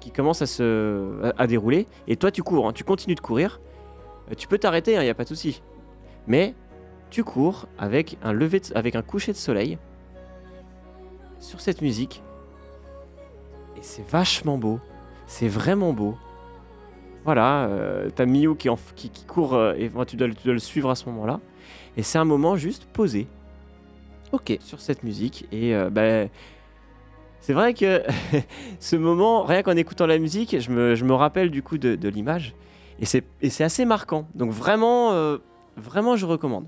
qui 0.00 0.10
commence 0.10 0.40
à 0.40 0.46
se, 0.46 1.20
à, 1.22 1.42
à 1.42 1.46
dérouler. 1.46 1.86
Et 2.08 2.16
toi, 2.16 2.30
tu 2.30 2.42
cours, 2.42 2.66
hein, 2.68 2.72
tu 2.72 2.84
continues 2.84 3.14
de 3.16 3.20
courir. 3.20 3.60
Euh, 4.30 4.34
tu 4.36 4.48
peux 4.48 4.56
t'arrêter, 4.58 4.94
il 4.94 5.00
n'y 5.00 5.08
a 5.10 5.14
pas 5.14 5.24
de 5.24 5.28
souci. 5.28 5.62
Mais 6.26 6.54
tu 7.14 7.22
cours 7.22 7.66
avec 7.78 8.18
un 8.24 8.32
lever, 8.32 8.58
de- 8.58 8.76
avec 8.76 8.96
un 8.96 9.02
coucher 9.02 9.30
de 9.30 9.36
soleil 9.36 9.78
sur 11.38 11.60
cette 11.60 11.80
musique. 11.80 12.24
Et 13.76 13.82
c'est 13.82 14.04
vachement 14.08 14.58
beau. 14.58 14.80
C'est 15.28 15.46
vraiment 15.46 15.92
beau. 15.92 16.16
Voilà, 17.24 17.66
euh, 17.66 18.10
t'as 18.12 18.26
Miyu 18.26 18.56
qui, 18.56 18.68
en 18.68 18.76
qui, 18.96 19.10
qui 19.10 19.24
court 19.26 19.54
euh, 19.54 19.74
et 19.78 19.88
moi, 19.90 20.04
tu, 20.06 20.16
dois, 20.16 20.26
le- 20.26 20.34
tu 20.34 20.42
dois 20.44 20.54
le 20.54 20.58
suivre 20.58 20.90
à 20.90 20.96
ce 20.96 21.06
moment-là. 21.06 21.38
Et 21.96 22.02
c'est 22.02 22.18
un 22.18 22.24
moment 22.24 22.56
juste 22.56 22.84
posé 22.92 23.28
Ok. 24.32 24.56
sur 24.60 24.80
cette 24.80 25.04
musique. 25.04 25.46
Et 25.52 25.72
euh, 25.72 25.90
ben, 25.90 26.28
c'est 27.38 27.52
vrai 27.52 27.74
que 27.74 28.02
ce 28.80 28.96
moment, 28.96 29.44
rien 29.44 29.62
qu'en 29.62 29.76
écoutant 29.76 30.06
la 30.06 30.18
musique, 30.18 30.58
je 30.60 30.70
me, 30.72 30.96
je 30.96 31.04
me 31.04 31.14
rappelle 31.14 31.50
du 31.52 31.62
coup 31.62 31.78
de, 31.78 31.94
de 31.94 32.08
l'image. 32.08 32.56
Et 32.98 33.06
c'est 33.06 33.22
et 33.40 33.50
c'est 33.50 33.62
assez 33.64 33.84
marquant. 33.84 34.26
Donc 34.34 34.50
vraiment, 34.50 35.12
euh, 35.12 35.38
vraiment, 35.76 36.16
je 36.16 36.26
recommande. 36.26 36.66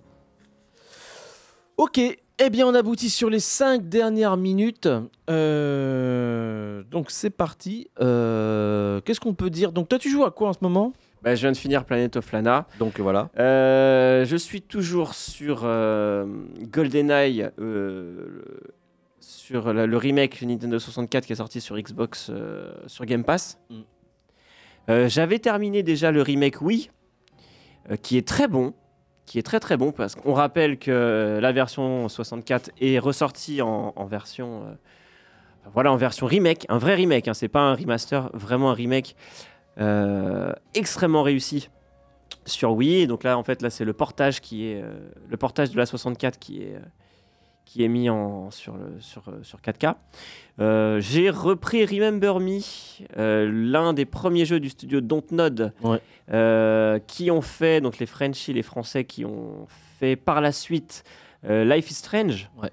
Ok, 1.77 1.99
eh 1.99 2.51
bien 2.51 2.66
on 2.66 2.74
aboutit 2.74 3.11
sur 3.11 3.29
les 3.29 3.41
5 3.41 3.89
dernières 3.89 4.37
minutes. 4.37 4.89
Euh, 5.31 6.83
donc 6.91 7.11
c'est 7.11 7.31
parti. 7.31 7.89
Euh, 8.01 9.01
Qu'est-ce 9.03 9.20
qu'on 9.20 9.35
peut 9.35 9.51
dire? 9.51 9.72
Donc 9.72 9.89
toi 9.89 9.99
tu 9.99 10.09
joues 10.11 10.24
à 10.24 10.31
quoi 10.31 10.49
en 10.49 10.53
ce 10.53 10.59
moment? 10.62 10.93
Ben, 11.22 11.35
je 11.35 11.41
viens 11.43 11.53
de 11.53 11.57
finir 11.57 11.85
Planet 11.85 12.16
of 12.16 12.31
Lana. 12.33 12.66
Donc 12.79 13.01
voilà. 13.01 13.31
Euh, 13.39 14.24
je 14.24 14.37
suis 14.37 14.62
toujours 14.62 15.14
sur 15.14 15.62
euh, 15.64 16.24
GoldenEye, 16.70 17.49
euh, 17.59 18.43
sur 19.20 19.72
la- 19.72 19.87
le 19.87 19.97
remake 19.97 20.41
Nintendo 20.43 20.79
64 20.79 21.27
qui 21.27 21.33
est 21.33 21.37
sorti 21.37 21.61
sur 21.61 21.77
Xbox, 21.79 22.31
sur 22.87 23.05
Game 23.05 23.24
Pass. 23.24 23.59
Mm. 23.70 25.09
J'avais 25.09 25.41
terminé 25.41 25.83
déjà 25.83 26.12
le 26.12 26.22
remake 26.22 26.62
Wii, 26.62 26.91
qui 28.03 28.16
est 28.18 28.27
très 28.27 28.47
bon, 28.47 28.72
qui 29.27 29.39
est 29.39 29.43
très 29.43 29.61
très 29.61 29.77
bon 29.77 29.93
parce 29.93 30.14
qu'on 30.14 30.33
rappelle 30.33 30.79
que 30.79 31.39
la 31.43 31.53
version 31.53 32.09
64 32.09 32.70
est 32.81 32.99
ressortie 32.99 33.61
en, 33.61 33.93
version, 34.07 34.62
euh, 34.62 34.74
voilà, 35.74 35.93
en 35.93 35.97
version 35.97 36.27
remake, 36.27 36.64
un 36.68 36.79
vrai 36.79 36.95
remake. 36.95 37.29
Hein, 37.29 37.35
c'est 37.35 37.49
pas 37.49 37.61
un 37.61 37.74
remaster, 37.74 38.31
vraiment 38.33 38.70
un 38.70 38.74
remake 38.74 39.16
euh, 39.79 40.53
extrêmement 40.74 41.22
réussi 41.22 41.68
sur 42.47 42.72
Wii. 42.72 43.07
Donc 43.07 43.24
là, 43.24 43.37
en 43.37 43.43
fait, 43.43 43.62
là, 43.62 43.70
c'est 43.70 43.85
le 43.85 43.93
portage 43.93 44.41
qui 44.41 44.68
est 44.68 44.81
euh, 44.83 44.95
le 45.29 45.37
portage 45.37 45.70
de 45.70 45.77
la 45.77 45.87
64 45.87 46.39
qui 46.39 46.62
est 46.62 46.77
euh, 46.77 46.81
qui 47.66 47.84
est 47.84 47.88
mis 47.88 48.08
en 48.08 48.50
sur 48.50 48.76
le 48.78 48.98
sur 49.00 49.28
euh, 49.28 49.42
sur 49.42 49.60
4K. 49.60 49.96
Euh, 50.60 50.98
J'ai 51.00 51.28
repris 51.28 51.84
Remember 51.84 52.40
Me, 52.40 52.60
euh, 53.18 53.50
l'un 53.52 53.92
des 53.92 54.06
premiers 54.06 54.46
jeux 54.46 54.60
du 54.60 54.70
studio 54.70 55.02
Dontnod, 55.02 55.74
Ouais. 55.82 56.00
euh, 56.32 56.98
qui 57.06 57.30
ont 57.30 57.42
fait 57.42 57.82
donc 57.82 57.98
les 57.98 58.06
Frenchies, 58.06 58.54
les 58.54 58.62
Français 58.62 59.04
qui 59.04 59.24
ont 59.26 59.66
fait 59.98 60.16
par 60.16 60.40
la 60.40 60.52
suite 60.52 61.04
Life 61.48 61.90
is 61.90 61.94
Strange. 61.94 62.50
Ouais. 62.60 62.70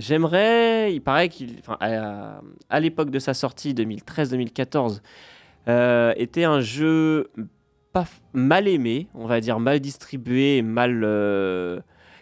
J'aimerais, 0.00 0.92
il 0.94 1.00
paraît 1.00 1.28
qu'il, 1.28 1.56
enfin, 1.60 1.76
à, 1.80 2.40
à 2.68 2.80
l'époque 2.80 3.10
de 3.10 3.18
sa 3.18 3.34
sortie 3.34 3.74
2013-2014, 3.74 5.00
euh, 5.68 6.12
était 6.16 6.44
un 6.44 6.60
jeu 6.60 7.30
pas 7.92 8.06
mal 8.32 8.66
aimé, 8.68 9.08
on 9.14 9.26
va 9.26 9.40
dire 9.40 9.58
mal 9.60 9.80
distribué, 9.80 10.62
mal, 10.62 11.04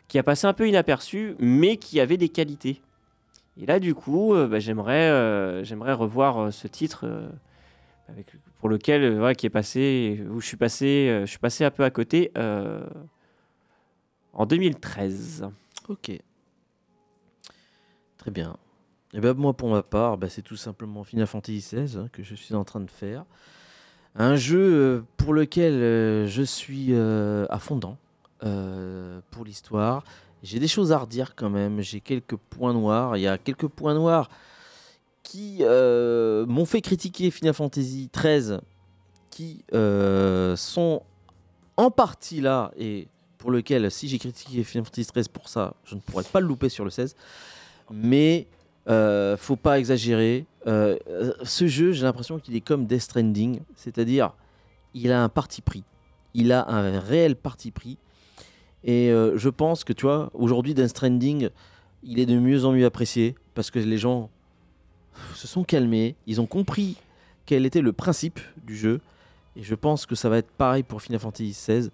qui 0.08 0.18
a 0.18 0.22
passé 0.22 0.46
un 0.46 0.54
peu 0.54 0.66
inaperçu, 0.66 1.36
mais 1.38 1.76
qui 1.76 2.00
avait 2.00 2.16
des 2.16 2.30
qualités. 2.30 2.80
Et 3.60 3.66
là, 3.66 3.78
du 3.78 3.94
coup, 3.94 4.34
euh, 4.34 4.48
bah, 4.48 4.58
j'aimerais, 4.58 5.10
euh, 5.10 5.62
j'aimerais 5.64 5.92
revoir 5.92 6.38
euh, 6.38 6.50
ce 6.50 6.66
titre 6.66 7.06
pour 8.58 8.70
lequel, 8.70 9.34
qui 9.36 9.46
est 9.46 9.50
passé, 9.50 10.24
où 10.30 10.40
je 10.40 10.46
suis 10.46 10.56
passé, 10.56 11.20
je 11.20 11.26
suis 11.26 11.38
passé 11.38 11.64
un 11.64 11.70
peu 11.70 11.84
à 11.84 11.90
côté 11.90 12.32
en 14.32 14.46
2013. 14.46 15.46
Ok. 15.88 16.12
Très 18.16 18.30
bien. 18.30 18.56
Et 19.12 19.20
ben 19.20 19.34
moi 19.34 19.54
pour 19.54 19.68
ma 19.68 19.82
part, 19.82 20.16
bah, 20.16 20.30
c'est 20.30 20.42
tout 20.42 20.56
simplement 20.56 21.04
Final 21.04 21.26
Fantasy 21.26 21.58
XVI 21.58 21.98
hein, 21.98 22.08
que 22.10 22.22
je 22.22 22.34
suis 22.34 22.54
en 22.54 22.64
train 22.64 22.80
de 22.80 22.90
faire. 22.90 23.26
Un 24.14 24.36
jeu 24.36 25.04
pour 25.18 25.34
lequel 25.34 26.26
je 26.26 26.42
suis 26.42 26.94
à 26.96 27.58
fond 27.58 27.76
dedans 27.76 27.98
euh, 28.44 29.20
pour 29.30 29.44
l'histoire. 29.44 30.04
J'ai 30.42 30.60
des 30.60 30.68
choses 30.68 30.92
à 30.92 30.98
redire 30.98 31.34
quand 31.34 31.50
même. 31.50 31.80
J'ai 31.80 32.00
quelques 32.00 32.36
points 32.36 32.72
noirs. 32.72 33.16
Il 33.16 33.22
y 33.22 33.26
a 33.26 33.38
quelques 33.38 33.66
points 33.66 33.94
noirs 33.94 34.28
qui 35.22 35.58
euh, 35.62 36.46
m'ont 36.46 36.64
fait 36.64 36.80
critiquer 36.80 37.30
Final 37.30 37.54
Fantasy 37.54 38.08
XIII, 38.16 38.58
qui 39.30 39.64
euh, 39.74 40.54
sont 40.56 41.02
en 41.76 41.90
partie 41.90 42.40
là 42.40 42.70
et 42.78 43.08
pour 43.36 43.50
lequel, 43.50 43.90
si 43.90 44.08
j'ai 44.08 44.18
critiqué 44.18 44.62
Final 44.64 44.84
Fantasy 44.84 45.10
XIII 45.12 45.28
pour 45.32 45.48
ça, 45.48 45.74
je 45.84 45.94
ne 45.94 46.00
pourrais 46.00 46.24
pas 46.24 46.40
le 46.40 46.46
louper 46.46 46.68
sur 46.68 46.84
le 46.84 46.90
16. 46.90 47.14
Mais 47.90 48.46
faut 49.36 49.56
pas 49.56 49.78
exagérer. 49.78 50.46
Ce 50.64 51.66
jeu, 51.66 51.92
j'ai 51.92 52.04
l'impression 52.04 52.38
qu'il 52.38 52.54
est 52.54 52.60
comme 52.60 52.86
Death 52.86 53.02
Stranding, 53.02 53.60
c'est-à-dire 53.74 54.32
il 54.94 55.12
a 55.12 55.22
un 55.22 55.28
parti 55.28 55.60
pris. 55.60 55.84
Il 56.34 56.52
a 56.52 56.68
un 56.68 57.00
réel 57.00 57.36
parti 57.36 57.70
pris. 57.70 57.98
Et 58.84 59.10
euh, 59.10 59.36
je 59.36 59.48
pense 59.48 59.84
que 59.84 59.92
tu 59.92 60.06
vois, 60.06 60.30
aujourd'hui, 60.34 60.74
Death 60.74 60.88
Stranding, 60.88 61.50
il 62.02 62.18
est 62.20 62.26
de 62.26 62.38
mieux 62.38 62.64
en 62.64 62.72
mieux 62.72 62.86
apprécié 62.86 63.34
parce 63.54 63.70
que 63.70 63.78
les 63.78 63.98
gens 63.98 64.30
se 65.34 65.48
sont 65.48 65.64
calmés, 65.64 66.14
ils 66.26 66.40
ont 66.40 66.46
compris 66.46 66.96
quel 67.46 67.66
était 67.66 67.80
le 67.80 67.92
principe 67.92 68.40
du 68.64 68.76
jeu. 68.76 69.00
Et 69.56 69.62
je 69.62 69.74
pense 69.74 70.06
que 70.06 70.14
ça 70.14 70.28
va 70.28 70.38
être 70.38 70.50
pareil 70.50 70.82
pour 70.84 71.02
Final 71.02 71.18
Fantasy 71.18 71.50
XVI, 71.50 71.90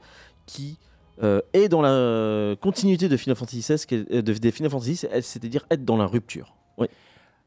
qui 0.46 0.76
euh, 1.22 1.40
est 1.52 1.68
dans 1.68 1.80
la 1.80 2.56
continuité 2.56 3.08
de 3.08 3.16
Final 3.16 3.36
Fantasy 3.36 3.60
XVI, 3.60 4.06
euh, 4.12 5.20
c'est-à-dire 5.22 5.64
être 5.70 5.84
dans 5.84 5.96
la 5.96 6.06
rupture. 6.06 6.54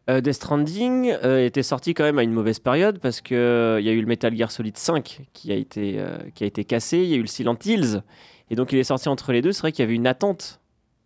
Death 0.09 0.35
Stranding 0.35 1.13
était 1.21 1.63
sorti 1.63 1.93
quand 1.93 2.05
même 2.05 2.17
à 2.17 2.23
une 2.23 2.31
mauvaise 2.31 2.59
période 2.59 2.99
parce 2.99 3.19
que 3.19 3.35
euh, 3.35 3.81
il 3.81 3.85
y 3.85 3.89
a 3.89 3.91
eu 3.91 3.99
le 3.99 4.07
Metal 4.07 4.33
Gear 4.33 4.49
Solid 4.51 4.77
5 4.77 5.23
qui 5.33 5.51
a 5.51 5.55
été, 5.55 6.01
qui 6.33 6.45
a 6.45 6.47
été 6.47 6.63
cassé, 6.63 6.99
il 6.99 7.09
y 7.09 7.13
a 7.13 7.17
eu 7.17 7.21
le 7.21 7.27
Silent 7.27 7.57
Hills 7.65 8.01
Et 8.49 8.55
donc 8.55 8.71
il 8.71 8.77
est 8.79 8.83
sorti 8.83 9.09
entre 9.09 9.31
les 9.31 9.41
deux. 9.41 9.51
C'est 9.51 9.61
vrai 9.61 9.71
qu'il 9.71 9.83
y 9.83 9.85
avait 9.87 9.95
une 9.95 10.07
attente 10.07 10.59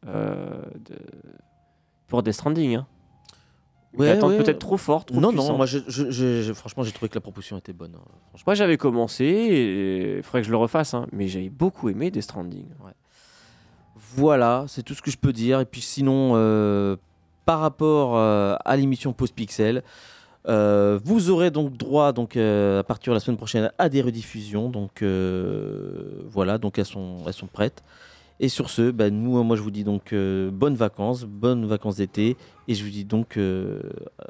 euh, 0.07 0.61
de- 0.89 0.95
pour 2.07 2.23
Death 2.23 2.33
Stranding. 2.33 2.75
hein. 2.75 2.87
Une 3.97 4.05
attente 4.05 4.31
ouais. 4.31 4.37
peut-être 4.37 4.59
trop 4.59 4.77
forte. 4.77 5.09
trop 5.09 5.19
Non, 5.19 5.29
puissante. 5.29 5.49
non, 5.49 5.57
moi, 5.57 5.65
je, 5.65 5.79
je- 5.87 6.09
je- 6.11 6.41
je- 6.43 6.53
franchement, 6.53 6.83
j'ai 6.83 6.93
trouvé 6.93 7.09
que 7.09 7.15
la 7.15 7.19
proposition 7.21 7.57
était 7.57 7.73
bonne. 7.73 7.93
hein. 7.95 8.39
Moi 8.47 8.55
j'avais 8.55 8.77
commencé, 8.77 9.25
et 9.25 10.17
il 10.17 10.23
faudrait 10.23 10.41
que 10.41 10.45
je 10.47 10.51
le 10.51 10.57
refasse, 10.57 10.93
hein, 10.93 11.07
mais 11.11 11.27
j'avais 11.27 11.49
beaucoup 11.49 11.89
aimé 11.89 12.09
Death 12.09 12.23
Stranding. 12.23 12.67
Voilà, 14.15 14.65
c'est 14.67 14.83
tout 14.83 14.93
ce 14.93 15.01
que 15.01 15.11
je 15.11 15.17
peux 15.17 15.33
dire. 15.33 15.59
Et 15.59 15.65
puis 15.65 15.81
sinon, 15.81 16.33
euh, 16.35 16.95
par 17.45 17.59
rapport 17.59 18.15
euh, 18.17 18.55
à 18.65 18.75
l'émission 18.77 19.13
Pause 19.13 19.31
Pixel, 19.31 19.83
euh, 20.47 20.99
vous 21.03 21.29
aurez 21.29 21.51
donc 21.51 21.77
droit, 21.77 22.13
donc, 22.13 22.35
euh, 22.35 22.79
à 22.79 22.83
partir 22.83 23.11
de 23.11 23.15
la 23.15 23.19
semaine 23.19 23.37
prochaine, 23.37 23.71
à 23.77 23.89
des 23.89 24.01
rediffusions. 24.01 24.69
Donc 24.69 25.01
euh, 25.01 26.23
voilà, 26.29 26.57
donc 26.57 26.79
elles 26.79 26.85
sont, 26.85 27.17
elles 27.25 27.33
sont 27.33 27.47
prêtes. 27.47 27.83
Et 28.39 28.49
sur 28.49 28.71
ce, 28.71 28.89
bah, 28.89 29.11
nous, 29.11 29.43
moi 29.43 29.55
je 29.55 29.61
vous 29.61 29.69
dis 29.69 29.83
donc 29.83 30.13
euh, 30.13 30.49
bonnes 30.51 30.75
vacances, 30.75 31.25
bonnes 31.25 31.65
vacances 31.67 31.97
d'été. 31.97 32.37
Et 32.67 32.73
je 32.73 32.83
vous 32.83 32.89
dis 32.89 33.05
donc, 33.05 33.37
euh, 33.37 33.81
euh, 34.19 34.25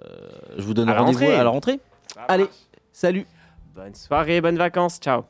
je 0.57 0.64
vous 0.64 0.74
donne 0.74 0.89
rendez-vous 0.89 1.26
à 1.26 1.43
la 1.43 1.49
rentrée. 1.49 1.80
Allez, 2.28 2.47
salut 2.91 3.26
Bonne 3.74 3.95
soirée, 3.95 4.41
bonnes 4.41 4.57
vacances, 4.57 4.99
ciao 4.99 5.24